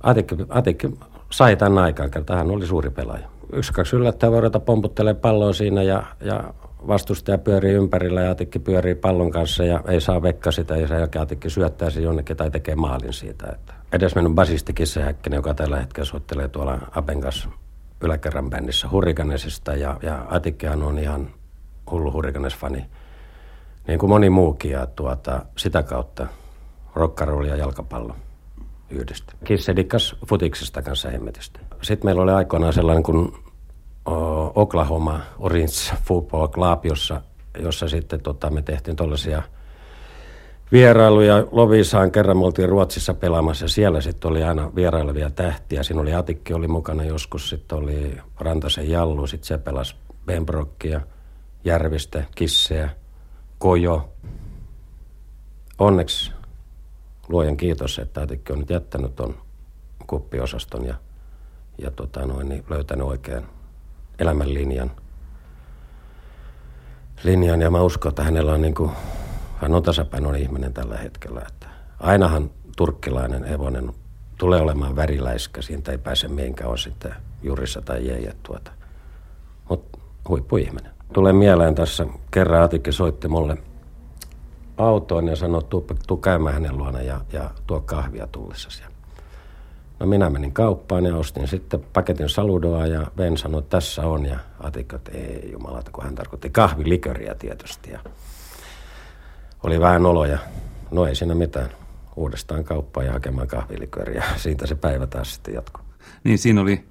Atikki, 0.04 0.36
Atikki 0.50 0.90
sai 1.30 1.56
tämän 1.56 1.84
aikaan, 1.84 2.12
kerta 2.12 2.36
hän 2.36 2.52
oli 2.52 2.66
suuri 2.66 2.90
pelaaja. 2.90 3.28
Yksi, 3.54 3.74
kaksi 3.74 3.96
yllättäen 3.96 4.32
voi 4.32 4.42
ruveta 4.42 4.60
pomputtelee 4.60 5.14
palloa 5.14 5.54
siinä 5.54 5.84
ja, 5.84 6.04
ja 6.22 6.54
vastustaja 6.88 7.38
pyörii 7.38 7.74
ympärillä 7.74 8.22
ja 8.22 8.32
Atikki 8.32 8.60
pyörii 8.60 8.96
pallon 8.96 9.32
kanssa 9.32 9.64
ja 9.64 9.82
ei 9.88 10.02
saa 10.02 10.22
vekka 10.22 10.52
sitä 10.52 10.78
ja 10.78 10.88
sen 10.88 11.00
jälkeen 11.00 11.24
Atikki 11.24 11.50
syöttää 11.50 11.90
se 11.90 12.02
jonnekin 12.02 12.38
tai 12.38 12.52
tekee 12.52 12.76
maalin 12.76 13.14
siitä. 13.14 13.48
Että 13.52 13.74
edesmennyt 13.92 14.34
basisti 14.34 14.74
Kisse 14.74 15.02
Häkkinen, 15.02 15.38
joka 15.38 15.54
tällä 15.54 15.80
hetkellä 15.80 16.06
soittelee 16.06 16.48
tuolla 16.48 16.78
Apen 16.92 17.22
kanssa 17.22 17.50
yläkerran 18.02 18.50
bändissä 18.50 18.90
Hurrikanesista 18.92 19.76
ja, 19.76 19.98
ja 20.02 20.26
Atikkihan 20.30 20.84
on 20.84 21.00
ihan 21.00 21.30
hullu 21.92 22.12
hurrikanes-fani, 22.12 22.86
niin 23.88 24.00
kuin 24.00 24.10
moni 24.10 24.30
muukin, 24.30 24.72
ja 24.72 24.86
tuota, 24.86 25.46
sitä 25.58 25.84
kautta 25.84 26.28
rockarulli 26.96 27.48
ja 27.48 27.56
jalkapallo 27.56 28.16
yhdestä. 28.90 29.34
Kisse 29.44 29.76
dikkas 29.76 30.16
futiksesta 30.28 30.82
kanssa 30.82 31.10
hemmetistä. 31.10 31.60
Sitten 31.82 32.08
meillä 32.08 32.22
oli 32.22 32.32
aikoinaan 32.32 32.74
sellainen 32.74 33.04
kuin 33.04 33.34
Oklahoma 34.56 35.20
Orange 35.40 35.98
Football 36.04 36.48
Club, 36.48 36.86
jossa, 36.86 37.22
jossa 37.60 37.88
sitten 37.88 38.22
tota, 38.22 38.50
me 38.50 38.62
tehtiin 38.62 38.98
tuollaisia 38.98 39.44
vierailuja. 40.72 41.48
Lovisaan 41.52 42.12
kerran 42.12 42.38
me 42.38 42.46
oltiin 42.46 42.70
Ruotsissa 42.70 43.14
pelaamassa 43.14 43.66
ja 43.66 43.70
siellä 43.70 44.02
sitten 44.02 44.32
oli 44.32 44.44
aina 44.44 44.76
vierailevia 44.76 45.30
tähtiä. 45.30 45.84
Siinä 45.84 46.02
oli 46.02 46.14
Atikki 46.14 46.54
oli 46.54 46.68
mukana 46.68 47.04
joskus, 47.04 47.50
sitten 47.50 47.78
oli 47.78 48.18
Rantasen 48.40 48.90
Jallu, 48.90 49.28
sitten 49.28 49.48
se 49.48 49.58
pelasi 49.58 49.96
Benbrockia– 50.26 51.02
Järvistä, 51.68 52.24
Kisseä, 52.36 52.90
Kojo. 53.58 54.14
Onneksi 55.80 56.32
luojan 57.30 57.58
kiitos, 57.58 58.00
että 58.00 58.22
Atikki 58.22 58.54
on 58.54 58.60
nyt 58.60 58.70
jättänyt 58.70 59.16
tuon 59.16 59.38
kuppiosaston 60.08 60.86
ja, 60.86 60.96
ja 61.78 61.92
tota 61.92 62.26
noin, 62.26 62.50
niin 62.50 62.64
löytänyt 62.70 63.08
oikean 63.08 63.48
elämänlinjan. 64.20 64.92
Linjan, 67.24 67.62
ja 67.62 67.72
mä 67.72 67.82
uskon, 67.82 68.10
että 68.10 68.24
hänellä 68.24 68.54
on 68.54 68.62
niin 68.62 68.76
kuin, 68.76 68.92
hän 69.58 69.76
on 69.76 69.84
tasapainoinen 69.84 70.42
ihminen 70.42 70.74
tällä 70.74 70.98
hetkellä. 70.98 71.42
Että 71.48 71.68
ainahan 72.00 72.52
turkkilainen 72.78 73.46
evonen 73.46 73.94
tulee 74.38 74.62
olemaan 74.62 74.96
väriläiskä, 74.96 75.62
siitä 75.62 75.92
ei 75.92 75.98
pääse 75.98 76.28
mihinkään 76.28 76.70
on 76.70 76.78
sitten 76.78 77.16
jurissa 77.44 77.82
tai 77.82 78.08
jeijä 78.08 78.34
tuota. 78.44 78.72
Mutta 79.70 80.00
huippuihminen. 80.30 80.97
Tulee 81.14 81.34
mieleen 81.34 81.76
tässä, 81.76 82.06
kerran 82.32 82.64
Atikki 82.64 82.92
soitti 82.92 83.28
mulle 83.28 83.58
autoon 84.78 85.28
ja 85.28 85.36
sanoi, 85.36 85.64
tuu, 85.64 85.88
tuu 86.08 86.18
käymään 86.18 86.54
hänen 86.54 86.78
luona 86.78 87.02
ja, 87.02 87.22
ja 87.34 87.50
tuo 87.68 87.82
kahvia 87.82 88.28
tullessasi. 88.28 88.84
No 90.00 90.06
minä 90.06 90.30
menin 90.30 90.54
kauppaan 90.54 91.06
ja 91.06 91.16
ostin 91.16 91.48
sitten 91.48 91.86
paketin 91.94 92.30
saludoa 92.30 92.88
ja 92.88 93.12
Ben 93.16 93.38
sanoi, 93.38 93.60
että 93.60 93.78
tässä 93.78 94.02
on. 94.02 94.26
Ja 94.26 94.40
ajattelin, 94.60 94.88
että 94.96 95.12
ei 95.12 95.52
jumalata, 95.52 95.92
kun 95.92 96.04
hän 96.04 96.16
tarkoitti 96.16 96.50
kahviliköriä 96.50 97.36
tietysti. 97.36 97.92
Ja 97.92 98.00
oli 99.64 99.80
vähän 99.80 100.06
oloja. 100.06 100.38
No 100.92 101.06
ei 101.06 101.16
siinä 101.16 101.36
mitään. 101.36 101.70
Uudestaan 102.16 102.64
kauppaan 102.64 103.06
ja 103.06 103.12
hakemaan 103.12 103.48
kahviliköriä. 103.48 104.24
Siitä 104.36 104.68
se 104.68 104.76
päivä 104.76 105.08
taas 105.08 105.34
sitten 105.34 105.54
jatkuu. 105.54 105.84
Niin 106.24 106.38
siinä 106.38 106.62
oli 106.62 106.84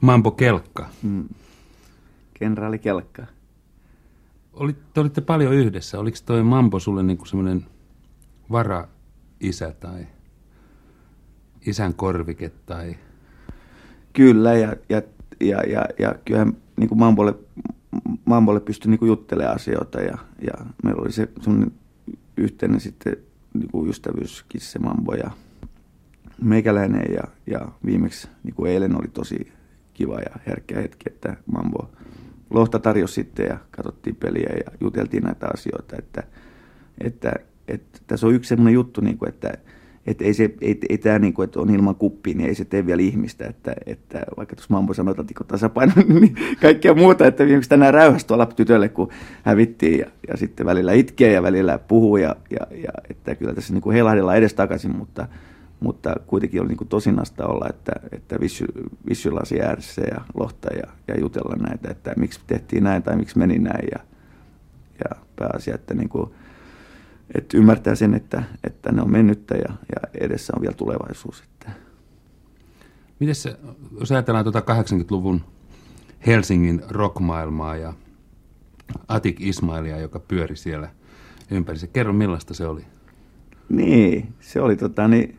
Mambo 0.00 0.30
Kelkka. 0.30 0.88
Mm. 1.02 1.28
Kenraali 2.34 2.78
Kelkka. 2.78 3.22
Oli, 4.52 4.76
te 4.94 5.00
olitte 5.00 5.20
paljon 5.20 5.54
yhdessä. 5.54 5.98
Oliko 5.98 6.16
toi 6.26 6.42
Mambo 6.42 6.78
sulle 6.78 7.02
niinku 7.02 7.24
semmoinen 7.24 7.66
vara-isä 8.50 9.74
tai 9.80 10.06
isän 11.66 11.94
korvike 11.94 12.52
tai... 12.66 12.96
Kyllä, 14.12 14.54
ja, 14.54 14.76
ja, 14.88 15.02
ja, 15.40 15.62
ja, 15.62 15.84
ja 15.98 16.14
kyllähän 16.24 16.56
niin 16.76 16.88
kuin 16.88 16.98
Mambolle, 16.98 17.34
Mambolle 18.24 18.60
pystyi 18.60 18.90
niin 18.90 18.98
kuin 18.98 19.06
juttelemaan 19.06 19.56
asioita, 19.56 20.00
ja, 20.00 20.18
ja 20.46 20.66
meillä 20.84 21.02
oli 21.02 21.12
se 21.12 21.28
semmoinen 21.40 21.72
yhteinen 22.36 22.80
sitten 22.80 23.16
niin 23.54 23.70
kuin 23.70 23.90
ystävyyskin 23.90 24.60
se 24.60 24.78
Mambo 24.78 25.14
ja 25.14 25.30
meikäläinen, 26.42 27.14
ja, 27.14 27.22
ja 27.46 27.68
viimeksi 27.86 28.28
niin 28.42 28.54
kuin 28.54 28.72
eilen 28.72 28.96
oli 28.96 29.08
tosi 29.08 29.52
kiva 29.94 30.18
ja 30.18 30.40
herkkä 30.46 30.80
hetki, 30.80 31.04
että 31.06 31.36
Mambo 31.52 31.90
lohta 32.52 32.78
tarjosi 32.78 33.14
sitten 33.14 33.46
ja 33.46 33.58
katsottiin 33.70 34.16
peliä 34.16 34.50
ja 34.66 34.72
juteltiin 34.80 35.22
näitä 35.22 35.46
asioita, 35.54 35.96
että, 35.98 36.22
että, 37.00 37.32
että 37.68 37.98
tässä 38.06 38.26
on 38.26 38.34
yksi 38.34 38.48
semmoinen 38.48 38.74
juttu, 38.74 39.00
niin 39.00 39.18
kuin, 39.18 39.28
että 39.28 39.52
että 40.06 40.24
ei, 40.24 40.34
se, 40.34 40.54
ei, 40.60 40.78
ei 40.88 40.98
tämä 40.98 41.18
niin 41.18 41.34
kuin, 41.34 41.44
että 41.44 41.60
on 41.60 41.70
ilman 41.70 41.94
kuppia, 41.94 42.34
niin 42.34 42.48
ei 42.48 42.54
se 42.54 42.64
tee 42.64 42.86
vielä 42.86 43.02
ihmistä, 43.02 43.46
että, 43.46 43.74
että 43.86 44.22
vaikka 44.36 44.56
tuossa 44.56 44.74
Mambo 44.74 44.94
sanoi, 44.94 45.14
että 45.18 45.44
tasapaino, 45.48 45.92
niin 46.20 46.34
kaikkea 46.60 46.94
muuta, 46.94 47.26
että 47.26 47.46
viimeksi 47.46 47.70
tänään 47.70 47.94
räyhäsi 47.94 48.26
tuolla 48.26 48.46
tytölle, 48.46 48.88
kun 48.88 49.08
hävittiin 49.42 49.98
ja, 49.98 50.06
ja 50.28 50.36
sitten 50.36 50.66
välillä 50.66 50.92
itkee 50.92 51.32
ja 51.32 51.42
välillä 51.42 51.78
puhuu 51.78 52.16
ja, 52.16 52.36
ja, 52.50 52.76
ja 52.76 52.92
että 53.10 53.34
kyllä 53.34 53.54
tässä 53.54 53.72
niin 53.72 53.82
kuin 53.82 53.94
heilahdellaan 53.94 54.36
edestakaisin, 54.36 54.96
mutta, 54.96 55.28
mutta 55.82 56.14
kuitenkin 56.26 56.60
oli 56.60 56.68
niin 56.68 56.88
tosinasta 56.88 57.46
olla, 57.46 57.66
että, 57.70 57.92
että 58.12 58.36
vissylasi 59.08 59.62
ääressä 59.62 60.02
ja 60.02 60.20
lohta 60.34 60.74
ja, 60.74 60.92
ja 61.08 61.20
jutella 61.20 61.56
näitä, 61.56 61.90
että 61.90 62.14
miksi 62.16 62.40
tehtiin 62.46 62.84
näin 62.84 63.02
tai 63.02 63.16
miksi 63.16 63.38
meni 63.38 63.58
näin 63.58 63.88
ja, 63.92 63.98
ja 64.98 65.16
pääasia, 65.36 65.74
että 65.74 65.94
niin 65.94 66.08
kuin, 66.08 66.30
että 67.34 67.58
ymmärtää 67.58 67.94
sen, 67.94 68.14
että, 68.14 68.42
että 68.64 68.92
ne 68.92 69.02
on 69.02 69.10
mennyttä 69.10 69.54
ja, 69.54 69.68
ja 69.68 70.20
edessä 70.20 70.52
on 70.56 70.62
vielä 70.62 70.74
tulevaisuus. 70.74 71.40
Että. 71.40 71.70
Miten 73.20 73.34
se, 73.34 73.56
jos 74.00 74.12
ajatellaan 74.12 74.44
tuota 74.44 74.60
80-luvun 74.60 75.40
Helsingin 76.26 76.82
rockmaailmaa 76.88 77.76
ja 77.76 77.92
Atik 79.08 79.40
Ismailia, 79.40 79.98
joka 79.98 80.20
pyöri 80.20 80.56
siellä 80.56 80.90
ympärissä. 81.50 81.86
Kerro, 81.86 82.12
millaista 82.12 82.54
se 82.54 82.66
oli? 82.66 82.84
Niin, 83.68 84.34
se 84.40 84.60
oli 84.60 84.76
tota, 84.76 85.08
niin, 85.08 85.38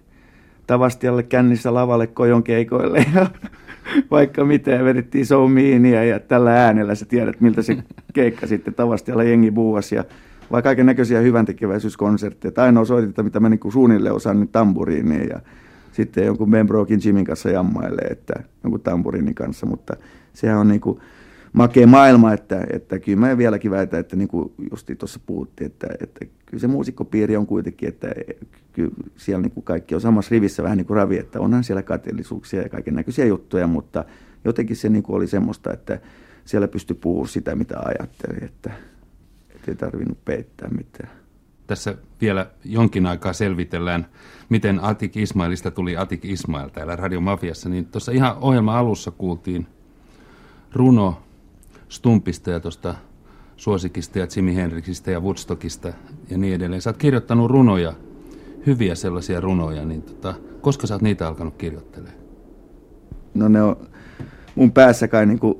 Tavastialle 0.68 1.24
kännissä 1.24 1.74
lavalle 1.74 2.07
kojon 2.07 2.43
keikoille 2.43 3.05
ja 3.16 3.28
vaikka 4.11 4.45
mitä 4.45 4.72
ja 4.72 4.84
vedettiin 4.84 5.26
soumiinia 5.26 6.03
ja 6.03 6.20
tällä 6.20 6.66
äänellä 6.66 6.95
sä 6.95 7.05
tiedät, 7.05 7.41
miltä 7.41 7.61
se 7.61 7.78
keikka 8.14 8.47
sitten 8.47 8.74
Tavastialla 8.74 9.24
jengi 9.24 9.51
buuasi 9.51 9.95
ja 9.95 10.03
vai 10.51 10.61
kaiken 10.61 10.86
näköisiä 10.86 11.20
hyvän 11.20 11.45
tekeväisyyskonsertteja. 11.45 12.51
Ainoa 12.57 12.86
soitetta, 12.86 13.24
mitä 13.24 13.39
mä 13.39 13.49
niin 13.49 13.72
suunnilleen 13.72 14.16
osaan, 14.16 14.39
niin 14.39 14.49
tamburiini 14.49 15.28
ja 15.30 15.39
sitten 15.91 16.26
jonkun 16.26 16.51
Ben 16.51 16.68
Brokin 16.68 16.99
Jimin 17.05 17.26
kanssa 17.26 17.49
jammailee, 17.49 18.07
että 18.07 18.34
jonkun 18.64 18.82
tamburiinin 18.82 19.36
kanssa, 19.36 19.66
mutta 19.66 19.97
sehän 20.34 20.57
on 20.57 20.68
niin 20.68 20.82
kuin 20.82 20.99
makea 21.54 21.88
maailma, 21.88 22.34
että, 22.34 22.68
että 22.74 22.99
kyllä 22.99 23.20
mä 23.20 23.38
vieläkin 23.38 23.72
väitän, 23.72 23.99
että 23.99 24.16
niin 24.16 24.28
kuin 24.28 24.54
justi 24.72 24.95
tuossa 24.95 25.20
puhuttiin, 25.26 25.66
että, 25.66 25.88
että 25.99 26.26
kyllä 26.45 26.62
se 26.62 26.68
muusikkopiiri 26.68 27.38
on 27.38 27.47
kuitenkin, 27.47 27.89
että 27.89 28.08
kyllä 28.74 28.91
siellä 29.16 29.41
niin 29.41 29.51
kuin 29.51 29.64
kaikki 29.64 29.95
on 29.95 30.01
samassa 30.01 30.30
rivissä 30.32 30.64
vähän 30.64 30.78
niin 30.78 30.86
kuin 30.86 30.97
ravi, 30.97 31.18
että 31.18 31.39
onhan 31.39 31.64
siellä 31.64 31.84
kateellisuuksia 31.84 32.62
ja 32.62 32.70
kaiken 32.70 32.95
näköisiä 32.95 33.26
juttuja, 33.26 33.68
mutta 33.68 34.06
jotenkin 34.45 34.76
se 34.76 34.89
niin 34.89 35.04
kuin 35.04 35.16
oli 35.16 35.28
semmoista, 35.28 35.74
että 35.74 35.99
siellä 36.45 36.68
pystyi 36.68 36.97
puhumaan 37.01 37.28
sitä, 37.28 37.56
mitä 37.56 37.80
ajatteli, 37.80 38.45
että 38.45 38.72
ei 39.68 39.76
tarvinnut 39.76 40.26
peittää 40.26 40.70
mitään. 40.70 41.10
Tässä 41.68 41.95
vielä 42.22 42.51
jonkin 42.66 43.06
aikaa 43.06 43.34
selvitellään, 43.34 44.06
miten 44.49 44.84
Atik 44.84 45.18
Ismailista 45.18 45.72
tuli 45.72 45.97
Atik 45.97 46.26
Ismail 46.26 46.70
täällä 46.70 46.95
Radio 46.95 47.22
Mafiassa. 47.22 47.70
Niin 47.70 47.86
tuossa 47.86 48.12
ihan 48.12 48.38
ohjelman 48.41 48.76
alussa 48.76 49.12
kuultiin 49.12 49.68
runo 50.74 51.23
Stumpista 51.94 52.52
ja 52.52 52.60
tuosta 52.60 52.96
Suosikista 53.58 54.20
ja 54.20 54.28
Jimi 54.36 54.56
Hendrixistä 54.56 55.12
ja 55.12 55.20
Woodstockista 55.20 55.94
ja 56.30 56.38
niin 56.38 56.54
edelleen. 56.56 56.82
Sä 56.82 56.89
oot 56.89 56.98
kirjoittanut 56.98 57.52
runoja, 57.52 57.94
hyviä 58.66 58.96
sellaisia 58.96 59.41
runoja, 59.41 59.86
niin 59.86 60.02
tota, 60.02 60.34
koska 60.62 60.88
sä 60.88 60.96
oot 60.96 61.02
niitä 61.02 61.28
alkanut 61.28 61.56
kirjoittelemaan? 61.58 62.18
No 63.34 63.48
ne 63.48 63.64
on 63.64 63.88
mun 64.56 64.72
päässä 64.72 65.08
kai 65.08 65.26
niin 65.26 65.39
kuin 65.39 65.58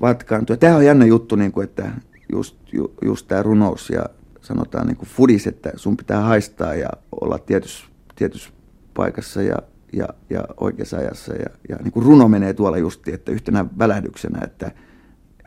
vatkaantua. 0.00 0.56
Tämä 0.56 0.76
on 0.76 0.84
jännä 0.84 1.04
juttu, 1.04 1.36
niin 1.36 1.52
kuin, 1.52 1.64
että 1.64 1.90
just, 2.32 2.56
ju, 2.72 2.94
just 3.04 3.28
tämä 3.28 3.42
runous 3.42 3.90
ja 3.90 4.04
sanotaan 4.40 4.86
niin 4.86 4.96
kuin 4.96 5.08
fudis, 5.08 5.46
että 5.46 5.72
sun 5.76 5.96
pitää 5.96 6.20
haistaa 6.20 6.74
ja 6.74 6.88
olla 7.20 7.38
tietyssä 7.38 7.86
tietys 8.16 8.52
paikassa 8.94 9.42
ja, 9.42 9.56
ja, 9.92 10.08
ja 10.30 10.44
oikeassa 10.60 10.96
ajassa. 10.96 11.34
Ja, 11.34 11.46
ja 11.68 11.76
niin 11.76 11.92
kuin 11.92 12.06
runo 12.06 12.28
menee 12.28 12.54
tuolla 12.54 12.78
justi, 12.78 13.12
että 13.12 13.32
yhtenä 13.32 13.66
välähdyksenä, 13.78 14.40
että, 14.44 14.70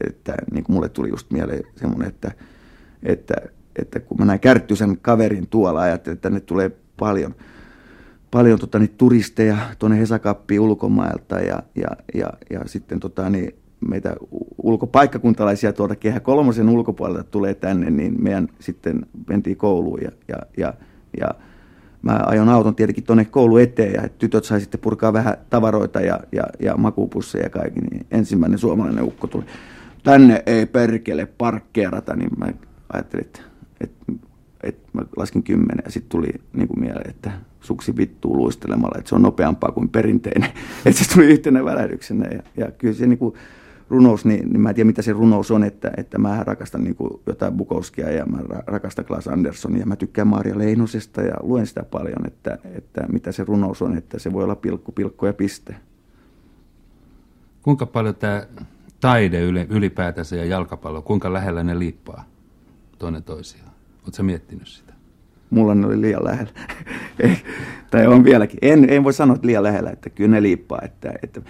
että 0.08 0.36
niin 0.52 0.64
kuin 0.64 0.74
mulle 0.74 0.90
tuli 0.90 1.10
just 1.10 1.32
mieleen 1.32 1.64
semmoinen, 1.76 2.08
että, 2.08 2.32
että, 3.04 3.34
että 3.76 4.00
kun 4.00 4.18
mä 4.20 4.26
näin 4.26 4.40
Kärttysen 4.40 4.98
kaverin 5.02 5.48
tuolla, 5.48 5.82
ajattelin, 5.82 6.14
että 6.14 6.30
tänne 6.30 6.40
tulee 6.40 6.72
paljon, 7.00 7.36
paljon 8.32 8.60
tota, 8.60 8.80
niin, 8.80 8.94
turisteja 8.98 9.58
tuonne 9.80 10.00
Hesakappiin 10.00 10.60
ulkomailta 10.60 11.40
ja, 11.40 11.64
ja, 11.76 11.90
ja, 12.14 12.34
ja 12.50 12.62
sitten 12.66 13.00
tota, 13.00 13.30
niin, 13.30 13.56
meitä 13.88 14.16
ulkopaikkakuntalaisia 14.64 15.74
tuolta 15.74 15.96
Kehä 15.96 16.20
Kolmosen 16.20 16.70
ulkopuolelta 16.70 17.24
tulee 17.24 17.54
tänne, 17.54 17.90
niin 17.90 18.24
meidän 18.24 18.50
sitten 18.60 19.06
mentiin 19.28 19.58
kouluun 19.58 20.02
ja, 20.02 20.12
ja, 20.28 20.38
ja, 20.58 20.74
ja 21.20 21.30
mä 22.02 22.20
ajon 22.26 22.50
auton 22.50 22.76
tietenkin 22.76 23.04
tuonne 23.04 23.26
koulu 23.26 23.58
eteen 23.58 23.94
ja 23.94 24.10
tytöt 24.10 24.44
sai 24.44 24.62
sitten 24.62 24.80
purkaa 24.80 25.14
vähän 25.14 25.38
tavaroita 25.50 26.02
ja, 26.02 26.20
ja, 26.32 26.44
ja 26.60 26.78
makupusseja 26.78 27.44
ja 27.44 27.50
kaikki, 27.50 27.82
niin 27.82 28.06
ensimmäinen 28.12 28.60
suomalainen 28.60 29.04
ukko 29.04 29.28
tuli. 29.28 29.46
Tänne 30.04 30.44
ei 30.46 30.66
perkele 30.66 31.26
parkkeerata, 31.26 32.16
niin 32.16 32.30
mä 32.38 32.48
ajattelin, 32.94 33.26
että, 33.26 33.42
että, 33.82 34.14
että 34.64 34.90
mä 34.94 35.02
laskin 35.18 35.44
kymmenen 35.44 35.84
ja 35.86 35.92
sitten 35.92 36.10
tuli 36.10 36.34
niin 36.54 36.68
kuin 36.68 36.80
mieleen, 36.80 37.10
että 37.10 37.32
suksi 37.62 37.98
vittuu 37.98 38.38
luistelemalla, 38.38 38.98
että 38.98 39.10
se 39.10 39.16
on 39.16 39.22
nopeampaa 39.22 39.72
kuin 39.72 39.90
perinteinen. 39.90 40.50
että 40.86 41.04
se 41.04 41.14
tuli 41.14 41.26
yhtenä 41.26 41.66
välähdyksenä 41.66 42.28
ja, 42.32 42.44
ja 42.58 42.72
kyllä 42.72 42.94
se 42.94 43.08
niin 43.08 43.20
kuin, 43.20 43.36
runous, 43.90 44.26
niin, 44.26 44.50
niin 44.50 44.62
mä 44.62 44.70
en 44.70 44.76
tiedä 44.76 44.88
mitä 44.88 45.02
se 45.02 45.14
runous 45.14 45.52
on, 45.52 45.64
että, 45.64 45.92
että 45.98 46.18
mä 46.18 46.44
rakastan 46.44 46.84
niin 46.84 46.96
kuin 46.96 47.20
jotain 47.26 47.54
Bukowskia 47.54 48.12
ja 48.12 48.26
mä 48.26 48.40
rakastan 48.68 49.06
Klaas 49.06 49.28
Anderssonia 49.28 49.80
ja 49.80 49.86
mä 49.86 49.96
tykkään 49.96 50.28
Maria 50.28 50.58
Leinosesta 50.58 51.22
ja 51.22 51.34
luen 51.42 51.68
sitä 51.68 51.84
paljon, 51.84 52.28
että, 52.28 52.58
että 52.76 53.06
mitä 53.12 53.32
se 53.32 53.44
runous 53.44 53.82
on, 53.82 53.98
että 53.98 54.20
se 54.20 54.34
voi 54.34 54.44
olla 54.44 54.56
pilkku, 54.56 54.92
pilkku 54.92 55.26
ja 55.26 55.34
piste. 55.34 55.76
Kuinka 57.62 57.86
paljon 57.86 58.16
tämä 58.16 58.44
taide 59.00 59.42
ylipäätänsä 59.70 60.36
ja 60.36 60.46
jalkapallo, 60.46 61.02
kuinka 61.02 61.34
lähellä 61.34 61.64
ne 61.64 61.80
liippaa 61.80 62.24
toinen 63.00 63.24
toisiaan? 63.24 63.72
Oletko 64.04 64.24
miettinyt 64.24 64.68
sitä? 64.68 64.94
Mulla 65.50 65.76
ne 65.76 65.88
oli 65.88 66.02
liian 66.02 66.24
lähellä. 66.24 66.52
tai 67.92 68.08
on 68.08 68.24
vieläkin. 68.24 68.60
En, 68.62 68.90
en 68.90 69.04
voi 69.04 69.14
sanoa, 69.14 69.36
että 69.36 69.48
liian 69.48 69.64
lähellä, 69.64 69.90
että 69.90 70.10
kyllä 70.10 70.32
ne 70.32 70.42
liippaa. 70.42 70.80
Että, 70.84 71.14
että 71.24 71.42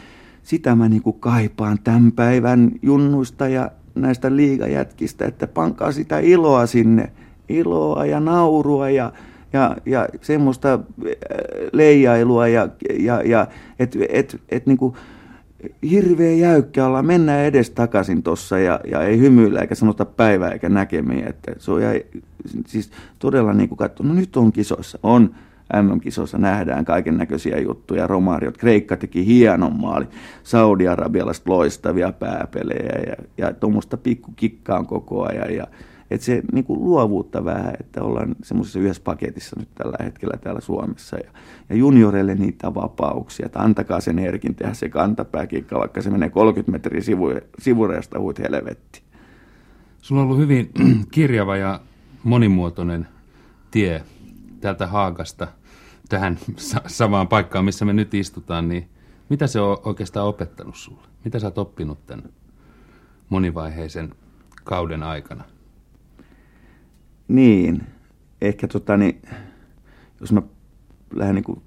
sitä 0.43 0.75
mä 0.75 0.89
niin 0.89 1.01
kuin 1.01 1.19
kaipaan 1.19 1.77
tämän 1.83 2.11
päivän 2.11 2.71
junnuista 2.81 3.47
ja 3.47 3.71
näistä 3.95 4.35
liigajätkistä, 4.35 5.25
että 5.25 5.47
pankaa 5.47 5.91
sitä 5.91 6.19
iloa 6.19 6.65
sinne, 6.65 7.11
iloa 7.49 8.05
ja 8.05 8.19
naurua 8.19 8.89
ja, 8.89 9.13
ja, 9.53 9.77
ja 9.85 10.07
semmoista 10.21 10.73
äh, 10.73 10.79
leijailua 11.73 12.47
ja, 12.47 12.69
ja, 12.99 13.21
ja 13.21 13.47
että 13.79 13.99
et, 14.09 14.41
et 14.49 14.65
niin 14.65 14.77
kuin 14.77 14.95
hirveä 15.89 16.31
jäykkä 16.31 16.85
olla, 16.85 17.01
mennään 17.01 17.45
edes 17.45 17.69
takaisin 17.69 18.23
tuossa 18.23 18.59
ja, 18.59 18.79
ja 18.91 19.03
ei 19.03 19.19
hymyillä 19.19 19.59
eikä 19.59 19.75
sanota 19.75 20.05
päivää 20.05 20.51
eikä 20.51 20.69
näkemiä, 20.69 21.25
että 21.29 21.51
se 21.57 21.71
on 21.71 21.81
jäi, 21.81 22.05
siis 22.67 22.91
todella 23.19 23.53
niin 23.53 23.69
kuin 23.69 23.77
katso, 23.77 24.03
no 24.03 24.13
nyt 24.13 24.37
on 24.37 24.51
kisoissa, 24.51 24.99
on, 25.03 25.35
MM-kisoissa 25.73 26.37
nähdään 26.37 26.85
kaiken 26.85 27.17
näköisiä 27.17 27.59
juttuja, 27.59 28.07
romaariot. 28.07 28.57
Kreikka 28.57 28.97
teki 28.97 29.25
hienon 29.25 29.79
maali, 29.79 30.05
Saudi-Arabialaiset 30.43 31.47
loistavia 31.47 32.11
pääpelejä 32.11 32.99
ja, 33.07 33.15
ja 33.37 33.53
tuommoista 33.53 33.97
pikkukikkaa 33.97 34.83
koko 34.83 35.27
ajan. 35.27 35.55
Ja, 35.55 35.67
että 36.11 36.25
se 36.25 36.41
niin 36.51 36.65
kuin 36.65 36.83
luovuutta 36.83 37.45
vähän, 37.45 37.73
että 37.79 38.03
ollaan 38.03 38.35
semmoisessa 38.43 38.79
yhdessä 38.79 39.01
paketissa 39.03 39.55
nyt 39.59 39.69
tällä 39.75 39.97
hetkellä 40.03 40.37
täällä 40.37 40.61
Suomessa. 40.61 41.17
Ja, 41.17 41.31
ja 41.69 41.75
junioreille 41.75 42.35
niitä 42.35 42.75
vapauksia, 42.75 43.45
että 43.45 43.59
antakaa 43.59 44.01
sen 44.01 44.19
Erkin 44.19 44.55
tehdä 44.55 44.73
se 44.73 44.89
kantapääkikka, 44.89 45.79
vaikka 45.79 46.01
se 46.01 46.09
menee 46.09 46.29
30 46.29 46.71
metriä 46.71 47.01
sivu, 47.01 47.27
sivureesta 47.59 48.19
huut 48.19 48.39
helvetti. 48.39 49.01
Sulla 50.01 50.21
on 50.21 50.27
ollut 50.27 50.39
hyvin 50.39 50.69
kirjava 51.11 51.57
ja 51.57 51.79
monimuotoinen 52.23 53.07
tie 53.71 54.03
täältä 54.61 54.87
Haagasta 54.87 55.47
tähän 56.09 56.39
samaan 56.87 57.27
paikkaan, 57.27 57.65
missä 57.65 57.85
me 57.85 57.93
nyt 57.93 58.13
istutaan, 58.13 58.67
niin 58.67 58.89
mitä 59.29 59.47
se 59.47 59.59
on 59.59 59.77
oikeastaan 59.83 60.27
opettanut 60.27 60.75
sulle? 60.75 61.07
Mitä 61.23 61.39
sä 61.39 61.47
oot 61.47 61.57
oppinut 61.57 62.05
tämän 62.07 62.29
monivaiheisen 63.29 64.13
kauden 64.63 65.03
aikana? 65.03 65.43
Niin, 67.29 67.83
ehkä 68.41 68.67
tota, 68.67 68.97
niin, 68.97 69.21
jos 70.19 70.31
mä 70.31 70.41
lähden 71.13 71.35
niin 71.35 71.43
kuin 71.43 71.61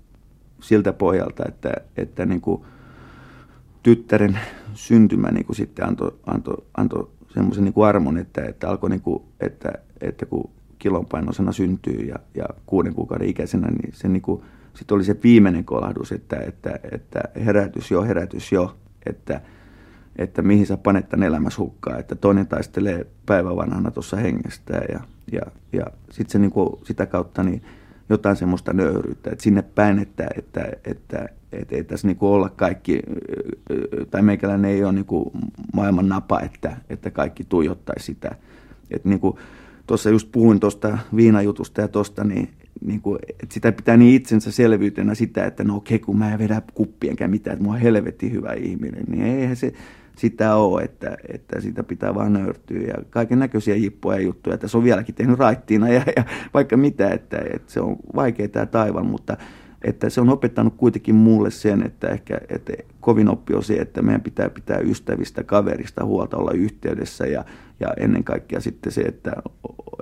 siltä 0.61 0.93
pohjalta, 0.93 1.45
että, 1.49 1.73
että 1.97 2.27
niin 2.27 2.41
kuin 2.41 2.63
tyttären 3.83 4.39
syntymä 4.75 5.29
niin 5.29 5.47
kuin 5.47 5.57
sitten 5.57 5.89
antoi 5.89 6.19
anto, 6.27 6.67
anto 6.77 7.13
semmoisen 7.35 7.65
niin 7.65 7.87
armon, 7.87 8.19
että, 8.19 8.45
että 8.45 8.69
alkoi 8.69 8.91
niin 8.91 9.01
kuin, 9.01 9.23
että, 9.41 9.73
että 10.01 10.27
kun 10.27 10.51
kilonpainosena 10.79 11.53
syntyy 11.53 12.01
ja, 12.01 12.17
ja 12.35 12.45
kuuden 12.67 12.95
kuukauden 12.95 13.29
ikäisenä, 13.29 13.69
niin 13.69 13.93
se 13.93 14.09
niin 14.09 14.23
kuin, 14.23 14.43
sitten 14.75 14.95
oli 14.95 15.05
se 15.05 15.17
viimeinen 15.23 15.65
kolahdus, 15.65 16.13
että, 16.13 16.37
että, 16.37 16.81
että 16.93 17.21
herätys 17.45 17.91
jo, 17.91 18.03
herätys 18.03 18.53
jo, 18.53 18.77
että, 19.07 19.41
että 20.17 20.43
mihin 20.43 20.67
sä 20.67 20.77
panet 20.77 21.09
tämän 21.09 21.27
elämässä 21.27 21.63
hukkaan, 21.63 22.01
että 22.01 22.15
toinen 22.15 22.47
taistelee 22.47 23.07
päivän 23.27 23.57
vanhana 23.57 23.91
tuossa 23.91 24.17
hengestään 24.17 24.85
ja, 24.93 25.01
ja, 25.33 25.41
ja 25.73 25.87
sitten 26.11 26.33
se 26.33 26.39
niin 26.39 26.51
kuin, 26.51 26.69
sitä 26.85 27.07
kautta 27.07 27.43
niin 27.43 27.63
jotain 28.09 28.37
semmoista 28.37 28.73
nöyryyttä, 28.73 29.31
että 29.31 29.43
sinne 29.43 29.63
päin, 29.63 29.99
että, 29.99 30.27
että, 30.37 30.73
että, 30.85 31.29
että 31.53 31.77
ei 31.77 31.85
tässä 31.85 32.07
niin 32.07 32.17
kuin 32.17 32.31
olla 32.31 32.49
kaikki, 32.49 33.03
tai 34.11 34.23
meikäläinen 34.23 34.71
ei 34.71 34.85
ole 34.85 34.93
niin 34.93 35.05
kuin 35.05 35.31
maailman 35.75 36.09
napa, 36.09 36.41
että, 36.41 36.77
että 36.91 37.11
kaikki 37.11 37.45
tuijottaisi 37.45 38.07
sitä. 38.07 38.31
Että 38.91 39.09
niin 39.09 39.21
kuin 39.21 39.37
tuossa 39.87 40.11
just 40.11 40.29
puhuin 40.33 40.61
tuosta 40.61 40.99
viinajutusta 41.17 41.81
ja 41.81 41.89
tuosta, 41.89 42.25
niin, 42.25 42.49
niin 42.85 43.01
kuin, 43.01 43.19
että 43.43 43.55
sitä 43.55 43.73
pitää 43.73 43.97
niin 43.97 44.15
itsensä 44.15 44.51
selvyytenä 44.51 45.15
sitä, 45.15 45.45
että 45.45 45.65
no 45.65 45.77
okei, 45.77 45.99
kun 45.99 46.19
mä 46.19 46.33
en 46.33 46.39
vedä 46.39 46.63
kuppienkään 46.75 47.31
mitään, 47.31 47.55
että 47.55 47.65
mä 47.65 47.73
oon 47.73 47.81
helvetti 47.81 48.33
hyvä 48.33 48.53
ihminen, 48.53 49.05
niin 49.09 49.23
eihän 49.23 49.57
se 49.57 49.73
sitä 50.17 50.57
ole, 50.57 50.83
että, 50.83 51.17
että 51.29 51.61
sitä 51.61 51.83
pitää 51.83 52.15
vaan 52.15 52.33
nöyrtyä 52.33 52.81
ja 52.81 52.95
kaiken 53.11 53.39
näköisiä 53.39 53.77
jippoja 53.77 54.19
ja 54.19 54.25
juttuja, 54.25 54.59
se 54.67 54.77
on 54.77 54.85
vieläkin 54.85 55.15
tehnyt 55.15 55.39
raittiina 55.39 55.89
ja, 55.89 56.03
ja 56.17 56.25
vaikka 56.55 56.77
mitä, 56.77 57.11
että, 57.11 57.39
että 57.55 57.73
se 57.73 57.81
on 57.81 57.97
vaikea 58.15 58.49
tämä 58.49 58.67
taival, 58.67 59.05
mutta 59.05 59.37
että 59.85 60.11
se 60.11 60.21
on 60.21 60.29
opettanut 60.29 60.75
kuitenkin 60.77 61.15
mulle 61.15 61.51
sen, 61.51 61.87
että 61.87 62.09
ehkä 62.09 62.41
että 62.49 62.73
kovin 63.01 63.29
oppi 63.29 63.55
on 63.55 63.63
se, 63.63 63.75
että 63.75 64.03
meidän 64.03 64.21
pitää 64.21 64.51
pitää 64.51 64.79
ystävistä, 64.79 65.45
kaverista 65.45 66.05
huolta 66.05 66.37
olla 66.37 66.53
yhteydessä 66.53 67.27
ja, 67.27 67.45
ja 67.81 67.89
ennen 67.97 68.25
kaikkea 68.25 68.61
sitten 68.61 68.93
se, 68.93 69.01
että, 69.01 69.33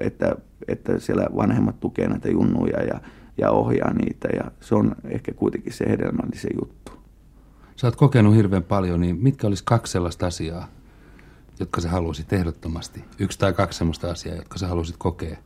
että, 0.01 0.37
että 0.69 0.99
siellä 0.99 1.27
vanhemmat 1.37 1.81
tukee 1.81 2.09
näitä 2.09 2.28
junnuja 2.28 2.82
ja, 2.82 3.01
ja 3.39 3.51
ohjaa 3.51 3.93
niitä 3.93 4.28
ja 4.37 4.51
se 4.61 4.74
on 4.74 4.97
ehkä 5.05 5.32
kuitenkin 5.32 5.73
se 5.73 5.89
hedelmällisen 5.89 6.51
juttu. 6.61 7.00
Sä 7.81 7.86
oot 7.86 7.97
kokenut 7.97 8.35
hirveän 8.35 8.62
paljon, 8.62 9.01
niin 9.01 9.16
mitkä 9.16 9.47
olisi 9.47 9.65
kaksi 9.65 9.93
sellaista 9.93 10.27
asiaa, 10.27 10.69
jotka 11.61 11.81
sä 11.81 11.89
haluaisit 11.89 12.32
ehdottomasti? 12.32 13.05
Yksi 13.19 13.39
tai 13.39 13.52
kaksi 13.52 13.78
sellaista 13.78 14.11
asiaa, 14.11 14.36
jotka 14.36 14.59
sä 14.59 14.69
haluaisit 14.69 14.97
kokea 14.98 15.36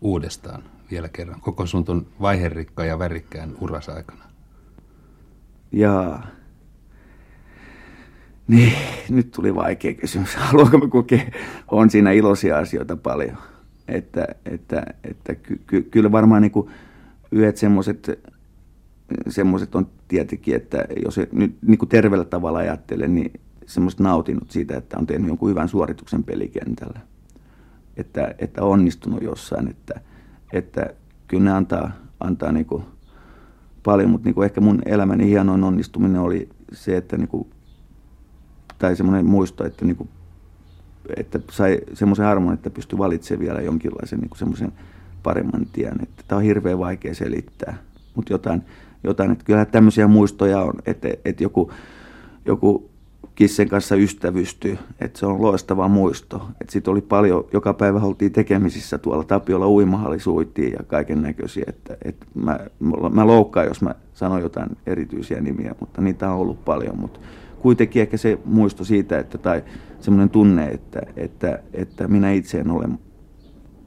uudestaan 0.00 0.62
vielä 0.90 1.08
kerran, 1.08 1.40
koko 1.40 1.66
sun 1.66 1.84
ton 1.84 2.06
vaiherikka 2.20 2.84
ja 2.84 2.98
värikkään 2.98 3.54
uras 3.60 3.88
aikana? 3.88 4.24
Jaa. 5.72 6.26
Niin, 8.48 8.72
nyt 9.08 9.30
tuli 9.30 9.54
vaikea 9.54 9.94
kysymys. 9.94 10.36
Haluanko 10.50 10.78
mä 10.78 10.88
kokea? 10.88 11.24
On 11.68 11.90
siinä 11.90 12.12
iloisia 12.12 12.58
asioita 12.58 12.96
paljon. 12.96 13.36
Että, 13.88 14.26
että, 14.44 14.82
että 15.04 15.34
ky, 15.34 15.60
ky, 15.66 15.82
kyllä 15.82 16.12
varmaan 16.12 16.42
niin 16.42 16.70
yhdet 17.32 17.56
semmoiset 17.56 18.20
semmoiset 19.28 19.74
on 19.74 19.86
tietenkin, 20.08 20.56
että 20.56 20.84
jos 21.04 21.16
nyt 21.32 21.56
niin 21.66 21.78
kuin 21.78 21.88
terveellä 21.88 22.24
tavalla 22.24 22.58
ajattelen, 22.58 23.14
niin 23.14 23.32
semmoista 23.66 24.02
nautinut 24.02 24.50
siitä, 24.50 24.76
että 24.76 24.98
on 24.98 25.06
tehnyt 25.06 25.28
jonkun 25.28 25.50
hyvän 25.50 25.68
suorituksen 25.68 26.24
pelikentällä. 26.24 27.00
Että, 27.96 28.34
että 28.38 28.64
onnistunut 28.64 29.22
jossain, 29.22 29.68
että, 29.68 30.00
että 30.52 30.94
kyllä 31.28 31.44
ne 31.44 31.52
antaa, 31.52 31.90
antaa 32.20 32.52
niin 32.52 32.66
kuin 32.66 32.82
paljon, 33.84 34.10
mutta 34.10 34.24
niin 34.24 34.34
kuin 34.34 34.44
ehkä 34.44 34.60
mun 34.60 34.82
elämäni 34.86 35.26
hienoin 35.26 35.64
onnistuminen 35.64 36.20
oli 36.20 36.48
se, 36.72 36.96
että 36.96 37.16
niin 37.16 37.28
kuin, 37.28 37.50
tai 38.78 38.96
semmoinen 38.96 39.26
muisto, 39.26 39.66
että, 39.66 39.84
niin 39.84 39.96
kuin, 39.96 40.08
että 41.16 41.40
sai 41.50 41.78
semmoisen 41.94 42.26
armon, 42.26 42.54
että 42.54 42.70
pystyi 42.70 42.98
valitsemaan 42.98 43.46
vielä 43.46 43.60
jonkinlaisen 43.60 44.18
niin 44.18 44.28
kuin 44.28 44.38
semmoisen 44.38 44.72
paremman 45.22 45.66
tien. 45.72 46.02
Että 46.02 46.24
tämä 46.28 46.36
on 46.36 46.42
hirveän 46.42 46.78
vaikea 46.78 47.14
selittää, 47.14 47.78
mutta 48.14 48.32
jotain, 48.32 48.62
jotain 49.04 49.30
että 49.30 49.44
kyllä 49.44 49.64
tämmöisiä 49.64 50.06
muistoja 50.06 50.60
on, 50.60 50.74
että, 50.86 51.08
että 51.24 51.42
joku, 51.42 51.72
joku 52.46 52.90
kissen 53.38 53.68
kanssa 53.68 53.96
ystävystyy, 53.96 54.78
että 55.00 55.18
se 55.18 55.26
on 55.26 55.42
loistava 55.42 55.88
muisto. 55.88 56.48
Että 56.60 56.72
sitten 56.72 56.92
oli 56.92 57.00
paljon, 57.00 57.44
joka 57.52 57.74
päivä 57.74 58.00
oltiin 58.00 58.32
tekemisissä 58.32 58.98
tuolla 58.98 59.24
Tapiolla 59.24 59.68
uimahalli 59.68 60.20
suittiin 60.20 60.72
ja 60.72 60.78
kaiken 60.86 61.22
näköisiä. 61.22 61.64
Että, 61.66 61.96
että 62.04 62.26
mä, 62.34 62.58
mä 63.12 63.26
loukkaan, 63.26 63.66
jos 63.66 63.82
mä 63.82 63.94
sanon 64.12 64.40
jotain 64.40 64.68
erityisiä 64.86 65.40
nimiä, 65.40 65.74
mutta 65.80 66.00
niitä 66.00 66.30
on 66.30 66.38
ollut 66.38 66.64
paljon. 66.64 66.98
Mutta 67.00 67.20
kuitenkin 67.58 68.02
ehkä 68.02 68.16
se 68.16 68.38
muisto 68.44 68.84
siitä, 68.84 69.18
että, 69.18 69.38
tai 69.38 69.64
semmoinen 70.00 70.30
tunne, 70.30 70.66
että, 70.66 71.00
että, 71.16 71.62
että 71.72 72.08
minä 72.08 72.32
itse 72.32 72.58
en 72.58 72.70
ole 72.70 72.88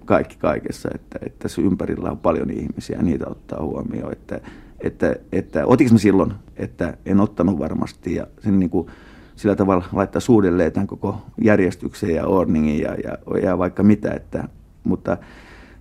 kaikki 0.05 0.35
kaikessa, 0.38 0.89
että, 0.95 1.19
että 1.25 1.47
se 1.47 1.61
ympärillä 1.61 2.11
on 2.11 2.17
paljon 2.17 2.49
ihmisiä 2.49 2.97
ja 2.97 3.03
niitä 3.03 3.25
ottaa 3.27 3.63
huomioon. 3.63 4.11
Että, 4.11 4.41
että, 4.83 5.15
että 5.31 5.65
otinko 5.65 5.93
mä 5.93 5.99
silloin, 5.99 6.33
että 6.57 6.97
en 7.05 7.19
ottanut 7.19 7.59
varmasti 7.59 8.15
ja 8.15 8.27
sen 8.43 8.59
niin 8.59 8.69
kuin, 8.69 8.87
sillä 9.35 9.55
tavalla 9.55 9.85
laittaa 9.93 10.19
suudelleen 10.19 10.71
tämän 10.71 10.87
koko 10.87 11.17
järjestyksen 11.41 12.15
ja 12.15 12.25
ordningin 12.27 12.79
ja, 12.79 12.95
ja, 13.03 13.39
ja 13.41 13.57
vaikka 13.57 13.83
mitä. 13.83 14.11
Että, 14.11 14.43
mutta 14.83 15.17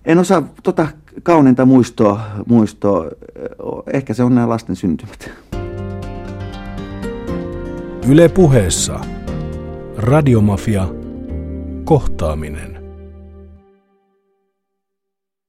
en 0.05 0.17
osaa 0.17 0.43
tota 0.63 0.87
kauneinta 1.23 1.65
muistoa, 1.65 2.21
muistoa, 2.47 3.05
ehkä 3.93 4.13
se 4.13 4.23
on 4.23 4.35
nämä 4.35 4.49
lasten 4.49 4.75
syntymät. 4.75 5.31
Yle 8.09 8.29
puheessa. 8.29 8.99
Radiomafia. 9.97 10.87
Kohtaaminen. 11.83 12.70